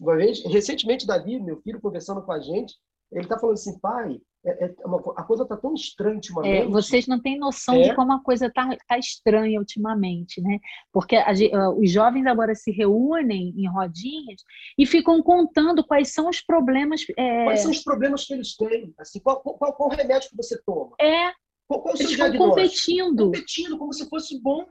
Uma 0.00 0.16
vez, 0.16 0.44
recentemente, 0.44 1.06
Davi, 1.06 1.40
meu 1.40 1.60
filho, 1.62 1.80
conversando 1.80 2.22
com 2.22 2.32
a 2.32 2.40
gente, 2.40 2.74
ele 3.12 3.22
está 3.22 3.38
falando 3.38 3.54
assim, 3.54 3.78
pai, 3.78 4.20
é, 4.44 4.66
é 4.66 4.86
uma, 4.86 4.98
a 5.16 5.22
coisa 5.22 5.44
está 5.44 5.56
tão 5.56 5.74
estranha 5.74 6.16
ultimamente. 6.16 6.56
É, 6.56 6.66
vocês 6.66 7.06
não 7.06 7.20
têm 7.20 7.38
noção 7.38 7.76
é. 7.76 7.88
de 7.88 7.94
como 7.94 8.12
a 8.12 8.22
coisa 8.22 8.46
está 8.46 8.76
tá 8.88 8.98
estranha 8.98 9.58
ultimamente, 9.58 10.40
né? 10.40 10.58
Porque 10.92 11.16
a, 11.16 11.32
os 11.70 11.90
jovens 11.90 12.26
agora 12.26 12.54
se 12.54 12.70
reúnem 12.70 13.54
em 13.56 13.68
rodinhas 13.68 14.42
e 14.76 14.84
ficam 14.84 15.22
contando 15.22 15.84
quais 15.84 16.12
são 16.12 16.28
os 16.28 16.40
problemas. 16.40 17.02
É... 17.16 17.44
Quais 17.44 17.60
são 17.60 17.70
os 17.70 17.82
problemas 17.82 18.24
que 18.24 18.34
eles 18.34 18.56
têm? 18.56 18.92
Assim, 18.98 19.20
qual, 19.20 19.40
qual, 19.40 19.72
qual 19.72 19.88
remédio 19.88 20.30
que 20.30 20.36
você 20.36 20.60
toma? 20.64 20.94
É, 21.00 21.32
Qual, 21.68 21.82
qual 21.82 21.94
Eles 21.96 22.10
estão 22.12 22.36
competindo. 22.36 23.24
Competindo 23.24 23.78
como 23.78 23.92
se 23.92 24.08
fosse 24.08 24.40
bom. 24.40 24.64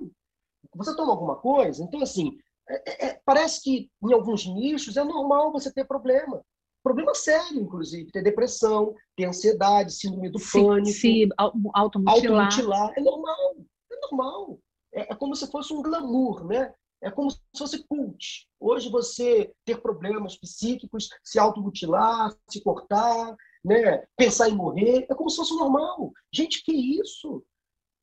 Você 0.75 0.95
toma 0.95 1.11
alguma 1.11 1.35
coisa? 1.35 1.83
Então, 1.83 2.01
assim, 2.01 2.37
é, 2.69 3.07
é, 3.07 3.21
parece 3.25 3.61
que 3.63 3.89
em 4.03 4.13
alguns 4.13 4.45
nichos 4.45 4.97
é 4.97 5.03
normal 5.03 5.51
você 5.51 5.71
ter 5.71 5.85
problema. 5.85 6.43
Problema 6.83 7.15
sério, 7.15 7.59
inclusive, 7.59 8.11
ter 8.11 8.21
depressão, 8.21 8.93
ter 9.15 9.25
ansiedade, 9.25 9.91
síndrome 9.91 10.29
do 10.29 10.37
se, 10.37 10.61
pânico. 10.61 10.89
Se 10.89 11.29
automutilar. 11.73 12.45
automutilar. 12.45 12.93
É 12.95 13.01
normal, 13.01 13.55
é 13.91 13.99
normal. 14.01 14.59
É, 14.93 15.11
é, 15.11 15.15
como 15.15 15.35
se 15.35 15.49
fosse 15.49 15.73
um 15.73 15.81
glamour, 15.81 16.45
né? 16.45 16.73
É 17.01 17.11
como 17.11 17.29
se 17.29 17.39
fosse 17.57 17.83
cult. 17.87 18.47
Hoje 18.59 18.89
você 18.89 19.51
ter 19.65 19.81
problemas 19.81 20.37
psíquicos, 20.37 21.09
se 21.23 21.37
automutilar, 21.37 22.35
se 22.49 22.61
cortar, 22.61 23.35
né? 23.63 24.05
pensar 24.15 24.49
em 24.49 24.55
morrer, 24.55 25.05
é 25.09 25.13
como 25.15 25.29
se 25.29 25.37
fosse 25.37 25.55
normal. 25.55 26.13
Gente, 26.31 26.63
que 26.63 26.71
isso? 26.71 27.43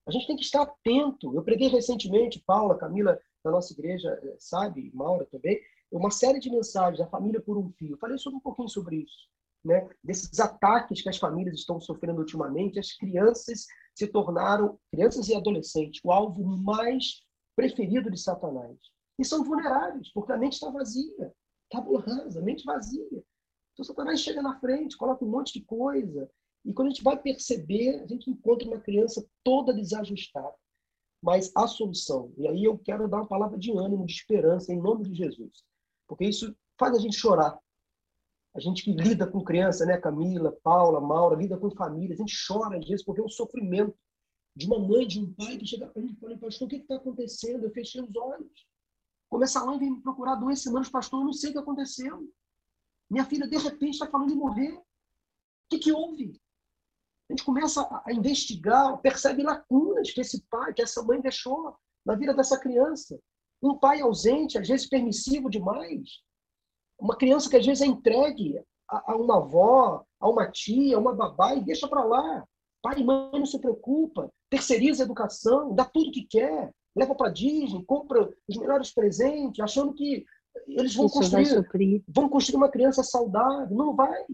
A 0.07 0.11
gente 0.11 0.27
tem 0.27 0.37
que 0.37 0.43
estar 0.43 0.63
atento. 0.63 1.35
Eu 1.35 1.43
preguei 1.43 1.69
recentemente, 1.69 2.43
Paula, 2.45 2.77
Camila, 2.77 3.19
da 3.45 3.51
nossa 3.51 3.73
igreja, 3.73 4.19
eh, 4.23 4.37
sabe, 4.39 4.91
Maura 4.95 5.27
também, 5.27 5.61
uma 5.91 6.11
série 6.11 6.39
de 6.39 6.51
mensagens, 6.51 7.01
a 7.01 7.11
família 7.11 7.41
por 7.41 7.59
um 7.59 7.71
fio. 7.73 7.99
Falei 7.99 8.19
sobre 8.19 8.39
um 8.39 8.41
pouquinho 8.41 8.69
sobre 8.69 8.97
isso, 8.97 9.29
né? 9.65 9.89
Desses 10.03 10.39
ataques 10.41 11.03
que 11.03 11.09
as 11.09 11.19
famílias 11.19 11.57
estão 11.57 11.81
sofrendo 11.81 12.21
ultimamente, 12.21 12.79
as 12.79 12.93
crianças 12.97 13.67
se 13.95 14.07
tornaram, 14.07 14.79
crianças 14.91 15.29
e 15.29 15.35
adolescentes, 15.35 16.01
o 16.05 16.11
alvo 16.11 16.43
mais 16.45 17.21
preferido 17.55 18.11
de 18.11 18.19
Satanás. 18.19 18.79
E 19.19 19.25
são 19.25 19.45
vulneráveis, 19.45 20.11
porque 20.13 20.33
a 20.33 20.39
mente 20.39 20.55
está 20.55 20.71
vazia, 20.71 21.33
tábua 21.71 22.01
rasa, 22.01 22.41
mente 22.41 22.65
vazia. 22.65 23.25
Então 23.73 23.85
Satanás 23.85 24.21
chega 24.21 24.41
na 24.41 24.59
frente, 24.59 24.97
coloca 24.97 25.25
um 25.25 25.31
monte 25.31 25.53
de 25.53 25.65
coisa, 25.65 26.31
e 26.65 26.73
quando 26.73 26.89
a 26.89 26.91
gente 26.91 27.03
vai 27.03 27.21
perceber, 27.21 28.03
a 28.03 28.07
gente 28.07 28.31
encontra 28.31 28.67
uma 28.69 28.81
criança 28.81 29.27
toda 29.43 29.75
desajustada. 29.75 30.55
Mas 31.23 31.53
a 31.55 31.69
solução, 31.69 32.33
e 32.37 32.49
aí 32.49 32.65
eu 32.65 32.77
quero 32.79 33.09
dar 33.09 33.19
uma 33.19 33.29
palavra 33.29 33.57
de 33.57 33.71
ânimo, 33.71 34.05
de 34.05 34.13
esperança, 34.13 34.73
em 34.73 34.81
nome 34.81 35.05
de 35.05 35.15
Jesus. 35.15 35.63
Porque 36.09 36.25
isso 36.25 36.55
faz 36.79 36.97
a 36.97 36.99
gente 36.99 37.17
chorar. 37.17 37.57
A 38.55 38.61
gente 38.61 38.83
que 38.83 38.93
lida 38.93 39.27
com 39.27 39.43
criança, 39.43 39.87
né, 39.87 39.97
Camila, 39.99 40.53
Paula, 40.63 41.01
Maura, 41.01 41.37
lida 41.37 41.57
com 41.57 41.71
família, 41.71 42.15
a 42.15 42.19
gente 42.19 42.35
chora 42.47 42.77
às 42.77 42.87
vezes 42.87 43.05
porque 43.05 43.21
é 43.21 43.25
um 43.25 43.29
sofrimento 43.29 43.97
de 44.55 44.67
uma 44.67 44.79
mãe, 44.79 45.07
de 45.07 45.21
um 45.21 45.33
pai 45.33 45.57
que 45.57 45.67
chega 45.67 45.87
para 45.87 46.03
a 46.03 46.05
gente 46.05 46.17
e 46.17 46.21
fala, 46.21 46.37
pastor, 46.39 46.67
o 46.67 46.69
que 46.69 46.77
está 46.77 46.97
acontecendo? 46.97 47.65
Eu 47.65 47.71
fechei 47.71 48.03
os 48.03 48.15
olhos. 48.17 48.67
Começa 49.31 49.65
lá 49.65 49.75
e 49.77 49.79
vem 49.79 49.93
me 49.93 50.03
procurar 50.03 50.35
duas 50.35 50.61
semanas, 50.61 50.91
pastor, 50.91 51.21
eu 51.21 51.27
não 51.27 51.33
sei 51.33 51.51
o 51.51 51.53
que 51.55 51.59
aconteceu. 51.61 52.29
Minha 53.09 53.25
filha, 53.25 53.47
de 53.47 53.57
repente, 53.57 53.95
está 53.95 54.07
falando 54.11 54.33
em 54.33 54.37
morrer. 54.37 54.73
O 54.73 54.85
que, 55.71 55.79
que 55.79 55.93
houve? 55.93 56.39
A 57.33 57.35
gente 57.35 57.45
começa 57.47 58.03
a 58.05 58.13
investigar, 58.13 58.99
percebe 58.99 59.43
lacunas 59.43 60.11
que 60.11 60.21
esse 60.21 60.45
pai, 60.51 60.75
que 60.75 60.83
essa 60.83 61.03
mãe 61.03 61.19
deixou 61.19 61.75
na 62.05 62.15
vida 62.15 62.35
dessa 62.35 62.61
criança. 62.61 63.19
Um 63.63 63.75
pai 63.75 64.03
ausente, 64.03 64.59
às 64.59 64.69
vezes 64.69 64.87
permissivo 64.87 65.49
demais. 65.49 66.21
Uma 67.01 67.17
criança 67.17 67.49
que 67.49 67.57
às 67.57 67.65
vezes 67.65 67.83
é 67.83 67.87
entregue 67.87 68.63
a, 68.87 69.13
a 69.13 69.17
uma 69.17 69.39
avó, 69.39 70.05
a 70.21 70.29
uma 70.29 70.51
tia, 70.51 70.95
a 70.95 71.01
uma 71.01 71.15
babá 71.15 71.55
e 71.55 71.65
deixa 71.65 71.89
para 71.89 72.05
lá. 72.05 72.45
Pai 72.83 72.99
e 72.99 73.05
mãe 73.05 73.31
não 73.33 73.47
se 73.47 73.59
preocupa, 73.59 74.31
terceiriza 74.51 75.03
a 75.03 75.07
educação, 75.07 75.75
dá 75.75 75.87
tudo 75.87 76.13
que 76.13 76.27
quer, 76.27 76.71
leva 76.95 77.15
para 77.15 77.33
Disney, 77.33 77.83
compra 77.87 78.29
os 78.47 78.57
melhores 78.59 78.93
presentes, 78.93 79.65
achando 79.65 79.95
que 79.95 80.23
eles 80.69 80.95
vão 80.95 81.07
Isso 81.07 81.15
construir, 81.15 82.05
vão 82.07 82.29
construir 82.29 82.59
uma 82.59 82.71
criança 82.71 83.03
saudável. 83.03 83.75
Não 83.75 83.97
vai. 83.97 84.27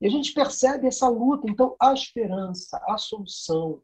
E 0.00 0.06
a 0.06 0.10
gente 0.10 0.32
percebe 0.32 0.86
essa 0.86 1.08
luta. 1.08 1.48
Então, 1.48 1.76
a 1.80 1.92
esperança, 1.92 2.80
a 2.86 2.98
solução, 2.98 3.82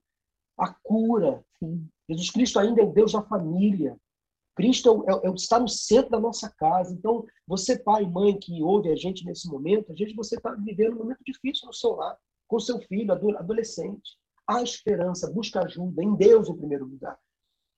a 0.59 0.75
cura. 0.83 1.45
Sim. 1.59 1.89
Jesus 2.09 2.31
Cristo 2.31 2.59
ainda 2.59 2.81
é 2.81 2.85
o 2.85 2.93
Deus 2.93 3.13
da 3.13 3.23
família. 3.23 3.97
Cristo 4.57 5.05
é, 5.09 5.13
é, 5.13 5.31
é, 5.31 5.35
está 5.35 5.59
no 5.59 5.69
centro 5.69 6.11
da 6.11 6.21
nossa 6.21 6.51
casa. 6.51 6.93
Então, 6.93 7.25
você, 7.47 7.79
pai 7.79 8.03
e 8.03 8.11
mãe, 8.11 8.39
que 8.39 8.63
ouve 8.63 8.91
a 8.91 8.97
gente 8.97 9.25
nesse 9.25 9.49
momento, 9.49 9.93
às 9.93 9.99
vezes 9.99 10.15
você 10.15 10.37
está 10.37 10.53
vivendo 10.53 10.95
um 10.95 10.99
momento 10.99 11.21
difícil 11.25 11.67
no 11.67 11.73
seu 11.73 11.93
lar, 11.93 12.17
com 12.47 12.59
seu 12.59 12.79
filho, 12.81 13.13
adolescente. 13.13 14.19
Há 14.47 14.63
esperança, 14.63 15.31
busca 15.31 15.65
ajuda 15.65 16.03
em 16.03 16.15
Deus 16.17 16.49
em 16.49 16.57
primeiro 16.57 16.85
lugar. 16.85 17.19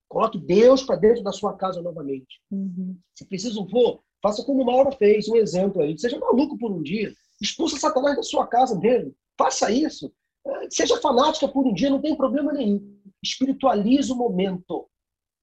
Coloque 0.09 0.39
Deus 0.39 0.83
para 0.83 0.97
dentro 0.97 1.23
da 1.23 1.33
sua 1.33 1.57
casa 1.57 1.81
novamente. 1.81 2.41
Uhum. 2.51 2.99
Se 3.15 3.27
preciso 3.27 3.67
for, 3.69 4.03
faça 4.23 4.45
como 4.45 4.65
Maura 4.65 4.93
fez, 4.93 5.29
um 5.29 5.37
exemplo 5.37 5.83
aí. 5.83 5.99
Seja 5.99 6.19
maluco 6.19 6.59
por 6.59 6.71
um 6.71 6.83
dia. 6.83 7.13
Expulsa 7.43 7.77
Satanás 7.77 8.15
da 8.15 8.23
sua 8.23 8.47
casa 8.47 8.79
mesmo. 8.79 9.13
Faça 9.37 9.71
isso. 9.71 10.13
É, 10.47 10.71
seja 10.71 11.01
fanática 11.01 11.49
por 11.49 11.67
um 11.67 11.75
dia, 11.75 11.91
não 11.91 12.01
tem 12.01 12.17
problema 12.17 12.53
nenhum. 12.53 13.01
Espiritualize 13.21 14.13
o 14.13 14.17
momento. 14.17 14.89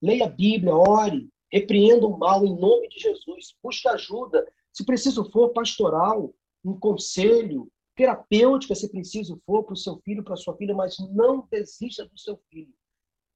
Leia 0.02 0.24
a 0.24 0.28
Bíblia, 0.28 0.74
ore, 0.74 1.28
repreenda 1.52 2.06
o 2.06 2.18
mal 2.18 2.44
em 2.46 2.58
nome 2.58 2.88
de 2.88 2.98
Jesus. 2.98 3.54
Busque 3.62 3.86
ajuda. 3.86 4.46
Se 4.72 4.84
preciso 4.84 5.30
for, 5.30 5.50
pastoral, 5.50 6.32
um 6.64 6.78
conselho, 6.78 7.68
terapêutica, 7.94 8.74
se 8.74 8.88
preciso 8.90 9.38
for, 9.44 9.64
para 9.64 9.74
o 9.74 9.76
seu 9.76 10.00
filho, 10.02 10.24
para 10.24 10.34
a 10.34 10.38
sua 10.38 10.56
filha, 10.56 10.74
mas 10.74 10.96
não 11.12 11.46
desista 11.50 12.06
do 12.06 12.18
seu 12.18 12.40
filho. 12.50 12.72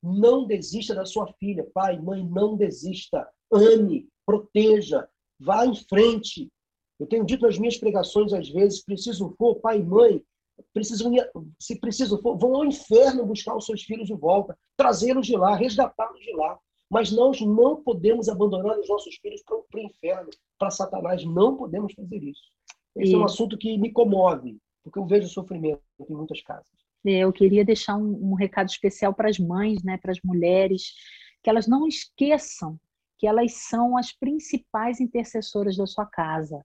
Não 0.02 0.46
desista 0.46 0.94
da 0.94 1.04
sua 1.04 1.30
filha. 1.38 1.68
Pai, 1.74 2.00
mãe, 2.00 2.26
não 2.26 2.56
desista. 2.56 3.28
Ame, 3.52 4.08
proteja, 4.24 5.06
vá 5.38 5.66
em 5.66 5.74
frente. 5.74 6.50
Eu 6.98 7.06
tenho 7.06 7.24
dito 7.24 7.42
nas 7.42 7.58
minhas 7.58 7.76
pregações, 7.76 8.32
às 8.32 8.48
vezes, 8.48 8.84
preciso 8.84 9.34
for, 9.36 9.56
pai 9.56 9.80
e 9.80 9.84
mãe, 9.84 10.22
precisam, 10.72 11.12
se 11.58 11.78
preciso 11.80 12.20
for, 12.20 12.36
vão 12.36 12.54
ao 12.54 12.64
inferno 12.64 13.26
buscar 13.26 13.56
os 13.56 13.66
seus 13.66 13.82
filhos 13.82 14.06
de 14.06 14.14
volta, 14.14 14.56
trazê-los 14.76 15.26
de 15.26 15.36
lá, 15.36 15.54
resgatá-los 15.56 16.20
de 16.20 16.32
lá. 16.32 16.58
Mas 16.90 17.10
nós 17.10 17.40
não 17.40 17.82
podemos 17.82 18.28
abandonar 18.28 18.78
os 18.78 18.88
nossos 18.88 19.16
filhos 19.16 19.42
para 19.42 19.56
o 19.56 19.80
inferno, 19.80 20.30
para 20.58 20.70
Satanás. 20.70 21.24
Não 21.24 21.56
podemos 21.56 21.92
fazer 21.94 22.22
isso. 22.22 22.42
Esse 22.94 23.12
e... 23.12 23.14
é 23.14 23.18
um 23.18 23.24
assunto 23.24 23.58
que 23.58 23.76
me 23.76 23.90
comove, 23.90 24.58
porque 24.82 24.98
eu 24.98 25.06
vejo 25.06 25.26
sofrimento 25.28 25.80
em 26.08 26.14
muitas 26.14 26.40
casas. 26.42 26.70
É, 27.04 27.18
eu 27.18 27.32
queria 27.32 27.64
deixar 27.64 27.96
um, 27.96 28.30
um 28.30 28.34
recado 28.34 28.68
especial 28.68 29.12
para 29.12 29.28
as 29.28 29.38
mães, 29.38 29.82
né, 29.82 29.98
para 29.98 30.12
as 30.12 30.20
mulheres, 30.22 30.92
que 31.42 31.50
elas 31.50 31.66
não 31.66 31.86
esqueçam 31.86 32.78
que 33.18 33.26
elas 33.26 33.54
são 33.54 33.96
as 33.96 34.12
principais 34.12 35.00
intercessoras 35.00 35.76
da 35.76 35.86
sua 35.86 36.04
casa. 36.04 36.64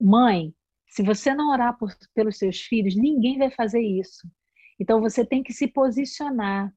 Mãe, 0.00 0.54
se 0.86 1.02
você 1.02 1.34
não 1.34 1.50
orar 1.50 1.76
por, 1.78 1.90
pelos 2.14 2.38
seus 2.38 2.60
filhos, 2.60 2.96
ninguém 2.96 3.38
vai 3.38 3.50
fazer 3.50 3.80
isso. 3.80 4.26
Então 4.80 5.00
você 5.00 5.24
tem 5.24 5.42
que 5.42 5.52
se 5.52 5.68
posicionar, 5.68 6.72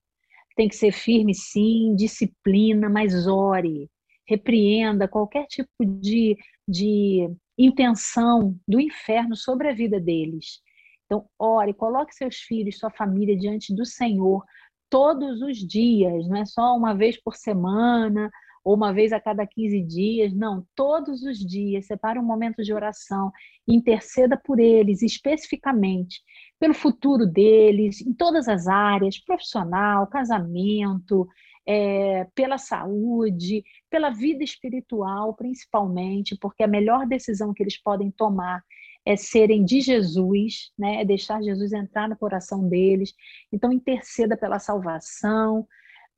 tem 0.55 0.67
que 0.67 0.75
ser 0.75 0.91
firme, 0.91 1.33
sim, 1.33 1.95
disciplina, 1.95 2.89
mas 2.89 3.27
ore, 3.27 3.89
repreenda 4.27 5.07
qualquer 5.07 5.45
tipo 5.45 5.85
de, 5.85 6.37
de 6.67 7.29
intenção 7.57 8.57
do 8.67 8.79
inferno 8.79 9.35
sobre 9.35 9.69
a 9.69 9.73
vida 9.73 9.99
deles. 9.99 10.59
Então, 11.05 11.25
ore, 11.37 11.73
coloque 11.73 12.15
seus 12.15 12.37
filhos, 12.37 12.77
sua 12.77 12.89
família 12.89 13.37
diante 13.37 13.75
do 13.75 13.85
Senhor 13.85 14.43
todos 14.89 15.41
os 15.41 15.57
dias, 15.57 16.27
não 16.27 16.35
é 16.35 16.45
só 16.45 16.75
uma 16.75 16.93
vez 16.93 17.19
por 17.21 17.35
semana 17.35 18.29
ou 18.63 18.75
uma 18.75 18.93
vez 18.93 19.11
a 19.11 19.19
cada 19.19 19.45
15 19.45 19.81
dias, 19.83 20.33
não, 20.33 20.65
todos 20.75 21.23
os 21.23 21.39
dias, 21.39 21.87
separe 21.87 22.19
um 22.19 22.23
momento 22.23 22.63
de 22.63 22.73
oração, 22.73 23.31
interceda 23.67 24.37
por 24.37 24.59
eles 24.59 25.01
especificamente, 25.01 26.21
pelo 26.59 26.73
futuro 26.73 27.25
deles, 27.25 28.01
em 28.01 28.13
todas 28.13 28.47
as 28.47 28.67
áreas, 28.67 29.19
profissional, 29.19 30.07
casamento, 30.07 31.27
é, 31.65 32.25
pela 32.35 32.57
saúde, 32.57 33.63
pela 33.89 34.09
vida 34.09 34.43
espiritual, 34.43 35.33
principalmente, 35.35 36.37
porque 36.39 36.63
a 36.63 36.67
melhor 36.67 37.07
decisão 37.07 37.53
que 37.53 37.63
eles 37.63 37.81
podem 37.81 38.11
tomar 38.11 38.63
é 39.05 39.15
serem 39.15 39.65
de 39.65 39.81
Jesus, 39.81 40.71
né? 40.77 41.01
é 41.01 41.05
deixar 41.05 41.41
Jesus 41.41 41.73
entrar 41.73 42.07
no 42.07 42.15
coração 42.15 42.67
deles. 42.67 43.13
Então, 43.51 43.71
interceda 43.71 44.37
pela 44.37 44.59
salvação, 44.59 45.67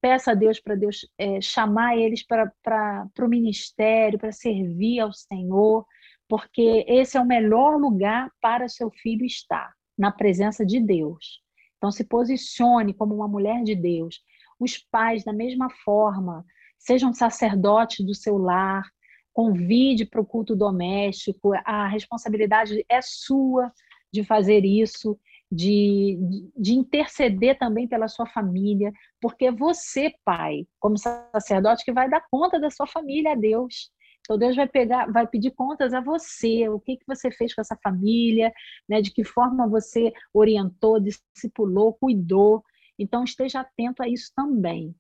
peça 0.04 0.32
a 0.32 0.36
Deus 0.36 0.60
para 0.60 0.76
Deus 0.76 1.08
é, 1.18 1.40
chamar 1.40 1.98
eles 1.98 2.26
para 2.26 3.08
o 3.22 3.28
ministério, 3.30 4.20
para 4.20 4.34
servir 4.34 5.00
ao 5.00 5.14
Senhor, 5.14 5.86
porque 6.28 6.84
esse 6.90 7.16
é 7.16 7.22
o 7.22 7.26
melhor 7.26 7.78
lugar 7.78 8.30
para 8.42 8.68
seu 8.68 8.92
filho 8.92 9.26
estar, 9.26 9.72
na 9.98 10.12
presença 10.12 10.66
de 10.66 10.82
Deus. 10.82 11.42
Então, 11.78 11.90
se 11.90 12.04
posicione 12.04 12.94
como 12.94 13.16
uma 13.16 13.30
mulher 13.30 13.64
de 13.64 13.76
Deus. 13.76 14.20
Os 14.60 14.78
pais, 14.78 15.24
da 15.24 15.32
mesma 15.32 15.70
forma, 15.86 16.46
sejam 16.78 17.14
sacerdotes 17.14 18.06
do 18.06 18.14
seu 18.14 18.38
lar, 18.38 18.84
convide 19.32 20.06
para 20.06 20.20
o 20.20 20.26
culto 20.26 20.54
doméstico, 20.54 21.54
a 21.64 21.88
responsabilidade 21.88 22.86
é 22.90 23.00
sua 23.02 23.72
de 24.12 24.22
fazer 24.26 24.66
isso 24.66 25.18
de, 25.54 26.18
de, 26.58 26.74
interceder 26.74 27.58
também 27.58 27.88
pela 27.88 28.08
sua 28.08 28.26
família, 28.26 28.92
porque 29.22 29.52
você, 29.52 30.14
pai, 30.26 30.66
como 30.80 30.98
sacerdote, 30.98 31.86
que 31.86 31.92
vai 31.92 32.10
dar 32.10 32.26
conta 32.32 32.60
da 32.60 32.70
sua 32.70 32.88
família 32.88 33.34
a 33.34 33.36
Deus. 33.36 33.92
Então 34.22 34.38
Deus 34.38 34.56
vai 34.56 34.68
pegar, 34.68 35.12
vai 35.12 35.28
pedir 35.28 35.52
contas 35.52 35.94
a 35.94 36.02
você, 36.02 36.68
o 36.70 36.80
que 36.80 36.98
que 36.98 37.06
você 37.06 37.30
fez 37.30 37.54
com 37.54 37.62
essa 37.62 37.78
família, 37.84 38.52
né? 38.88 39.02
De 39.02 39.12
que 39.12 39.24
forma 39.24 39.68
você 39.68 40.14
orientou, 40.34 41.00
discipulou, 41.00 41.94
cuidou. 41.94 42.64
Então 42.98 43.24
esteja 43.24 43.60
atento 43.62 44.02
a 44.02 44.08
isso 44.08 44.32
também. 44.36 44.96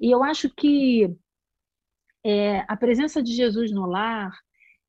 E 0.00 0.10
eu 0.10 0.22
acho 0.22 0.50
que 0.54 1.16
é, 2.24 2.64
a 2.68 2.76
presença 2.76 3.22
de 3.22 3.32
Jesus 3.32 3.72
no 3.72 3.86
lar, 3.86 4.32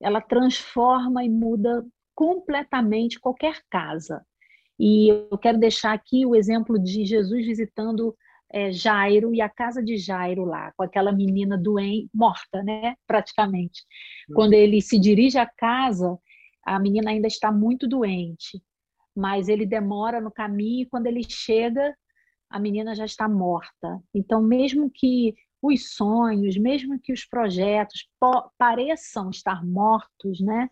ela 0.01 0.21
transforma 0.21 1.23
e 1.23 1.29
muda 1.29 1.85
completamente 2.13 3.19
qualquer 3.19 3.63
casa. 3.69 4.25
E 4.79 5.09
eu 5.09 5.37
quero 5.37 5.57
deixar 5.57 5.93
aqui 5.93 6.25
o 6.25 6.35
exemplo 6.35 6.79
de 6.79 7.03
Jesus 7.03 7.45
visitando 7.45 8.15
é, 8.51 8.71
Jairo 8.71 9.33
e 9.33 9.41
a 9.41 9.49
casa 9.49 9.83
de 9.83 9.97
Jairo 9.97 10.45
lá, 10.45 10.71
com 10.75 10.83
aquela 10.83 11.11
menina 11.11 11.57
doente, 11.57 12.09
morta, 12.13 12.63
né, 12.63 12.95
praticamente. 13.05 13.83
Uhum. 14.29 14.35
Quando 14.35 14.53
ele 14.53 14.81
se 14.81 14.99
dirige 14.99 15.37
à 15.37 15.45
casa, 15.45 16.17
a 16.65 16.79
menina 16.79 17.11
ainda 17.11 17.27
está 17.27 17.51
muito 17.51 17.87
doente, 17.87 18.61
mas 19.15 19.49
ele 19.49 19.65
demora 19.65 20.21
no 20.21 20.31
caminho 20.31 20.83
e 20.83 20.89
quando 20.89 21.07
ele 21.07 21.23
chega, 21.27 21.93
a 22.49 22.59
menina 22.59 22.95
já 22.95 23.05
está 23.05 23.27
morta. 23.27 24.01
Então, 24.13 24.41
mesmo 24.41 24.89
que 24.93 25.35
os 25.61 25.93
sonhos, 25.93 26.57
mesmo 26.57 26.99
que 26.99 27.11
os 27.11 27.25
projetos 27.25 28.07
pareçam 28.57 29.29
estar 29.29 29.63
mortos, 29.65 30.39
né? 30.39 30.67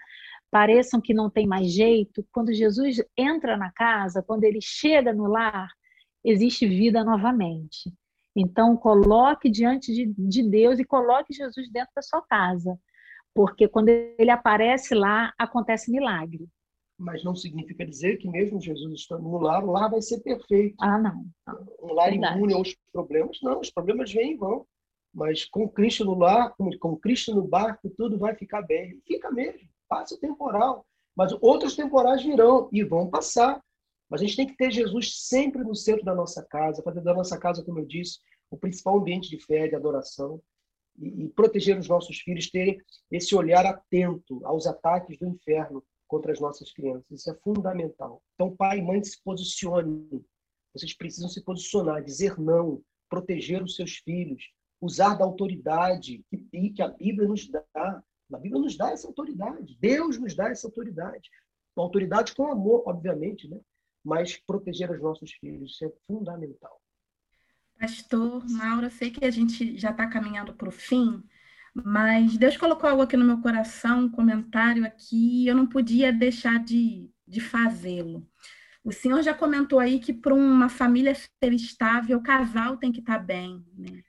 Pareçam 0.50 1.02
que 1.02 1.14
não 1.14 1.30
tem 1.30 1.46
mais 1.46 1.72
jeito, 1.72 2.26
quando 2.32 2.54
Jesus 2.54 3.04
entra 3.18 3.58
na 3.58 3.72
casa, 3.72 4.24
quando 4.24 4.46
ele 4.46 4.60
chega 4.62 5.14
no 5.14 5.28
lar, 5.28 5.70
existe 6.24 6.68
vida 6.68 7.04
novamente. 7.04 7.94
Então, 8.36 8.78
coloque 8.78 9.50
diante 9.50 9.94
de, 9.94 10.06
de 10.06 10.44
Deus 10.44 10.80
e 10.80 10.86
coloque 10.86 11.34
Jesus 11.34 11.70
dentro 11.72 11.92
da 11.96 12.02
sua 12.02 12.22
casa, 12.22 12.80
porque 13.34 13.68
quando 13.68 13.90
ele 13.90 14.30
aparece 14.30 14.94
lá, 14.94 15.34
acontece 15.38 15.92
milagre. 15.92 16.48
Mas 16.98 17.24
não 17.24 17.36
significa 17.36 17.86
dizer 17.86 18.18
que 18.18 18.30
mesmo 18.30 18.60
Jesus 18.60 18.94
estando 18.94 19.24
no 19.24 19.38
lar, 19.38 19.64
o 19.64 19.72
lar 19.72 19.90
vai 19.90 20.02
ser 20.02 20.20
perfeito. 20.22 20.76
Ah, 20.80 20.98
não. 20.98 21.26
Um 21.82 21.94
lar 21.94 22.10
Verdade. 22.10 22.38
imune 22.38 22.54
aos 22.54 22.76
problemas. 22.92 23.38
Não, 23.44 23.60
os 23.60 23.70
problemas 23.70 24.12
vêm 24.12 24.34
e 24.34 24.38
vão. 24.38 24.66
Mas 25.14 25.46
com 25.46 25.70
Cristo 25.70 26.06
no 26.06 26.16
lar, 26.16 26.56
com 26.80 26.96
Cristo 26.98 27.36
no 27.36 27.48
barco, 27.48 27.90
tudo 27.96 28.18
vai 28.18 28.36
ficar 28.36 28.64
bem. 28.64 29.00
Fica 29.06 29.32
mesmo, 29.32 29.68
passa 29.88 30.16
o 30.16 30.20
temporal. 30.20 30.86
Mas 31.16 31.32
outros 31.42 31.76
temporais 31.76 32.22
virão 32.24 32.70
e 32.72 32.84
vão 32.84 33.10
passar. 33.10 33.62
Mas 34.10 34.22
a 34.22 34.26
gente 34.26 34.38
tem 34.38 34.48
que 34.48 34.56
ter 34.56 34.72
Jesus 34.72 35.28
sempre 35.28 35.64
no 35.64 35.76
centro 35.76 36.06
da 36.06 36.16
nossa 36.16 36.44
casa, 36.44 36.84
fazer 36.84 37.02
da 37.02 37.14
nossa 37.14 37.38
casa, 37.38 37.64
como 37.64 37.80
eu 37.80 37.86
disse, 37.86 38.20
o 38.50 38.58
principal 38.58 38.98
ambiente 38.98 39.30
de 39.30 39.44
fé, 39.44 39.68
de 39.68 39.76
adoração, 39.76 40.42
e, 40.98 41.26
e 41.26 41.30
proteger 41.30 41.78
os 41.78 41.88
nossos 41.88 42.20
filhos, 42.20 42.50
terem 42.50 42.80
esse 43.12 43.36
olhar 43.36 43.66
atento 43.66 44.40
aos 44.46 44.66
ataques 44.66 45.18
do 45.18 45.28
inferno 45.28 45.84
contra 46.08 46.32
as 46.32 46.40
nossas 46.40 46.72
crianças. 46.72 47.06
Isso 47.12 47.30
é 47.30 47.36
fundamental. 47.36 48.22
Então, 48.36 48.56
pai 48.56 48.80
e 48.80 48.82
mãe, 48.82 49.04
se 49.04 49.22
posicionem. 49.22 50.24
Vocês 50.74 50.96
precisam 50.96 51.30
se 51.30 51.44
posicionar, 51.44 52.04
dizer 52.04 52.40
não, 52.40 52.82
proteger 53.10 53.62
os 53.62 53.76
seus 53.76 53.98
filhos, 53.98 54.44
usar 54.82 55.16
da 55.16 55.26
autoridade 55.26 56.24
que, 56.30 56.70
que 56.70 56.82
a 56.82 56.88
Bíblia 56.88 57.28
nos 57.28 57.50
dá. 57.50 58.04
A 58.34 58.38
Bíblia 58.38 58.62
nos 58.62 58.78
dá 58.78 58.92
essa 58.92 59.08
autoridade. 59.08 59.78
Deus 59.80 60.18
nos 60.18 60.36
dá 60.36 60.50
essa 60.50 60.68
autoridade. 60.68 61.30
Uma 61.76 61.86
autoridade 61.86 62.36
com 62.36 62.52
amor, 62.52 62.84
obviamente, 62.86 63.48
né? 63.48 63.60
mas 64.04 64.38
proteger 64.38 64.90
os 64.90 65.02
nossos 65.02 65.34
filhos, 65.34 65.72
isso 65.72 65.86
é 65.86 65.92
fundamental. 66.08 66.82
Pastor 67.78 68.50
Maura, 68.50 68.90
sei 68.90 69.12
que 69.12 69.24
a 69.24 69.30
gente 69.30 69.78
já 69.78 69.92
está 69.92 70.08
caminhando 70.08 70.54
para 70.54 70.70
o 70.70 70.72
fim, 70.72 71.22
mas 71.74 72.38
Deus 72.38 72.58
colocou 72.58 72.90
algo 72.90 73.04
aqui 73.04 73.16
no 73.18 73.26
meu 73.26 73.42
coração, 73.42 74.06
um 74.06 74.10
comentário 74.10 74.86
aqui, 74.86 75.44
e 75.44 75.48
eu 75.48 75.56
não 75.56 75.68
podia 75.68 76.12
deixar 76.12 76.64
de, 76.64 77.10
de 77.28 77.40
fazê-lo. 77.40 78.28
O 78.84 78.92
senhor 78.92 79.22
já 79.22 79.34
comentou 79.34 79.80
aí 79.80 80.00
que 80.00 80.14
para 80.14 80.34
uma 80.34 80.70
família 80.70 81.14
ser 81.14 81.54
estável, 81.54 82.18
o 82.18 82.24
casal 82.24 82.78
tem 82.78 82.92
que 82.92 83.02
estar 83.02 83.20
tá 83.20 83.24
bem. 83.24 83.64
Né? 83.78 84.02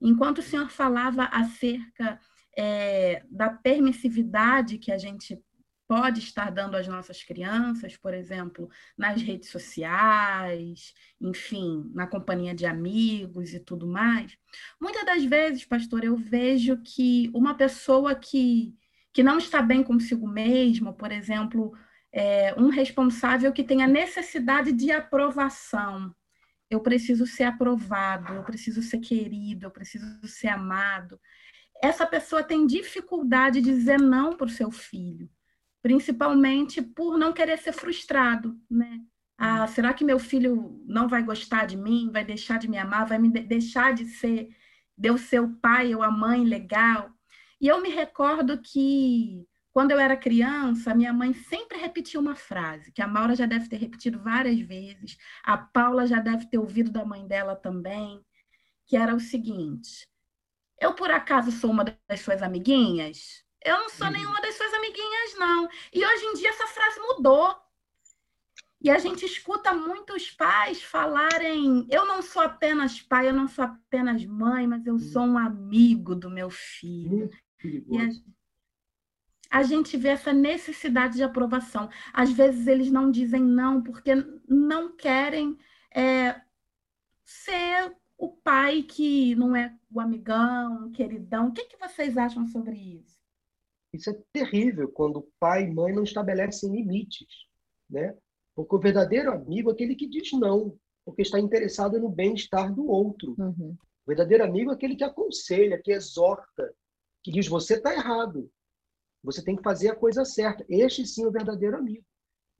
Enquanto 0.00 0.38
o 0.38 0.42
senhor 0.42 0.68
falava 0.68 1.24
acerca 1.24 2.20
é, 2.58 3.22
da 3.30 3.48
permissividade 3.48 4.78
que 4.78 4.90
a 4.90 4.98
gente 4.98 5.40
pode 5.86 6.18
estar 6.18 6.50
dando 6.50 6.76
às 6.76 6.88
nossas 6.88 7.22
crianças, 7.22 7.96
por 7.96 8.12
exemplo, 8.12 8.68
nas 8.96 9.22
redes 9.22 9.48
sociais, 9.48 10.92
enfim, 11.20 11.88
na 11.94 12.06
companhia 12.06 12.54
de 12.54 12.66
amigos 12.66 13.54
e 13.54 13.60
tudo 13.60 13.86
mais. 13.86 14.36
Muitas 14.80 15.06
das 15.06 15.24
vezes, 15.24 15.64
pastor, 15.64 16.04
eu 16.04 16.16
vejo 16.16 16.76
que 16.82 17.30
uma 17.32 17.54
pessoa 17.54 18.14
que, 18.14 18.74
que 19.12 19.22
não 19.22 19.38
está 19.38 19.62
bem 19.62 19.82
consigo 19.82 20.26
mesma, 20.26 20.92
por 20.92 21.12
exemplo, 21.12 21.72
é, 22.12 22.52
um 22.60 22.68
responsável 22.70 23.52
que 23.52 23.64
tem 23.64 23.82
a 23.82 23.86
necessidade 23.86 24.72
de 24.72 24.90
aprovação. 24.90 26.12
Eu 26.68 26.80
preciso 26.80 27.26
ser 27.26 27.44
aprovado, 27.44 28.34
eu 28.34 28.42
preciso 28.42 28.82
ser 28.82 28.98
querido, 28.98 29.66
eu 29.66 29.70
preciso 29.70 30.26
ser 30.26 30.48
amado. 30.48 31.18
Essa 31.82 32.06
pessoa 32.06 32.42
tem 32.42 32.66
dificuldade 32.66 33.60
de 33.60 33.70
dizer 33.70 34.00
não 34.00 34.36
para 34.36 34.46
o 34.46 34.50
seu 34.50 34.70
filho 34.70 35.28
principalmente 35.82 36.82
por 36.82 37.16
não 37.16 37.32
querer 37.32 37.58
ser 37.58 37.72
frustrado, 37.72 38.60
né? 38.70 39.00
Ah, 39.36 39.64
hum. 39.64 39.68
será 39.68 39.94
que 39.94 40.04
meu 40.04 40.18
filho 40.18 40.82
não 40.86 41.08
vai 41.08 41.22
gostar 41.22 41.66
de 41.66 41.76
mim, 41.76 42.10
vai 42.12 42.24
deixar 42.24 42.58
de 42.58 42.68
me 42.68 42.76
amar, 42.76 43.06
vai 43.06 43.18
me 43.18 43.28
deixar 43.30 43.94
de 43.94 44.04
ser, 44.04 44.48
de 44.96 45.08
eu 45.08 45.16
ser 45.16 45.40
o 45.40 45.56
pai 45.56 45.94
ou 45.94 46.02
a 46.02 46.10
mãe 46.10 46.44
legal? 46.44 47.10
E 47.60 47.68
eu 47.68 47.80
me 47.80 47.88
recordo 47.88 48.60
que 48.60 49.46
quando 49.72 49.92
eu 49.92 49.98
era 49.98 50.16
criança, 50.16 50.94
minha 50.94 51.12
mãe 51.12 51.32
sempre 51.32 51.78
repetia 51.78 52.18
uma 52.18 52.34
frase, 52.34 52.90
que 52.92 53.00
a 53.00 53.06
Maura 53.06 53.36
já 53.36 53.46
deve 53.46 53.68
ter 53.68 53.76
repetido 53.76 54.18
várias 54.20 54.58
vezes, 54.60 55.16
a 55.44 55.56
Paula 55.56 56.06
já 56.06 56.20
deve 56.20 56.46
ter 56.50 56.58
ouvido 56.58 56.90
da 56.90 57.04
mãe 57.04 57.26
dela 57.26 57.54
também, 57.54 58.20
que 58.86 58.96
era 58.96 59.14
o 59.14 59.20
seguinte: 59.20 60.08
Eu 60.80 60.94
por 60.94 61.10
acaso 61.10 61.50
sou 61.50 61.70
uma 61.70 61.84
das 61.84 62.20
suas 62.20 62.42
amiguinhas? 62.42 63.44
Eu 63.64 63.78
não 63.78 63.88
sou 63.88 64.06
uhum. 64.06 64.12
nenhuma 64.12 64.40
das 64.40 64.54
suas 64.54 64.72
amiguinhas, 64.74 65.34
não. 65.38 65.68
E 65.92 66.04
hoje 66.04 66.24
em 66.24 66.34
dia 66.34 66.50
essa 66.50 66.66
frase 66.66 67.00
mudou. 67.00 67.56
E 68.80 68.90
a 68.90 68.98
gente 68.98 69.24
escuta 69.24 69.72
muitos 69.74 70.30
pais 70.30 70.82
falarem: 70.82 71.86
eu 71.90 72.06
não 72.06 72.22
sou 72.22 72.42
apenas 72.42 73.00
pai, 73.00 73.28
eu 73.28 73.32
não 73.32 73.48
sou 73.48 73.64
apenas 73.64 74.24
mãe, 74.24 74.66
mas 74.66 74.86
eu 74.86 74.98
sou 74.98 75.22
um 75.22 75.36
amigo 75.36 76.14
do 76.14 76.30
meu 76.30 76.48
filho. 76.48 77.28
E 77.64 77.98
a, 77.98 79.58
a 79.58 79.62
gente 79.64 79.96
vê 79.96 80.08
essa 80.08 80.32
necessidade 80.32 81.16
de 81.16 81.24
aprovação. 81.24 81.90
Às 82.12 82.30
vezes 82.30 82.68
eles 82.68 82.90
não 82.90 83.10
dizem 83.10 83.42
não 83.42 83.82
porque 83.82 84.12
não 84.46 84.94
querem 84.94 85.58
é, 85.92 86.40
ser 87.24 87.96
o 88.18 88.28
pai 88.28 88.82
que 88.82 89.34
não 89.36 89.54
é 89.54 89.72
o 89.90 90.00
amigão, 90.00 90.88
o 90.88 90.90
queridão. 90.90 91.48
O 91.48 91.52
que, 91.52 91.64
que 91.66 91.78
vocês 91.78 92.18
acham 92.18 92.46
sobre 92.48 92.76
isso? 92.76 93.16
Isso 93.92 94.10
é 94.10 94.22
terrível 94.32 94.88
quando 94.88 95.30
pai 95.38 95.64
e 95.64 95.72
mãe 95.72 95.94
não 95.94 96.02
estabelecem 96.02 96.70
limites, 96.70 97.28
né? 97.88 98.14
Porque 98.54 98.74
o 98.74 98.80
verdadeiro 98.80 99.32
amigo 99.32 99.70
é 99.70 99.72
aquele 99.72 99.94
que 99.94 100.08
diz 100.08 100.32
não, 100.32 100.76
porque 101.04 101.22
está 101.22 101.38
interessado 101.38 101.98
no 101.98 102.08
bem-estar 102.08 102.74
do 102.74 102.88
outro. 102.88 103.36
Uhum. 103.38 103.76
O 104.04 104.08
verdadeiro 104.08 104.44
amigo 104.44 104.72
é 104.72 104.74
aquele 104.74 104.96
que 104.96 105.04
aconselha, 105.04 105.80
que 105.80 105.92
exorta, 105.92 106.74
que 107.22 107.30
diz: 107.30 107.46
você 107.46 107.74
está 107.74 107.94
errado, 107.94 108.50
você 109.22 109.42
tem 109.42 109.56
que 109.56 109.62
fazer 109.62 109.90
a 109.90 109.96
coisa 109.96 110.24
certa. 110.24 110.66
Este 110.68 111.06
sim 111.06 111.22
é 111.22 111.28
o 111.28 111.32
verdadeiro 111.32 111.76
amigo. 111.76 112.04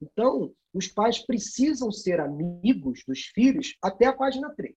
Então, 0.01 0.55
os 0.73 0.87
pais 0.87 1.19
precisam 1.19 1.91
ser 1.91 2.21
amigos 2.21 3.03
dos 3.05 3.25
filhos 3.25 3.75
até 3.81 4.05
a 4.05 4.13
página 4.13 4.49
3. 4.55 4.73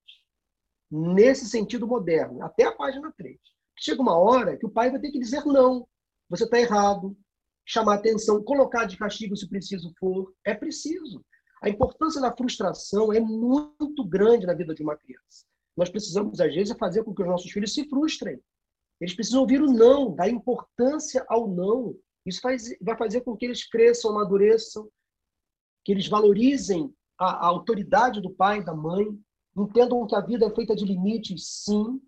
Nesse 0.93 1.49
sentido 1.49 1.86
moderno, 1.86 2.45
até 2.45 2.64
a 2.64 2.72
página 2.72 3.11
3. 3.16 3.38
Chega 3.78 4.03
uma 4.03 4.16
hora 4.16 4.57
que 4.57 4.66
o 4.66 4.70
pai 4.70 4.90
vai 4.90 5.01
ter 5.01 5.11
que 5.11 5.18
dizer 5.18 5.45
não 5.47 5.88
você 6.32 6.45
está 6.45 6.59
errado, 6.59 7.14
chamar 7.62 7.97
atenção, 7.97 8.43
colocar 8.43 8.86
de 8.86 8.97
castigo 8.97 9.36
se 9.36 9.47
preciso 9.47 9.93
for, 10.01 10.32
é 10.47 10.55
preciso. 10.55 11.22
A 11.62 11.68
importância 11.68 12.22
da 12.22 12.34
frustração 12.34 13.12
é 13.12 13.20
muito 13.20 14.03
grande 14.03 14.47
na 14.47 14.55
vida 14.55 14.74
de 14.74 14.82
uma 14.82 14.97
criança. 14.97 15.45
Nós 15.76 15.90
precisamos, 15.90 16.40
às 16.40 16.55
vezes, 16.55 16.74
fazer 16.78 17.05
com 17.05 17.14
que 17.14 17.20
os 17.20 17.28
nossos 17.28 17.51
filhos 17.51 17.74
se 17.74 17.86
frustrem. 17.86 18.40
Eles 18.99 19.14
precisam 19.14 19.43
ouvir 19.43 19.61
o 19.61 19.70
não, 19.70 20.14
dar 20.14 20.30
importância 20.30 21.22
ao 21.28 21.47
não. 21.47 21.95
Isso 22.24 22.40
faz, 22.40 22.74
vai 22.80 22.97
fazer 22.97 23.20
com 23.20 23.36
que 23.36 23.45
eles 23.45 23.68
cresçam, 23.68 24.12
amadureçam, 24.12 24.88
que 25.84 25.93
eles 25.93 26.09
valorizem 26.09 26.90
a, 27.18 27.26
a 27.26 27.47
autoridade 27.47 28.22
do 28.22 28.30
pai, 28.30 28.64
da 28.64 28.74
mãe, 28.74 29.07
entendam 29.57 30.07
que 30.07 30.14
a 30.14 30.20
vida 30.20 30.46
é 30.46 30.55
feita 30.55 30.74
de 30.74 30.84
limites, 30.84 31.46
sim. 31.64 32.00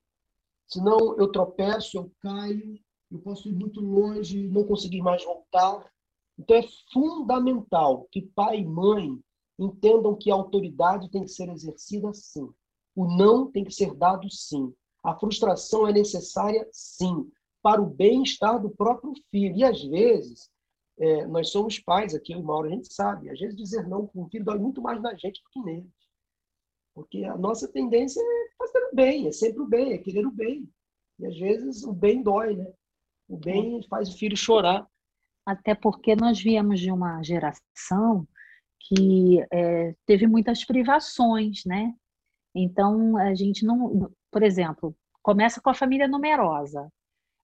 Senão 0.66 1.16
eu 1.18 1.30
tropeço, 1.30 1.96
eu 1.98 2.12
caio, 2.20 2.78
eu 3.10 3.18
posso 3.20 3.48
ir 3.48 3.52
muito 3.52 3.80
longe 3.80 4.48
não 4.48 4.64
conseguir 4.64 5.02
mais 5.02 5.24
voltar. 5.24 5.90
Então 6.38 6.56
é 6.56 6.64
fundamental 6.92 8.08
que 8.10 8.22
pai 8.22 8.60
e 8.60 8.64
mãe 8.64 9.18
entendam 9.58 10.16
que 10.16 10.30
a 10.30 10.34
autoridade 10.34 11.10
tem 11.10 11.22
que 11.22 11.30
ser 11.30 11.48
exercida 11.48 12.12
sim. 12.12 12.48
O 12.94 13.06
não 13.06 13.50
tem 13.50 13.64
que 13.64 13.72
ser 13.72 13.94
dado 13.94 14.28
sim. 14.30 14.72
A 15.02 15.14
frustração 15.14 15.86
é 15.86 15.92
necessária 15.92 16.66
sim. 16.72 17.30
para 17.62 17.80
o 17.80 17.86
bem-estar 17.86 18.60
do 18.60 18.70
próprio 18.70 19.12
filho. 19.30 19.56
E 19.56 19.64
às 19.64 19.82
vezes, 19.82 20.50
é, 20.98 21.26
nós 21.26 21.50
somos 21.50 21.78
pais 21.78 22.14
aqui, 22.14 22.34
o 22.34 22.42
Mauro, 22.42 22.68
a 22.68 22.70
gente 22.70 22.92
sabe, 22.92 23.30
às 23.30 23.38
vezes 23.38 23.56
dizer 23.56 23.86
não 23.88 24.06
para 24.06 24.20
um 24.20 24.28
filho 24.28 24.44
dói 24.44 24.58
muito 24.58 24.80
mais 24.80 25.00
na 25.00 25.14
gente 25.14 25.42
do 25.42 25.50
que 25.50 25.60
neles. 25.60 26.03
Porque 26.94 27.24
a 27.24 27.36
nossa 27.36 27.66
tendência 27.66 28.20
é 28.20 28.56
fazer 28.56 28.78
o 28.78 28.94
bem, 28.94 29.26
é 29.26 29.32
sempre 29.32 29.62
o 29.62 29.66
bem, 29.66 29.92
é 29.92 29.98
querer 29.98 30.26
o 30.26 30.30
bem. 30.30 30.68
E 31.18 31.26
às 31.26 31.38
vezes 31.38 31.84
o 31.84 31.92
bem 31.92 32.22
dói, 32.22 32.56
né? 32.56 32.72
O 33.28 33.36
bem 33.36 33.82
faz 33.88 34.10
o 34.10 34.18
filho 34.18 34.36
chorar. 34.36 34.86
Até 35.44 35.74
porque 35.74 36.14
nós 36.14 36.40
viemos 36.40 36.80
de 36.80 36.90
uma 36.90 37.22
geração 37.22 38.26
que 38.80 39.44
é, 39.52 39.94
teve 40.06 40.26
muitas 40.26 40.64
privações, 40.64 41.64
né? 41.64 41.92
Então, 42.54 43.16
a 43.16 43.34
gente 43.34 43.64
não. 43.64 44.10
Por 44.30 44.42
exemplo, 44.42 44.96
começa 45.22 45.60
com 45.60 45.70
a 45.70 45.74
família 45.74 46.06
numerosa. 46.06 46.88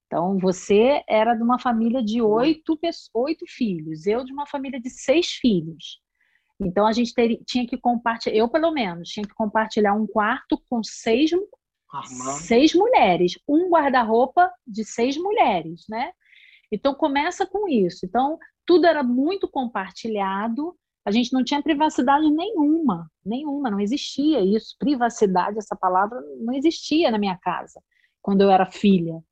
Então, 0.06 0.38
você 0.38 1.02
era 1.08 1.34
de 1.34 1.42
uma 1.42 1.58
família 1.58 2.02
de 2.02 2.20
oito, 2.20 2.78
oito 3.14 3.44
filhos, 3.48 4.06
eu 4.06 4.24
de 4.24 4.32
uma 4.32 4.46
família 4.46 4.80
de 4.80 4.90
seis 4.90 5.28
filhos. 5.32 6.00
Então, 6.60 6.86
a 6.86 6.92
gente 6.92 7.14
ter, 7.14 7.40
tinha 7.46 7.66
que 7.66 7.78
compartilhar, 7.78 8.36
eu 8.36 8.48
pelo 8.48 8.70
menos, 8.70 9.08
tinha 9.08 9.26
que 9.26 9.34
compartilhar 9.34 9.94
um 9.94 10.06
quarto 10.06 10.62
com 10.68 10.82
seis, 10.82 11.30
seis 12.40 12.74
mulheres, 12.74 13.38
um 13.48 13.70
guarda-roupa 13.70 14.50
de 14.66 14.84
seis 14.84 15.16
mulheres, 15.16 15.84
né? 15.88 16.12
Então, 16.70 16.94
começa 16.94 17.46
com 17.46 17.68
isso. 17.68 18.04
Então, 18.04 18.38
tudo 18.66 18.86
era 18.86 19.02
muito 19.02 19.48
compartilhado, 19.48 20.76
a 21.04 21.10
gente 21.10 21.32
não 21.32 21.42
tinha 21.42 21.62
privacidade 21.62 22.30
nenhuma, 22.30 23.10
nenhuma, 23.24 23.70
não 23.70 23.80
existia 23.80 24.40
isso. 24.44 24.76
Privacidade, 24.78 25.58
essa 25.58 25.74
palavra, 25.74 26.20
não 26.38 26.52
existia 26.52 27.10
na 27.10 27.18
minha 27.18 27.36
casa, 27.38 27.82
quando 28.20 28.42
eu 28.42 28.50
era 28.50 28.70
filha. 28.70 29.22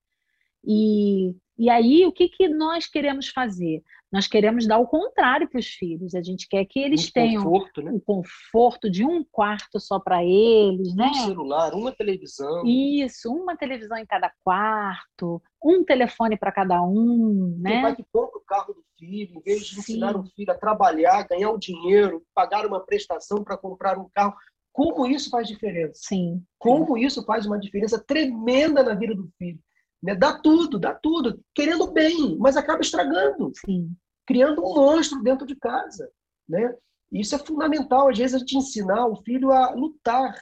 E, 0.65 1.37
e 1.59 1.69
aí, 1.69 2.07
o 2.07 2.13
que, 2.13 2.29
que 2.29 2.49
nós 2.49 2.87
queremos 2.87 3.29
fazer? 3.29 3.83
Nós 4.11 4.27
queremos 4.27 4.67
dar 4.67 4.79
o 4.79 4.87
contrário 4.87 5.49
para 5.49 5.59
os 5.59 5.67
filhos. 5.67 6.15
A 6.15 6.23
gente 6.23 6.49
quer 6.49 6.65
que 6.65 6.79
eles 6.79 7.09
um 7.09 7.11
tenham 7.11 7.43
conforto, 7.43 7.83
né? 7.83 7.93
o 7.93 8.01
conforto 8.01 8.91
de 8.91 9.05
um 9.05 9.23
quarto 9.25 9.79
só 9.79 9.99
para 9.99 10.25
eles, 10.25 10.95
né? 10.95 11.09
Um 11.09 11.27
celular, 11.27 11.75
uma 11.75 11.93
televisão. 11.93 12.65
Isso, 12.65 13.31
uma 13.31 13.57
televisão 13.57 13.99
em 13.99 14.07
cada 14.07 14.33
quarto, 14.43 15.43
um 15.63 15.85
telefone 15.85 16.39
para 16.39 16.53
cada 16.53 16.81
um, 16.83 17.59
né? 17.61 17.73
Tem 17.73 17.83
pai 17.83 17.97
que 17.97 18.05
compra 18.11 18.39
o 18.39 18.45
carro 18.45 18.73
do 18.73 18.83
filho, 18.99 19.39
em 19.39 19.43
vez 19.43 19.67
de 19.67 19.75
Sim. 19.75 19.81
ensinar 19.81 20.17
o 20.17 20.25
filho 20.25 20.53
a 20.53 20.57
trabalhar, 20.57 21.27
ganhar 21.29 21.51
o 21.51 21.59
dinheiro, 21.59 22.23
pagar 22.35 22.65
uma 22.65 22.81
prestação 22.81 23.45
para 23.45 23.59
comprar 23.59 23.99
um 23.99 24.09
carro. 24.15 24.35
Como 24.73 25.07
isso 25.07 25.29
faz 25.29 25.47
diferença? 25.47 25.95
Sim. 25.97 26.43
Como 26.57 26.97
Sim. 26.97 27.05
isso 27.05 27.25
faz 27.25 27.45
uma 27.45 27.59
diferença 27.59 28.03
tremenda 28.03 28.83
na 28.83 28.95
vida 28.95 29.15
do 29.15 29.29
filho. 29.37 29.59
Né? 30.03 30.15
Dá 30.15 30.39
tudo, 30.39 30.79
dá 30.79 30.95
tudo, 30.95 31.41
querendo 31.55 31.91
bem, 31.91 32.37
mas 32.39 32.57
acaba 32.57 32.81
estragando, 32.81 33.53
Sim. 33.65 33.95
criando 34.27 34.65
um 34.65 34.75
monstro 34.75 35.23
dentro 35.23 35.47
de 35.47 35.57
casa. 35.57 36.11
Né? 36.49 36.75
Isso 37.13 37.35
é 37.35 37.39
fundamental, 37.39 38.09
às 38.09 38.19
vezes, 38.19 38.35
a 38.35 38.39
gente 38.39 38.57
ensinar 38.57 39.07
o 39.07 39.17
filho 39.17 39.51
a 39.51 39.71
lutar 39.71 40.35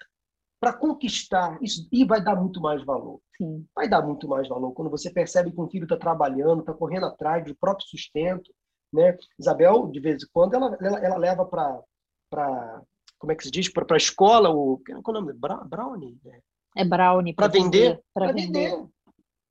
para 0.60 0.72
conquistar 0.72 1.58
isso 1.62 1.86
e 1.92 2.04
vai 2.04 2.22
dar 2.22 2.36
muito 2.36 2.60
mais 2.60 2.84
valor. 2.84 3.20
Sim. 3.36 3.66
Vai 3.74 3.88
dar 3.88 4.02
muito 4.02 4.26
mais 4.28 4.48
valor 4.48 4.72
quando 4.72 4.90
você 4.90 5.10
percebe 5.10 5.52
que 5.52 5.60
um 5.60 5.68
filho 5.68 5.84
está 5.84 5.96
trabalhando, 5.96 6.60
está 6.60 6.72
correndo 6.72 7.06
atrás 7.06 7.44
do 7.44 7.54
próprio 7.54 7.86
sustento. 7.86 8.50
Né? 8.92 9.16
Isabel, 9.38 9.88
de 9.88 10.00
vez 10.00 10.22
em 10.22 10.26
quando, 10.32 10.54
ela, 10.54 10.76
ela, 10.80 10.98
ela 11.00 11.16
leva 11.16 11.44
para 11.44 12.82
como 13.18 13.32
é 13.32 13.34
que 13.34 13.44
se 13.44 13.50
diz 13.50 13.68
para 13.68 13.84
a 13.90 13.96
escola 13.96 14.50
o 14.50 14.80
qual 15.02 15.16
é 15.16 15.18
o 15.18 15.22
nome 15.22 15.32
brownie 15.32 16.18
né? 16.22 16.40
é 16.76 16.84
brownie 16.84 17.34
para 17.34 17.48
vender, 17.48 18.00
para 18.12 18.32
vender. 18.32 18.70
vender 18.70 18.88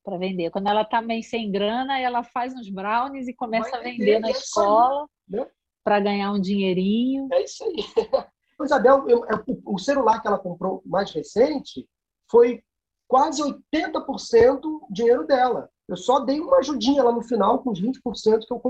para 0.06 0.18
vender. 0.18 0.52
Quando 0.52 0.68
ela 0.68 0.84
está 0.84 1.02
meio 1.02 1.24
sem 1.24 1.52
grana, 1.52 2.00
ela 2.00 2.24
faz 2.24 2.54
uns 2.54 2.70
brownies 2.70 3.28
e 3.28 3.34
começa 3.34 3.72
Vai 3.72 3.80
a 3.80 3.84
vender, 3.84 3.98
vender 3.98 4.20
na 4.20 4.28
é 4.28 4.32
escola 4.32 5.08
né? 5.28 5.46
para 5.84 6.00
ganhar 6.00 6.32
um 6.32 6.40
dinheirinho. 6.40 7.28
É 7.32 7.44
isso 7.44 7.64
aí. 7.64 7.76
Isabel, 8.64 9.10
eu, 9.10 9.26
o 9.66 9.78
celular 9.78 10.22
que 10.22 10.28
ela 10.28 10.40
comprou 10.40 10.82
mais 10.86 11.12
recente 11.12 11.86
foi 12.32 12.64
quase 13.08 13.42
80% 13.42 14.62
dinheiro 14.90 15.28
dela. 15.28 15.70
Eu 15.88 15.98
só 15.98 16.20
dei 16.20 16.40
uma 16.40 16.58
ajudinha 16.58 17.04
lá 17.04 17.12
no 17.12 17.22
final, 17.22 17.62
com 17.62 17.72
os 17.72 17.82
20% 17.82 18.00
que 18.48 18.54
eu 18.54 18.62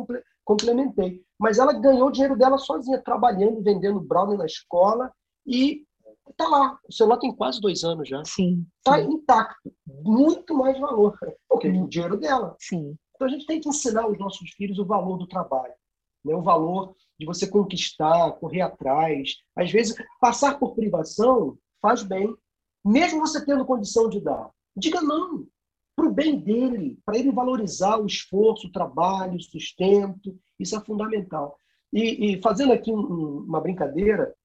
complementei. 0.43 1.21
Mas 1.39 1.59
ela 1.59 1.71
ganhou 1.73 2.07
o 2.07 2.11
dinheiro 2.11 2.37
dela 2.37 2.57
sozinha, 2.57 3.01
trabalhando, 3.01 3.61
vendendo 3.61 4.01
brownie 4.01 4.37
na 4.37 4.45
escola 4.45 5.11
e 5.45 5.85
Está 6.29 6.47
lá. 6.47 6.79
O 6.87 6.91
celular 6.91 7.17
tem 7.17 7.35
quase 7.35 7.61
dois 7.61 7.83
anos 7.83 8.09
já. 8.09 8.23
Sim. 8.25 8.65
Está 8.77 8.99
intacto. 8.99 9.71
Muito 9.85 10.53
mais 10.55 10.79
valor. 10.79 11.17
Porque 11.47 11.67
é 11.67 11.71
o 11.71 11.87
dinheiro 11.87 12.17
dela. 12.17 12.55
Sim. 12.59 12.97
Então 13.15 13.27
a 13.27 13.31
gente 13.31 13.45
tem 13.45 13.59
que 13.59 13.69
ensinar 13.69 14.03
aos 14.03 14.17
nossos 14.17 14.49
filhos 14.51 14.79
o 14.79 14.85
valor 14.85 15.17
do 15.17 15.27
trabalho. 15.27 15.73
Né? 16.23 16.35
O 16.35 16.41
valor 16.41 16.95
de 17.19 17.25
você 17.25 17.47
conquistar, 17.47 18.33
correr 18.33 18.61
atrás. 18.61 19.35
Às 19.55 19.71
vezes, 19.71 19.95
passar 20.19 20.59
por 20.59 20.75
privação 20.75 21.57
faz 21.81 22.03
bem. 22.03 22.35
Mesmo 22.83 23.19
você 23.19 23.43
tendo 23.45 23.65
condição 23.65 24.09
de 24.09 24.19
dar. 24.19 24.49
Diga 24.75 25.01
não. 25.01 25.45
Para 25.95 26.07
o 26.07 26.11
bem 26.11 26.37
dele, 26.37 26.99
para 27.05 27.17
ele 27.17 27.31
valorizar 27.31 27.97
o 27.97 28.05
esforço, 28.05 28.67
o 28.67 28.71
trabalho, 28.71 29.37
o 29.37 29.41
sustento. 29.41 30.37
Isso 30.59 30.75
é 30.75 30.81
fundamental. 30.81 31.57
E, 31.93 32.33
e 32.33 32.41
fazendo 32.41 32.73
aqui 32.73 32.91
um, 32.91 33.45
uma 33.47 33.61
brincadeira, 33.61 34.35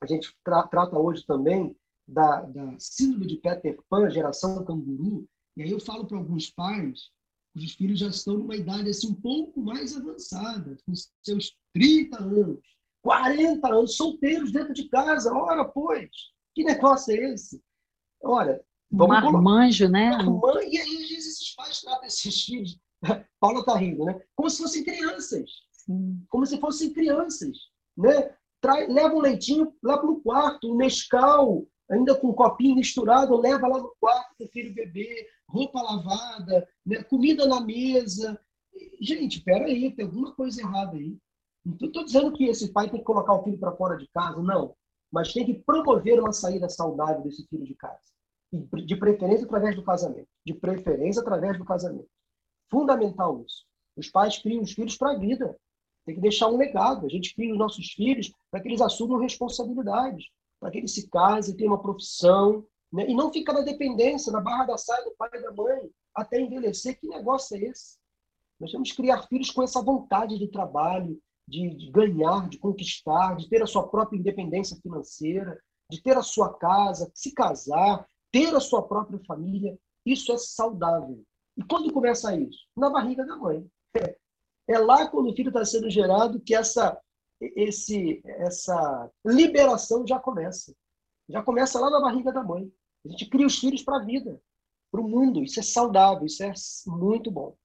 a 0.00 0.06
gente 0.06 0.34
tra 0.44 0.66
trata 0.66 0.98
hoje 0.98 1.24
também 1.26 1.76
da, 2.06 2.42
da, 2.42 2.74
síndrome 2.78 3.26
de 3.26 3.36
Peter 3.36 3.78
Pan, 3.88 4.10
geração 4.10 4.64
canguru, 4.64 5.28
e 5.56 5.62
aí 5.62 5.70
eu 5.70 5.80
falo 5.80 6.06
para 6.06 6.18
alguns 6.18 6.50
pais 6.50 7.10
cujos 7.52 7.74
filhos 7.74 7.98
já 7.98 8.08
estão 8.08 8.34
numa 8.34 8.56
idade 8.56 8.88
assim 8.88 9.10
um 9.10 9.14
pouco 9.14 9.60
mais 9.60 9.96
avançada, 9.96 10.76
com 10.86 10.92
seus 11.22 11.56
30 11.74 12.22
anos, 12.22 12.60
40 13.02 13.68
anos, 13.68 13.96
solteiros 13.96 14.52
dentro 14.52 14.72
de 14.72 14.88
casa. 14.88 15.32
Ora, 15.32 15.64
pois, 15.64 16.10
que 16.54 16.64
negócio 16.64 17.12
é 17.12 17.32
esse? 17.32 17.62
Olha, 18.22 18.62
vamos 18.90 19.20
Marmanjo, 19.20 19.88
né? 19.88 20.10
Marmanjo, 20.10 20.60
e 20.62 20.78
aí, 20.78 21.02
às 21.02 21.08
vezes, 21.08 21.34
esses 21.34 21.54
pais 21.54 21.80
tratam 21.80 22.04
esses 22.04 22.44
filhos. 22.44 22.78
Paula 23.40 23.60
está 23.60 23.76
rindo, 23.76 24.04
né? 24.04 24.20
Como 24.34 24.48
se 24.50 24.58
fossem 24.58 24.84
crianças. 24.84 25.50
Sim. 25.72 26.22
Como 26.28 26.46
se 26.46 26.58
fossem 26.60 26.92
crianças. 26.92 27.56
Né? 27.96 28.34
Leva 28.88 29.14
um 29.14 29.20
leitinho 29.20 29.74
lá 29.82 29.98
para 29.98 30.10
o 30.10 30.20
quarto, 30.20 30.72
um 30.72 30.76
Nescau, 30.76 31.66
ainda 31.90 32.14
com 32.14 32.28
um 32.28 32.34
copinho 32.34 32.76
misturado, 32.76 33.36
leva 33.36 33.66
lá 33.66 33.78
no 33.78 33.94
quarto 34.00 34.34
para 34.36 34.46
o 34.46 34.50
filho 34.50 34.74
beber, 34.74 35.28
roupa 35.48 35.82
lavada, 35.82 36.68
né? 36.86 37.02
comida 37.04 37.46
na 37.46 37.60
mesa. 37.60 38.40
Gente, 39.00 39.38
espera 39.38 39.66
aí, 39.66 39.94
tem 39.94 40.04
alguma 40.04 40.32
coisa 40.34 40.60
errada 40.60 40.96
aí. 40.96 41.18
Não 41.64 41.74
estou 41.74 42.04
dizendo 42.04 42.32
que 42.32 42.44
esse 42.44 42.72
pai 42.72 42.88
tem 42.88 43.00
que 43.00 43.04
colocar 43.04 43.34
o 43.34 43.42
filho 43.42 43.58
para 43.58 43.76
fora 43.76 43.96
de 43.96 44.08
casa, 44.08 44.40
não. 44.40 44.74
Mas 45.12 45.32
tem 45.32 45.44
que 45.44 45.54
promover 45.54 46.20
uma 46.20 46.32
saída 46.32 46.68
saudável 46.68 47.22
desse 47.22 47.46
filho 47.48 47.64
de 47.64 47.74
casa. 47.74 47.98
De 48.52 48.96
preferência 48.96 49.44
através 49.44 49.76
do 49.76 49.84
casamento. 49.84 50.28
De 50.46 50.54
preferência 50.54 51.20
através 51.20 51.58
do 51.58 51.64
casamento. 51.64 52.08
Fundamental 52.70 53.44
isso. 53.44 53.64
Os 53.96 54.08
pais 54.08 54.38
criam 54.38 54.62
os 54.62 54.72
filhos 54.72 54.96
para 54.96 55.12
a 55.12 55.18
vida. 55.18 55.58
Tem 56.10 56.16
que 56.16 56.20
deixar 56.20 56.48
um 56.48 56.56
legado. 56.56 57.06
A 57.06 57.08
gente 57.08 57.34
cria 57.36 57.52
os 57.52 57.58
nossos 57.58 57.92
filhos 57.92 58.32
para 58.50 58.60
que 58.60 58.66
eles 58.66 58.80
assumam 58.80 59.20
responsabilidades, 59.20 60.26
para 60.58 60.68
que 60.68 60.78
eles 60.78 60.92
se 60.92 61.08
casem, 61.08 61.56
tenham 61.56 61.72
uma 61.72 61.80
profissão, 61.80 62.66
né? 62.92 63.08
e 63.08 63.14
não 63.14 63.32
ficar 63.32 63.52
na 63.52 63.60
dependência, 63.60 64.32
na 64.32 64.40
barra 64.40 64.66
da 64.66 64.76
saia 64.76 65.04
do 65.04 65.14
pai 65.16 65.30
e 65.32 65.40
da 65.40 65.52
mãe, 65.52 65.88
até 66.12 66.40
envelhecer. 66.40 66.98
Que 66.98 67.06
negócio 67.06 67.56
é 67.56 67.60
esse? 67.60 67.96
Nós 68.58 68.72
temos 68.72 68.90
que 68.90 68.96
criar 68.96 69.22
filhos 69.28 69.52
com 69.52 69.62
essa 69.62 69.80
vontade 69.80 70.36
de 70.36 70.48
trabalho, 70.48 71.16
de, 71.46 71.76
de 71.76 71.90
ganhar, 71.92 72.48
de 72.48 72.58
conquistar, 72.58 73.36
de 73.36 73.48
ter 73.48 73.62
a 73.62 73.66
sua 73.66 73.86
própria 73.86 74.18
independência 74.18 74.76
financeira, 74.82 75.60
de 75.88 76.02
ter 76.02 76.16
a 76.16 76.22
sua 76.22 76.52
casa, 76.54 77.08
se 77.14 77.32
casar, 77.32 78.04
ter 78.32 78.52
a 78.52 78.60
sua 78.60 78.82
própria 78.82 79.20
família. 79.28 79.78
Isso 80.04 80.32
é 80.32 80.36
saudável. 80.36 81.22
E 81.56 81.62
quando 81.62 81.92
começa 81.92 82.36
isso? 82.36 82.66
Na 82.76 82.90
barriga 82.90 83.24
da 83.24 83.36
mãe. 83.36 83.64
É 84.70 84.78
lá 84.78 85.08
quando 85.08 85.28
o 85.28 85.34
filho 85.34 85.48
está 85.48 85.64
sendo 85.64 85.90
gerado 85.90 86.40
que 86.40 86.54
essa, 86.54 86.96
esse, 87.40 88.22
essa 88.24 89.10
liberação 89.26 90.06
já 90.06 90.16
começa. 90.16 90.72
Já 91.28 91.42
começa 91.42 91.80
lá 91.80 91.90
na 91.90 92.00
barriga 92.00 92.32
da 92.32 92.44
mãe. 92.44 92.72
A 93.04 93.08
gente 93.08 93.28
cria 93.28 93.48
os 93.48 93.58
filhos 93.58 93.82
para 93.82 93.96
a 93.96 94.04
vida, 94.04 94.40
para 94.88 95.00
o 95.00 95.08
mundo. 95.08 95.42
Isso 95.42 95.58
é 95.58 95.62
saudável, 95.64 96.24
isso 96.24 96.44
é 96.44 96.52
muito 96.86 97.32
bom. 97.32 97.56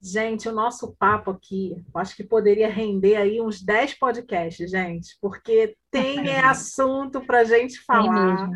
Gente, 0.00 0.48
o 0.48 0.52
nosso 0.52 0.94
papo 0.94 1.32
aqui, 1.32 1.74
acho 1.96 2.14
que 2.14 2.22
poderia 2.22 2.68
render 2.68 3.16
aí 3.16 3.40
uns 3.40 3.60
10 3.60 3.94
podcasts, 3.94 4.70
gente, 4.70 5.16
porque 5.20 5.76
tem 5.90 6.18
assunto 6.38 7.20
para 7.26 7.40
a 7.40 7.44
gente 7.44 7.80
falar. 7.80 8.48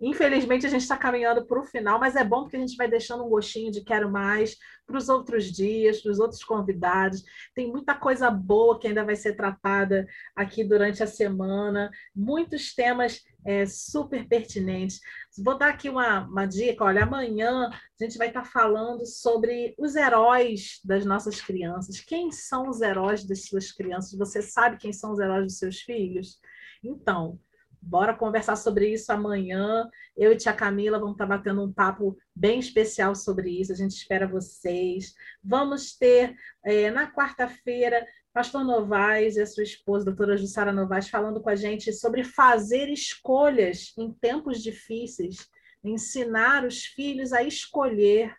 Infelizmente, 0.00 0.66
a 0.66 0.68
gente 0.68 0.82
está 0.82 0.96
caminhando 0.96 1.46
para 1.46 1.58
o 1.58 1.64
final, 1.64 1.98
mas 1.98 2.16
é 2.16 2.24
bom 2.24 2.42
porque 2.42 2.56
a 2.56 2.60
gente 2.60 2.76
vai 2.76 2.88
deixando 2.88 3.24
um 3.24 3.30
gostinho 3.30 3.72
de 3.72 3.82
quero 3.82 4.10
mais 4.10 4.56
para 4.86 4.98
os 4.98 5.08
outros 5.08 5.50
dias, 5.50 6.02
para 6.02 6.12
os 6.12 6.18
outros 6.18 6.44
convidados. 6.44 7.24
Tem 7.54 7.70
muita 7.70 7.94
coisa 7.94 8.30
boa 8.30 8.78
que 8.78 8.86
ainda 8.86 9.04
vai 9.04 9.16
ser 9.16 9.34
tratada 9.34 10.06
aqui 10.34 10.62
durante 10.62 11.02
a 11.02 11.06
semana, 11.06 11.90
muitos 12.14 12.74
temas 12.74 13.22
é, 13.44 13.64
super 13.64 14.28
pertinentes. 14.28 15.00
Vou 15.38 15.56
dar 15.56 15.70
aqui 15.70 15.88
uma, 15.88 16.26
uma 16.26 16.46
dica: 16.46 16.84
olha, 16.84 17.04
amanhã 17.04 17.70
a 17.70 18.04
gente 18.04 18.18
vai 18.18 18.28
estar 18.28 18.44
falando 18.44 19.06
sobre 19.06 19.74
os 19.78 19.96
heróis 19.96 20.78
das 20.84 21.06
nossas 21.06 21.40
crianças. 21.40 22.00
Quem 22.00 22.30
são 22.30 22.68
os 22.68 22.82
heróis 22.82 23.24
das 23.24 23.46
suas 23.46 23.72
crianças? 23.72 24.18
Você 24.18 24.42
sabe 24.42 24.76
quem 24.76 24.92
são 24.92 25.12
os 25.12 25.18
heróis 25.18 25.46
dos 25.46 25.58
seus 25.58 25.80
filhos? 25.80 26.38
Então, 26.84 27.40
bora 27.86 28.12
conversar 28.12 28.56
sobre 28.56 28.92
isso 28.92 29.12
amanhã. 29.12 29.88
Eu 30.16 30.32
e 30.32 30.36
tia 30.36 30.52
Camila 30.52 30.98
vamos 30.98 31.14
estar 31.14 31.26
batendo 31.26 31.62
um 31.62 31.72
papo 31.72 32.18
bem 32.34 32.58
especial 32.58 33.14
sobre 33.14 33.48
isso. 33.60 33.72
A 33.72 33.76
gente 33.76 33.92
espera 33.92 34.26
vocês. 34.26 35.14
Vamos 35.42 35.96
ter 35.96 36.34
é, 36.64 36.90
na 36.90 37.10
quarta-feira 37.10 38.04
Pastor 38.34 38.64
Novaes 38.64 39.36
e 39.36 39.40
a 39.40 39.46
sua 39.46 39.62
esposa, 39.62 40.04
doutora 40.04 40.36
Jussara 40.36 40.72
Novaes, 40.72 41.08
falando 41.08 41.40
com 41.40 41.48
a 41.48 41.54
gente 41.54 41.92
sobre 41.92 42.24
fazer 42.24 42.90
escolhas 42.90 43.94
em 43.96 44.12
tempos 44.12 44.62
difíceis, 44.62 45.48
ensinar 45.82 46.64
os 46.64 46.84
filhos 46.84 47.32
a 47.32 47.42
escolher. 47.42 48.34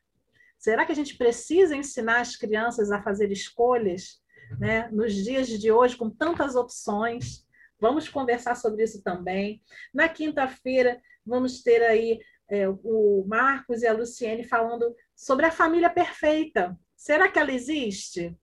Será 0.59 0.85
que 0.85 0.91
a 0.91 0.95
gente 0.95 1.17
precisa 1.17 1.75
ensinar 1.75 2.19
as 2.19 2.35
crianças 2.35 2.91
a 2.91 3.01
fazer 3.01 3.31
escolhas 3.31 4.21
né, 4.59 4.89
nos 4.91 5.13
dias 5.15 5.47
de 5.47 5.71
hoje, 5.71 5.95
com 5.95 6.09
tantas 6.09 6.55
opções? 6.55 7.46
Vamos 7.80 8.09
conversar 8.09 8.55
sobre 8.55 8.84
isso 8.84 9.03
também. 9.03 9.61
Na 9.93 10.09
quinta-feira, 10.09 11.01
vamos 11.25 11.61
ter 11.61 11.84
aí 11.84 12.19
é, 12.49 12.67
o 12.67 13.25
Marcos 13.28 13.82
e 13.82 13.88
a 13.88 13.93
Luciene 13.93 14.43
falando 14.43 14.95
sobre 15.15 15.45
a 15.45 15.51
família 15.51 15.89
perfeita. 15.89 16.78
Será 16.95 17.30
que 17.30 17.38
ela 17.38 17.51
existe? 17.51 18.36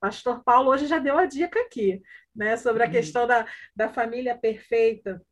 Pastor 0.00 0.42
Paulo 0.42 0.70
hoje 0.70 0.86
já 0.86 0.98
deu 0.98 1.16
a 1.16 1.26
dica 1.26 1.60
aqui, 1.60 2.02
né, 2.34 2.56
sobre 2.56 2.82
a 2.82 2.86
uhum. 2.86 2.92
questão 2.92 3.26
da, 3.26 3.46
da 3.74 3.88
família 3.88 4.36
perfeita. 4.36 5.24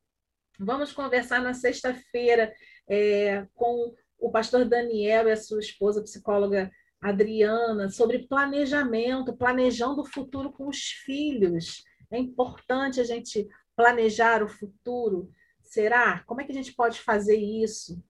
Vamos 0.58 0.92
conversar 0.92 1.42
na 1.42 1.54
sexta-feira 1.54 2.54
é, 2.88 3.46
com 3.54 3.94
o 4.18 4.30
pastor 4.30 4.64
Daniel 4.64 5.28
e 5.28 5.32
a 5.32 5.36
sua 5.36 5.58
esposa, 5.58 6.02
psicóloga 6.02 6.70
Adriana, 7.00 7.88
sobre 7.88 8.28
planejamento, 8.28 9.36
planejando 9.36 10.02
o 10.02 10.06
futuro 10.06 10.52
com 10.52 10.68
os 10.68 10.78
filhos. 11.04 11.82
É 12.10 12.18
importante 12.18 13.00
a 13.00 13.04
gente 13.04 13.48
planejar 13.76 14.42
o 14.42 14.48
futuro. 14.48 15.30
Será? 15.62 16.24
Como 16.24 16.40
é 16.40 16.44
que 16.44 16.52
a 16.52 16.54
gente 16.54 16.74
pode 16.74 17.00
fazer 17.00 17.36
isso? 17.36 18.02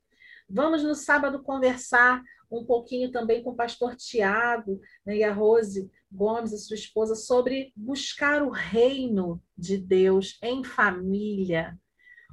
Vamos 0.48 0.82
no 0.82 0.94
sábado 0.94 1.42
conversar 1.42 2.22
um 2.50 2.64
pouquinho 2.64 3.12
também 3.12 3.42
com 3.42 3.50
o 3.50 3.56
pastor 3.56 3.94
Tiago 3.94 4.80
né, 5.06 5.18
e 5.18 5.24
a 5.24 5.32
Rose 5.32 5.88
Gomes, 6.10 6.52
a 6.52 6.58
sua 6.58 6.74
esposa, 6.74 7.14
sobre 7.14 7.72
buscar 7.76 8.42
o 8.42 8.50
reino 8.50 9.40
de 9.56 9.78
Deus 9.78 10.38
em 10.42 10.64
família. 10.64 11.78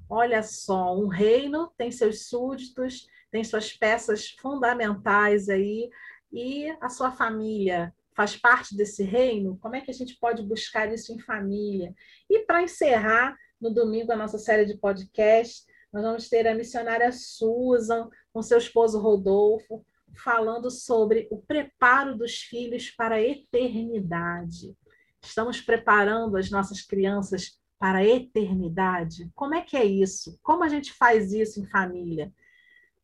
Olha 0.09 0.41
só, 0.41 0.97
um 0.97 1.07
reino 1.07 1.71
tem 1.77 1.91
seus 1.91 2.27
súditos, 2.27 3.05
tem 3.29 3.43
suas 3.43 3.71
peças 3.73 4.29
fundamentais 4.39 5.49
aí, 5.49 5.89
e 6.31 6.69
a 6.81 6.89
sua 6.89 7.11
família 7.11 7.93
faz 8.17 8.35
parte 8.35 8.75
desse 8.75 9.03
reino? 9.03 9.59
Como 9.61 9.75
é 9.75 9.81
que 9.81 9.91
a 9.91 9.93
gente 9.93 10.17
pode 10.19 10.41
buscar 10.41 10.91
isso 10.91 11.13
em 11.13 11.19
família? 11.19 11.93
E 12.27 12.39
para 12.39 12.63
encerrar, 12.63 13.37
no 13.61 13.71
domingo, 13.71 14.11
a 14.11 14.15
nossa 14.15 14.39
série 14.39 14.65
de 14.65 14.75
podcast, 14.75 15.63
nós 15.93 16.03
vamos 16.03 16.27
ter 16.27 16.47
a 16.47 16.55
missionária 16.55 17.11
Susan 17.11 18.09
com 18.33 18.41
seu 18.41 18.57
esposo 18.57 18.99
Rodolfo, 18.99 19.85
falando 20.15 20.71
sobre 20.71 21.27
o 21.29 21.37
preparo 21.37 22.17
dos 22.17 22.37
filhos 22.37 22.89
para 22.89 23.15
a 23.15 23.21
eternidade. 23.21 24.75
Estamos 25.23 25.61
preparando 25.61 26.37
as 26.37 26.49
nossas 26.49 26.81
crianças 26.81 27.59
para 27.77 27.99
a 27.99 28.05
eternidade? 28.05 29.29
Como 29.35 29.53
é 29.53 29.61
que 29.61 29.77
é 29.77 29.85
isso? 29.85 30.39
Como 30.41 30.63
a 30.63 30.69
gente 30.69 30.91
faz 30.91 31.31
isso 31.31 31.61
em 31.61 31.69
família? 31.69 32.33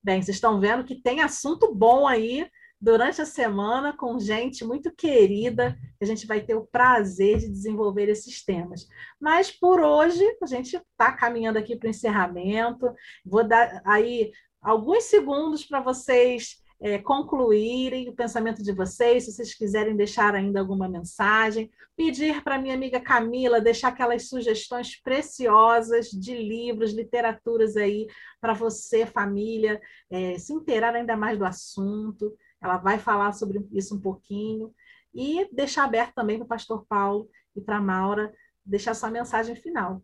Bem, 0.04 0.24
vocês 0.24 0.38
estão 0.38 0.60
vendo 0.60 0.84
que 0.84 1.02
tem 1.02 1.22
assunto 1.22 1.74
bom 1.74 2.08
aí 2.08 2.50
durante 2.84 3.22
a 3.22 3.26
semana 3.26 3.96
com 3.96 4.20
gente 4.20 4.66
muito 4.66 4.94
querida, 4.94 5.74
que 5.98 6.04
a 6.04 6.06
gente 6.06 6.28
vai 6.28 6.42
ter 6.42 6.54
o 6.54 6.68
prazer 6.68 7.38
de 7.38 7.48
desenvolver 7.48 8.10
esses 8.10 8.44
temas. 8.44 8.86
Mas 9.18 9.50
por 9.50 9.80
hoje, 9.80 10.22
a 10.42 10.46
gente 10.46 10.76
está 10.76 11.14
caminhando 11.14 11.58
aqui 11.58 11.78
para 11.78 11.88
o 11.88 11.90
encerramento. 11.90 12.94
Vou 13.26 13.48
dar 13.48 13.82
aí 13.86 14.34
alguns 14.62 15.06
segundos 15.06 15.64
para 15.66 15.80
vocês 15.80 16.62
é, 16.82 16.98
concluírem 16.98 18.10
o 18.10 18.14
pensamento 18.14 18.62
de 18.62 18.74
vocês, 18.74 19.24
se 19.24 19.32
vocês 19.32 19.56
quiserem 19.56 19.96
deixar 19.96 20.36
ainda 20.36 20.60
alguma 20.60 20.90
mensagem, 20.90 21.72
pedir 21.96 22.44
para 22.44 22.60
minha 22.60 22.76
amiga 22.76 23.00
Camila 23.00 23.62
deixar 23.62 23.88
aquelas 23.88 24.28
sugestões 24.28 25.02
preciosas 25.02 26.10
de 26.10 26.36
livros, 26.36 26.92
literaturas 26.92 27.78
aí 27.78 28.08
para 28.42 28.54
você, 28.54 29.06
família, 29.06 29.80
é, 30.12 30.38
se 30.38 30.52
inteirar 30.52 30.94
ainda 30.94 31.16
mais 31.16 31.40
do 31.40 31.46
assunto. 31.46 32.36
Ela 32.64 32.78
vai 32.78 32.98
falar 32.98 33.34
sobre 33.34 33.68
isso 33.72 33.96
um 33.96 34.00
pouquinho 34.00 34.74
e 35.14 35.48
deixar 35.54 35.84
aberto 35.84 36.16
também 36.16 36.38
para 36.38 36.46
o 36.46 36.48
pastor 36.48 36.86
Paulo 36.88 37.30
e 37.56 37.62
para 37.62 37.78
a 37.78 37.82
Maura 37.82 38.34
deixar 38.66 38.94
sua 38.94 39.12
mensagem 39.12 39.56
final. 39.56 40.02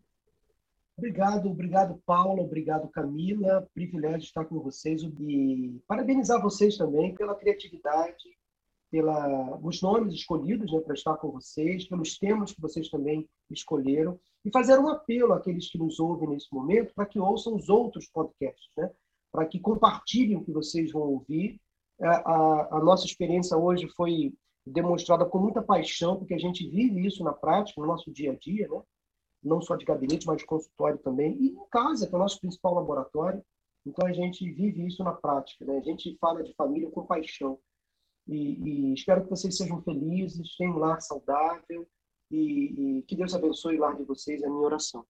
Obrigado, 0.97 1.49
obrigado, 1.49 2.01
Paula, 2.05 2.41
obrigado, 2.41 2.89
Camila. 2.89 3.65
Privilégio 3.73 4.19
estar 4.19 4.43
com 4.43 4.59
vocês 4.59 5.01
e 5.01 5.81
parabenizar 5.87 6.41
vocês 6.41 6.75
também 6.75 7.15
pela 7.15 7.35
criatividade, 7.35 8.37
pelos 8.91 9.81
nomes 9.81 10.13
escolhidos 10.13 10.73
né, 10.73 10.81
para 10.81 10.93
estar 10.93 11.15
com 11.15 11.31
vocês, 11.31 11.87
pelos 11.87 12.17
temas 12.17 12.51
que 12.51 12.59
vocês 12.59 12.89
também 12.89 13.29
escolheram 13.49 14.19
e 14.43 14.51
fazer 14.51 14.77
um 14.77 14.89
apelo 14.89 15.31
àqueles 15.31 15.71
que 15.71 15.77
nos 15.77 16.01
ouvem 16.01 16.29
nesse 16.29 16.53
momento 16.53 16.93
para 16.93 17.05
que 17.05 17.17
ouçam 17.17 17.55
os 17.55 17.69
outros 17.69 18.09
podcasts, 18.09 18.69
né? 18.77 18.91
para 19.31 19.45
que 19.45 19.59
compartilhem 19.59 20.35
o 20.35 20.43
que 20.43 20.51
vocês 20.51 20.91
vão 20.91 21.03
ouvir. 21.03 21.61
A, 22.01 22.31
a, 22.31 22.77
a 22.77 22.79
nossa 22.79 23.05
experiência 23.05 23.57
hoje 23.57 23.87
foi 23.89 24.33
demonstrada 24.65 25.25
com 25.25 25.39
muita 25.39 25.61
paixão, 25.61 26.17
porque 26.17 26.33
a 26.33 26.39
gente 26.39 26.67
vive 26.67 27.05
isso 27.05 27.23
na 27.23 27.33
prática, 27.33 27.81
no 27.81 27.87
nosso 27.87 28.11
dia 28.11 28.31
a 28.31 28.35
dia, 28.35 28.67
né? 28.67 28.81
não 29.43 29.61
só 29.61 29.75
de 29.75 29.85
gabinete, 29.85 30.27
mas 30.27 30.37
de 30.37 30.45
consultório 30.45 30.99
também, 30.99 31.35
e 31.39 31.49
em 31.49 31.69
casa, 31.71 32.07
que 32.07 32.13
é 32.13 32.17
o 32.17 32.21
nosso 32.21 32.39
principal 32.39 32.73
laboratório. 32.73 33.43
Então, 33.85 34.05
a 34.05 34.13
gente 34.13 34.49
vive 34.51 34.85
isso 34.85 35.03
na 35.03 35.13
prática. 35.13 35.65
Né? 35.65 35.77
A 35.77 35.81
gente 35.81 36.15
fala 36.19 36.43
de 36.43 36.53
família 36.53 36.91
com 36.91 37.05
paixão. 37.05 37.57
E, 38.27 38.91
e 38.91 38.93
espero 38.93 39.23
que 39.23 39.29
vocês 39.29 39.55
sejam 39.55 39.81
felizes, 39.81 40.55
tenham 40.57 40.75
um 40.75 40.77
lar 40.77 41.01
saudável 41.01 41.87
e, 42.29 42.99
e 42.99 43.01
que 43.03 43.15
Deus 43.15 43.33
abençoe 43.33 43.77
o 43.77 43.79
lar 43.79 43.95
de 43.95 44.03
vocês, 44.03 44.41
é 44.41 44.45
a 44.45 44.49
minha 44.49 44.61
oração. 44.61 45.05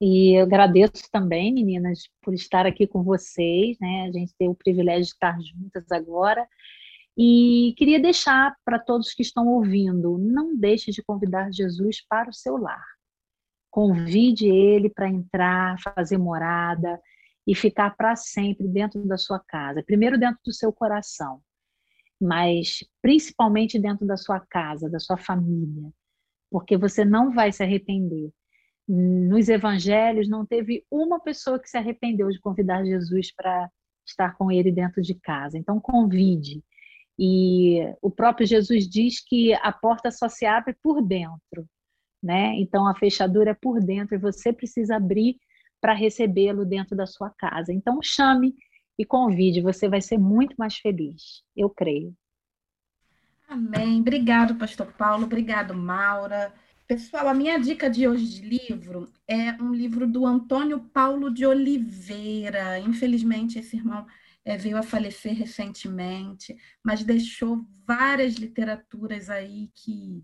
E 0.00 0.38
eu 0.38 0.44
agradeço 0.44 1.10
também, 1.10 1.52
meninas, 1.52 2.08
por 2.22 2.34
estar 2.34 2.66
aqui 2.66 2.86
com 2.86 3.02
vocês, 3.02 3.78
né? 3.80 4.06
A 4.08 4.12
gente 4.12 4.34
tem 4.38 4.48
o 4.48 4.54
privilégio 4.54 5.04
de 5.04 5.10
estar 5.10 5.38
juntas 5.40 5.90
agora. 5.90 6.46
E 7.16 7.74
queria 7.78 7.98
deixar 7.98 8.54
para 8.62 8.78
todos 8.78 9.14
que 9.14 9.22
estão 9.22 9.48
ouvindo, 9.48 10.18
não 10.18 10.54
deixe 10.54 10.90
de 10.90 11.02
convidar 11.02 11.50
Jesus 11.50 12.04
para 12.06 12.28
o 12.28 12.34
seu 12.34 12.58
lar. 12.58 12.84
Convide 13.70 14.46
ele 14.46 14.90
para 14.90 15.08
entrar, 15.08 15.80
fazer 15.80 16.18
morada 16.18 17.00
e 17.46 17.54
ficar 17.54 17.96
para 17.96 18.14
sempre 18.16 18.68
dentro 18.68 19.06
da 19.06 19.16
sua 19.16 19.38
casa. 19.38 19.82
Primeiro 19.82 20.18
dentro 20.18 20.40
do 20.44 20.52
seu 20.52 20.70
coração, 20.70 21.40
mas 22.20 22.84
principalmente 23.00 23.78
dentro 23.78 24.06
da 24.06 24.16
sua 24.18 24.40
casa, 24.40 24.90
da 24.90 24.98
sua 24.98 25.16
família, 25.16 25.90
porque 26.50 26.76
você 26.76 27.02
não 27.02 27.32
vai 27.32 27.50
se 27.50 27.62
arrepender. 27.62 28.30
Nos 28.88 29.48
evangelhos 29.48 30.28
não 30.28 30.46
teve 30.46 30.84
uma 30.90 31.18
pessoa 31.20 31.58
que 31.58 31.68
se 31.68 31.76
arrependeu 31.76 32.28
de 32.28 32.40
convidar 32.40 32.84
Jesus 32.84 33.34
para 33.34 33.70
estar 34.06 34.36
com 34.36 34.50
ele 34.52 34.70
dentro 34.70 35.02
de 35.02 35.14
casa. 35.14 35.58
Então 35.58 35.80
convide. 35.80 36.62
E 37.18 37.80
o 38.00 38.10
próprio 38.10 38.46
Jesus 38.46 38.88
diz 38.88 39.24
que 39.24 39.54
a 39.54 39.72
porta 39.72 40.10
só 40.10 40.28
se 40.28 40.46
abre 40.46 40.76
por 40.82 41.02
dentro 41.02 41.66
né? 42.26 42.54
Então 42.56 42.86
a 42.86 42.94
fechadura 42.94 43.50
é 43.52 43.54
por 43.54 43.80
dentro 43.80 44.14
e 44.14 44.18
você 44.18 44.52
precisa 44.52 44.96
abrir 44.96 45.38
para 45.80 45.94
recebê-lo 45.94 46.64
dentro 46.64 46.96
da 46.96 47.06
sua 47.06 47.30
casa. 47.30 47.72
Então 47.72 48.00
chame 48.02 48.54
e 48.98 49.04
convide, 49.04 49.60
você 49.60 49.88
vai 49.88 50.00
ser 50.00 50.18
muito 50.18 50.56
mais 50.58 50.76
feliz, 50.76 51.44
eu 51.56 51.70
creio. 51.70 52.14
Amém. 53.48 54.00
Obrigado, 54.00 54.56
pastor 54.56 54.92
Paulo. 54.94 55.24
Obrigado, 55.24 55.72
Maura. 55.72 56.52
Pessoal, 56.86 57.26
a 57.26 57.34
minha 57.34 57.58
dica 57.58 57.90
de 57.90 58.06
hoje 58.06 58.28
de 58.28 58.42
livro 58.42 59.12
é 59.26 59.52
um 59.60 59.74
livro 59.74 60.06
do 60.06 60.24
Antônio 60.24 60.78
Paulo 60.78 61.32
de 61.32 61.44
Oliveira. 61.44 62.78
Infelizmente, 62.78 63.58
esse 63.58 63.76
irmão 63.76 64.06
é, 64.44 64.56
veio 64.56 64.76
a 64.76 64.84
falecer 64.84 65.34
recentemente, 65.34 66.56
mas 66.84 67.02
deixou 67.02 67.66
várias 67.84 68.34
literaturas 68.34 69.28
aí 69.28 69.68
que 69.74 70.22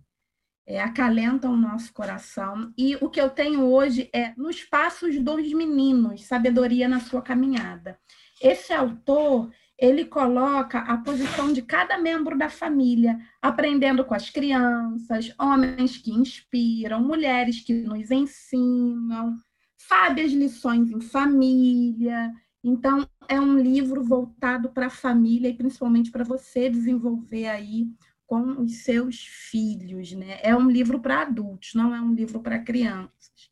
é, 0.65 0.81
acalentam 0.81 1.53
o 1.53 1.57
nosso 1.57 1.93
coração. 1.93 2.73
E 2.79 2.95
o 3.01 3.11
que 3.11 3.21
eu 3.21 3.29
tenho 3.29 3.65
hoje 3.65 4.09
é 4.13 4.33
Nos 4.37 4.63
Passos 4.63 5.19
dos 5.19 5.53
Meninos, 5.53 6.27
Sabedoria 6.27 6.87
na 6.87 7.01
Sua 7.01 7.21
Caminhada. 7.21 7.99
Esse 8.41 8.73
autor, 8.73 9.53
ele 9.83 10.05
coloca 10.05 10.79
a 10.79 10.97
posição 10.99 11.53
de 11.53 11.61
cada 11.61 11.99
membro 11.99 12.39
da 12.39 12.49
família, 12.49 13.19
aprendendo 13.43 14.05
com 14.05 14.15
as 14.15 14.31
crianças, 14.31 15.35
homens 15.37 15.97
que 15.97 16.13
inspiram, 16.13 17.03
mulheres 17.03 17.59
que 17.59 17.75
nos 17.75 18.13
ensinam, 18.13 19.37
sabe 19.77 20.21
as 20.21 20.31
lições 20.31 20.89
em 20.89 21.01
família. 21.01 22.33
Então, 22.63 23.05
é 23.29 23.41
um 23.41 23.59
livro 23.59 24.05
voltado 24.05 24.69
para 24.69 24.87
a 24.87 24.91
família 24.91 25.49
e 25.49 25.57
principalmente 25.57 26.13
para 26.13 26.23
você 26.23 26.71
desenvolver 26.71 27.49
aí 27.49 27.89
com 28.25 28.63
os 28.63 28.85
seus 28.85 29.27
filhos, 29.51 30.13
né? 30.13 30.39
É 30.45 30.55
um 30.55 30.71
livro 30.71 31.01
para 31.01 31.23
adultos, 31.23 31.75
não 31.75 31.93
é 31.93 32.01
um 32.01 32.15
livro 32.15 32.39
para 32.39 32.61
crianças. 32.61 33.51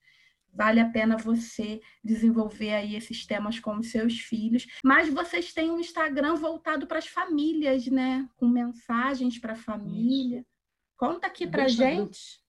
Vale 0.53 0.81
a 0.81 0.89
pena 0.89 1.17
você 1.17 1.81
desenvolver 2.03 2.73
aí 2.73 2.97
esses 2.97 3.25
temas 3.25 3.59
com 3.59 3.79
os 3.79 3.91
seus 3.91 4.19
filhos. 4.19 4.67
Mas 4.85 5.09
vocês 5.09 5.53
têm 5.53 5.71
um 5.71 5.81
Instagram 5.81 6.35
voltado 6.35 6.87
para 6.87 6.99
as 6.99 7.07
famílias, 7.07 7.87
né? 7.87 8.29
Com 8.37 8.49
mensagens 8.49 9.39
para 9.39 9.53
a 9.53 9.57
família. 9.57 10.45
Conta 10.97 11.27
aqui 11.27 11.47
para 11.47 11.69
gente. 11.69 12.41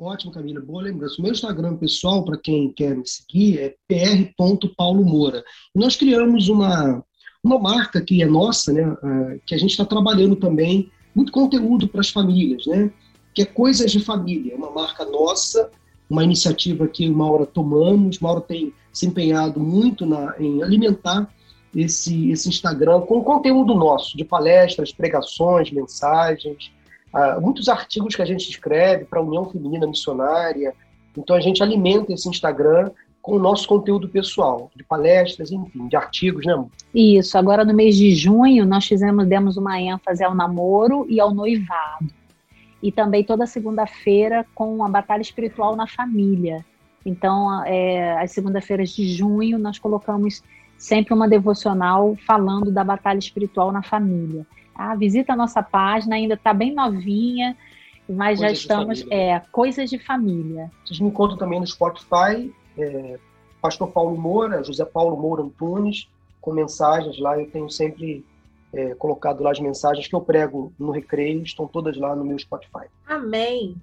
Ótimo, 0.00 0.32
Camila, 0.32 0.60
boa 0.62 0.82
lembrança. 0.82 1.16
O 1.18 1.22
meu 1.22 1.32
Instagram 1.32 1.76
pessoal, 1.76 2.24
para 2.24 2.38
quem 2.38 2.72
quer 2.72 2.96
me 2.96 3.06
seguir, 3.06 3.58
é 3.58 3.76
pr.paulomoura. 3.86 5.44
Nós 5.74 5.94
criamos 5.94 6.48
uma, 6.48 7.04
uma 7.44 7.58
marca 7.58 8.00
que 8.00 8.22
é 8.22 8.26
nossa, 8.26 8.72
né, 8.72 8.82
ah, 8.82 9.36
que 9.44 9.54
a 9.54 9.58
gente 9.58 9.72
está 9.72 9.84
trabalhando 9.84 10.36
também, 10.36 10.90
muito 11.14 11.30
conteúdo 11.30 11.86
para 11.86 12.00
as 12.00 12.08
famílias, 12.08 12.64
né, 12.64 12.90
que 13.34 13.42
é 13.42 13.44
Coisas 13.44 13.92
de 13.92 14.00
Família, 14.00 14.56
uma 14.56 14.70
marca 14.70 15.04
nossa, 15.04 15.70
uma 16.10 16.24
iniciativa 16.24 16.88
que 16.88 17.08
o 17.08 17.16
Maura 17.16 17.46
tomamos. 17.46 18.18
O 18.18 18.24
Maura 18.24 18.40
tem 18.40 18.72
se 18.92 19.06
empenhado 19.06 19.60
muito 19.60 20.04
na, 20.04 20.34
em 20.40 20.60
alimentar 20.62 21.32
esse, 21.74 22.30
esse 22.32 22.48
Instagram 22.48 23.02
com 23.02 23.22
conteúdo 23.22 23.74
nosso, 23.74 24.16
de 24.16 24.24
palestras, 24.24 24.92
pregações, 24.92 25.70
mensagens, 25.70 26.72
uh, 27.14 27.40
muitos 27.40 27.68
artigos 27.68 28.16
que 28.16 28.22
a 28.22 28.24
gente 28.24 28.50
escreve 28.50 29.04
para 29.04 29.20
a 29.20 29.22
União 29.22 29.48
Feminina 29.48 29.86
Missionária. 29.86 30.74
Então 31.16 31.36
a 31.36 31.40
gente 31.40 31.62
alimenta 31.62 32.12
esse 32.12 32.28
Instagram 32.28 32.90
com 33.22 33.36
o 33.36 33.38
nosso 33.38 33.68
conteúdo 33.68 34.08
pessoal, 34.08 34.70
de 34.74 34.82
palestras, 34.82 35.52
enfim, 35.52 35.86
de 35.86 35.94
artigos, 35.94 36.44
né? 36.46 36.64
Isso. 36.92 37.36
Agora 37.36 37.64
no 37.64 37.74
mês 37.74 37.94
de 37.94 38.14
junho 38.14 38.66
nós 38.66 38.86
fizemos, 38.86 39.26
demos 39.26 39.56
uma 39.56 39.80
ênfase 39.80 40.24
ao 40.24 40.34
namoro 40.34 41.06
e 41.08 41.20
ao 41.20 41.32
noivado. 41.32 42.19
E 42.82 42.90
também 42.90 43.22
toda 43.22 43.46
segunda-feira 43.46 44.46
com 44.54 44.84
a 44.84 44.88
batalha 44.88 45.22
espiritual 45.22 45.76
na 45.76 45.86
família. 45.86 46.64
Então, 47.04 47.64
é, 47.64 48.18
as 48.20 48.32
segunda-feiras 48.32 48.90
de 48.90 49.08
junho 49.08 49.58
nós 49.58 49.78
colocamos 49.78 50.42
sempre 50.76 51.12
uma 51.12 51.28
devocional 51.28 52.16
falando 52.26 52.70
da 52.70 52.82
batalha 52.82 53.18
espiritual 53.18 53.70
na 53.70 53.82
família. 53.82 54.46
Ah, 54.74 54.94
visita 54.94 55.34
a 55.34 55.36
nossa 55.36 55.62
página, 55.62 56.16
ainda 56.16 56.34
está 56.34 56.54
bem 56.54 56.74
novinha, 56.74 57.54
mas 58.08 58.38
coisas 58.38 58.40
já 58.40 58.50
estamos. 58.52 59.06
É, 59.10 59.40
coisas 59.52 59.90
de 59.90 59.98
família. 59.98 60.70
Vocês 60.84 60.98
me 61.00 61.08
encontram 61.08 61.36
também 61.36 61.60
no 61.60 61.66
Spotify, 61.66 62.50
é, 62.78 63.18
Pastor 63.60 63.88
Paulo 63.88 64.16
Moura, 64.16 64.64
José 64.64 64.84
Paulo 64.86 65.16
Moura 65.16 65.42
Antunes, 65.42 66.08
com 66.40 66.52
mensagens 66.52 67.18
lá. 67.18 67.38
Eu 67.38 67.50
tenho 67.50 67.68
sempre 67.68 68.24
é, 68.72 68.94
colocado 68.94 69.42
lá 69.42 69.50
as 69.50 69.60
mensagens 69.60 70.06
que 70.06 70.14
eu 70.14 70.20
prego 70.20 70.72
no 70.78 70.90
recreio, 70.90 71.42
estão 71.42 71.66
todas 71.66 71.96
lá 71.96 72.14
no 72.14 72.24
meu 72.24 72.38
Spotify. 72.38 72.86
Amém. 73.06 73.76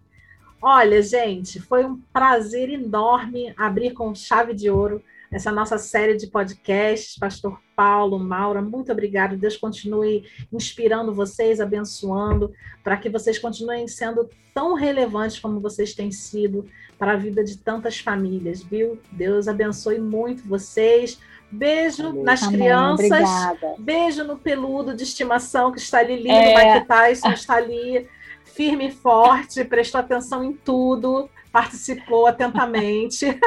Olha, 0.62 1.02
gente, 1.04 1.60
foi 1.60 1.86
um 1.86 2.00
prazer 2.12 2.70
enorme 2.70 3.54
abrir 3.58 3.94
com 3.94 4.16
chave 4.16 4.54
de 4.54 4.70
ouro 4.70 5.04
essa 5.32 5.52
nossa 5.52 5.78
série 5.78 6.16
de 6.16 6.28
podcasts. 6.28 7.18
Pastor 7.18 7.60
Paulo, 7.76 8.18
Maura, 8.18 8.62
muito 8.62 8.92
obrigado. 8.92 9.38
Deus 9.38 9.56
continue 9.56 10.24
inspirando 10.52 11.14
vocês, 11.14 11.60
abençoando, 11.60 12.52
para 12.84 12.98
que 12.98 13.10
vocês 13.10 13.38
continuem 13.38 13.88
sendo 13.88 14.30
tão 14.54 14.74
relevantes 14.74 15.38
como 15.38 15.60
vocês 15.60 15.94
têm 15.94 16.12
sido 16.12 16.66
para 16.98 17.14
a 17.14 17.18
vida 17.18 17.44
de 17.44 17.58
tantas 17.58 18.00
famílias, 18.00 18.64
viu? 18.64 19.00
Deus 19.12 19.48
abençoe 19.48 20.00
muito 20.00 20.48
vocês. 20.48 21.20
Beijo 21.52 22.08
Amém. 22.08 22.24
nas 22.24 22.44
Amém. 22.44 22.60
crianças. 22.60 23.06
Obrigada. 23.06 23.76
Beijo 23.80 24.24
no 24.24 24.38
peludo 24.38 24.94
de 24.94 25.04
estimação 25.04 25.72
que 25.72 25.80
está 25.80 26.00
ali 26.00 26.18
lindo. 26.18 26.34
É... 26.34 26.76
Mike 26.76 26.88
Tyson 26.88 27.32
está 27.32 27.56
ali 27.56 28.08
firme 28.44 28.88
e 28.88 28.92
forte, 28.92 29.64
prestou 29.64 30.02
atenção 30.02 30.44
em 30.44 30.54
tudo, 30.54 31.30
participou 31.52 32.28
atentamente. 32.28 33.28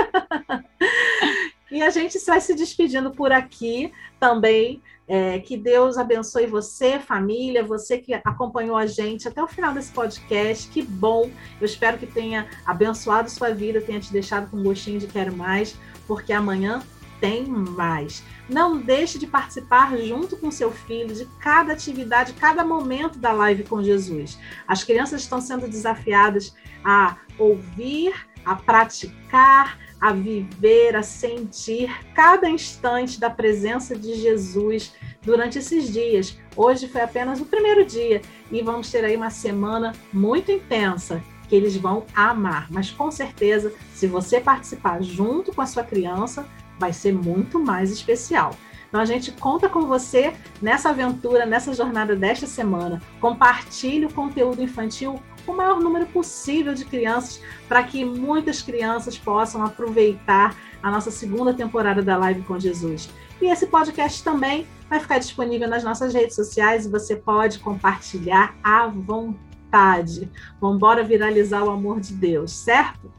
E 1.71 1.83
a 1.83 1.91
gente 1.91 2.19
vai 2.27 2.41
se 2.41 2.55
despedindo 2.55 3.13
por 3.13 3.31
aqui 3.31 3.93
também. 4.19 4.83
É, 5.07 5.41
que 5.41 5.57
Deus 5.57 5.99
abençoe 5.99 6.47
você, 6.47 7.01
família, 7.01 7.65
você 7.65 7.99
que 7.99 8.15
acompanhou 8.15 8.77
a 8.77 8.87
gente 8.87 9.27
até 9.27 9.43
o 9.43 9.49
final 9.49 9.73
desse 9.73 9.91
podcast. 9.91 10.69
Que 10.69 10.83
bom! 10.83 11.31
Eu 11.61 11.65
espero 11.65 11.99
que 11.99 12.07
tenha 12.07 12.49
abençoado 12.65 13.29
sua 13.29 13.51
vida, 13.51 13.81
tenha 13.81 13.99
te 13.99 14.13
deixado 14.13 14.49
com 14.49 14.57
um 14.57 14.63
gostinho 14.63 15.01
de 15.01 15.09
quero 15.09 15.35
mais, 15.37 15.77
porque 16.07 16.33
amanhã 16.33 16.81
tem 17.21 17.47
mais. 17.47 18.25
Não 18.49 18.79
deixe 18.79 19.19
de 19.19 19.27
participar 19.27 19.97
junto 19.99 20.37
com 20.37 20.51
seu 20.51 20.73
filho 20.73 21.15
de 21.15 21.27
cada 21.39 21.73
atividade, 21.73 22.33
cada 22.33 22.65
momento 22.65 23.19
da 23.19 23.33
live 23.33 23.65
com 23.65 23.83
Jesus. 23.83 24.39
As 24.67 24.83
crianças 24.83 25.23
estão 25.23 25.41
sendo 25.41 25.69
desafiadas 25.69 26.55
a 26.85 27.17
ouvir, 27.39 28.15
a 28.45 28.57
praticar, 28.57 29.79
a 30.01 30.13
viver, 30.13 30.97
a 30.97 31.03
sentir 31.03 31.95
cada 32.15 32.49
instante 32.49 33.21
da 33.21 33.29
presença 33.29 33.95
de 33.95 34.15
Jesus 34.15 34.95
durante 35.23 35.59
esses 35.59 35.93
dias. 35.93 36.39
Hoje 36.57 36.89
foi 36.89 37.03
apenas 37.03 37.41
o 37.41 37.45
primeiro 37.45 37.85
dia 37.85 38.23
e 38.51 38.63
vamos 38.63 38.91
ter 38.91 39.05
aí 39.05 39.15
uma 39.15 39.31
semana 39.31 39.93
muito 40.13 40.51
intensa 40.51 41.23
que 41.49 41.57
eles 41.57 41.77
vão 41.77 42.07
amar. 42.15 42.69
Mas 42.71 42.91
com 42.91 43.11
certeza, 43.11 43.75
se 43.93 44.07
você 44.07 44.41
participar 44.41 45.03
junto 45.03 45.53
com 45.53 45.61
a 45.61 45.67
sua 45.67 45.83
criança, 45.83 46.47
vai 46.81 46.93
ser 46.93 47.13
muito 47.13 47.61
mais 47.61 47.93
especial. 47.93 48.57
Então 48.89 49.01
a 49.01 49.05
gente 49.05 49.31
conta 49.31 49.69
com 49.69 49.83
você 49.83 50.33
nessa 50.61 50.89
aventura, 50.89 51.47
nessa 51.47 51.73
jornada 51.73 52.17
desta 52.17 52.47
semana. 52.47 53.01
Compartilhe 53.21 54.07
o 54.07 54.13
conteúdo 54.13 54.61
infantil 54.61 55.23
o 55.47 55.53
maior 55.53 55.81
número 55.81 56.07
possível 56.07 56.75
de 56.75 56.85
crianças, 56.85 57.41
para 57.69 57.83
que 57.83 58.05
muitas 58.05 58.63
crianças 58.63 59.19
possam 59.19 59.65
aproveitar 59.65 60.57
a 60.83 60.91
nossa 60.91 61.11
segunda 61.11 61.53
temporada 61.53 62.03
da 62.03 62.17
Live 62.17 62.43
com 62.43 62.59
Jesus. 62.59 63.11
E 63.41 63.47
esse 63.47 63.67
podcast 63.67 64.23
também 64.23 64.67
vai 64.89 65.01
ficar 65.01 65.19
disponível 65.19 65.69
nas 65.69 65.85
nossas 65.85 66.13
redes 66.13 66.37
sociais 66.37 66.85
e 66.85 66.91
você 66.91 67.17
pode 67.17 67.59
compartilhar 67.59 68.55
à 68.63 68.87
vontade. 68.87 70.31
Vamos 70.61 70.81
viralizar 71.07 71.63
o 71.65 71.71
amor 71.71 72.01
de 72.01 72.13
Deus, 72.13 72.53
certo? 72.53 73.11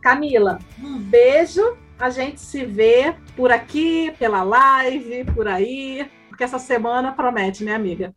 Camila, 0.00 0.58
um 0.78 0.98
beijo. 0.98 1.76
A 1.98 2.10
gente 2.10 2.40
se 2.40 2.64
vê 2.64 3.14
por 3.34 3.50
aqui, 3.50 4.12
pela 4.18 4.42
live, 4.42 5.24
por 5.34 5.48
aí, 5.48 6.08
porque 6.28 6.44
essa 6.44 6.58
semana 6.58 7.12
promete, 7.12 7.64
né, 7.64 7.74
amiga? 7.74 8.14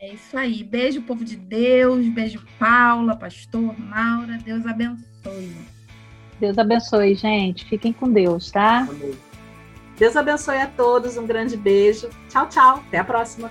É 0.00 0.14
isso 0.14 0.38
aí. 0.38 0.62
Beijo, 0.62 1.02
povo 1.02 1.24
de 1.24 1.36
Deus. 1.36 2.06
Beijo, 2.08 2.44
Paula, 2.58 3.16
pastor, 3.16 3.76
Maura. 3.78 4.38
Deus 4.44 4.64
abençoe. 4.64 5.56
Deus 6.38 6.56
abençoe, 6.56 7.16
gente. 7.16 7.64
Fiquem 7.64 7.92
com 7.92 8.12
Deus, 8.12 8.52
tá? 8.52 8.86
Deus 9.98 10.16
abençoe 10.16 10.58
a 10.58 10.68
todos. 10.68 11.16
Um 11.16 11.26
grande 11.26 11.56
beijo. 11.56 12.08
Tchau, 12.28 12.48
tchau. 12.48 12.84
Até 12.86 12.98
a 12.98 13.04
próxima. 13.04 13.50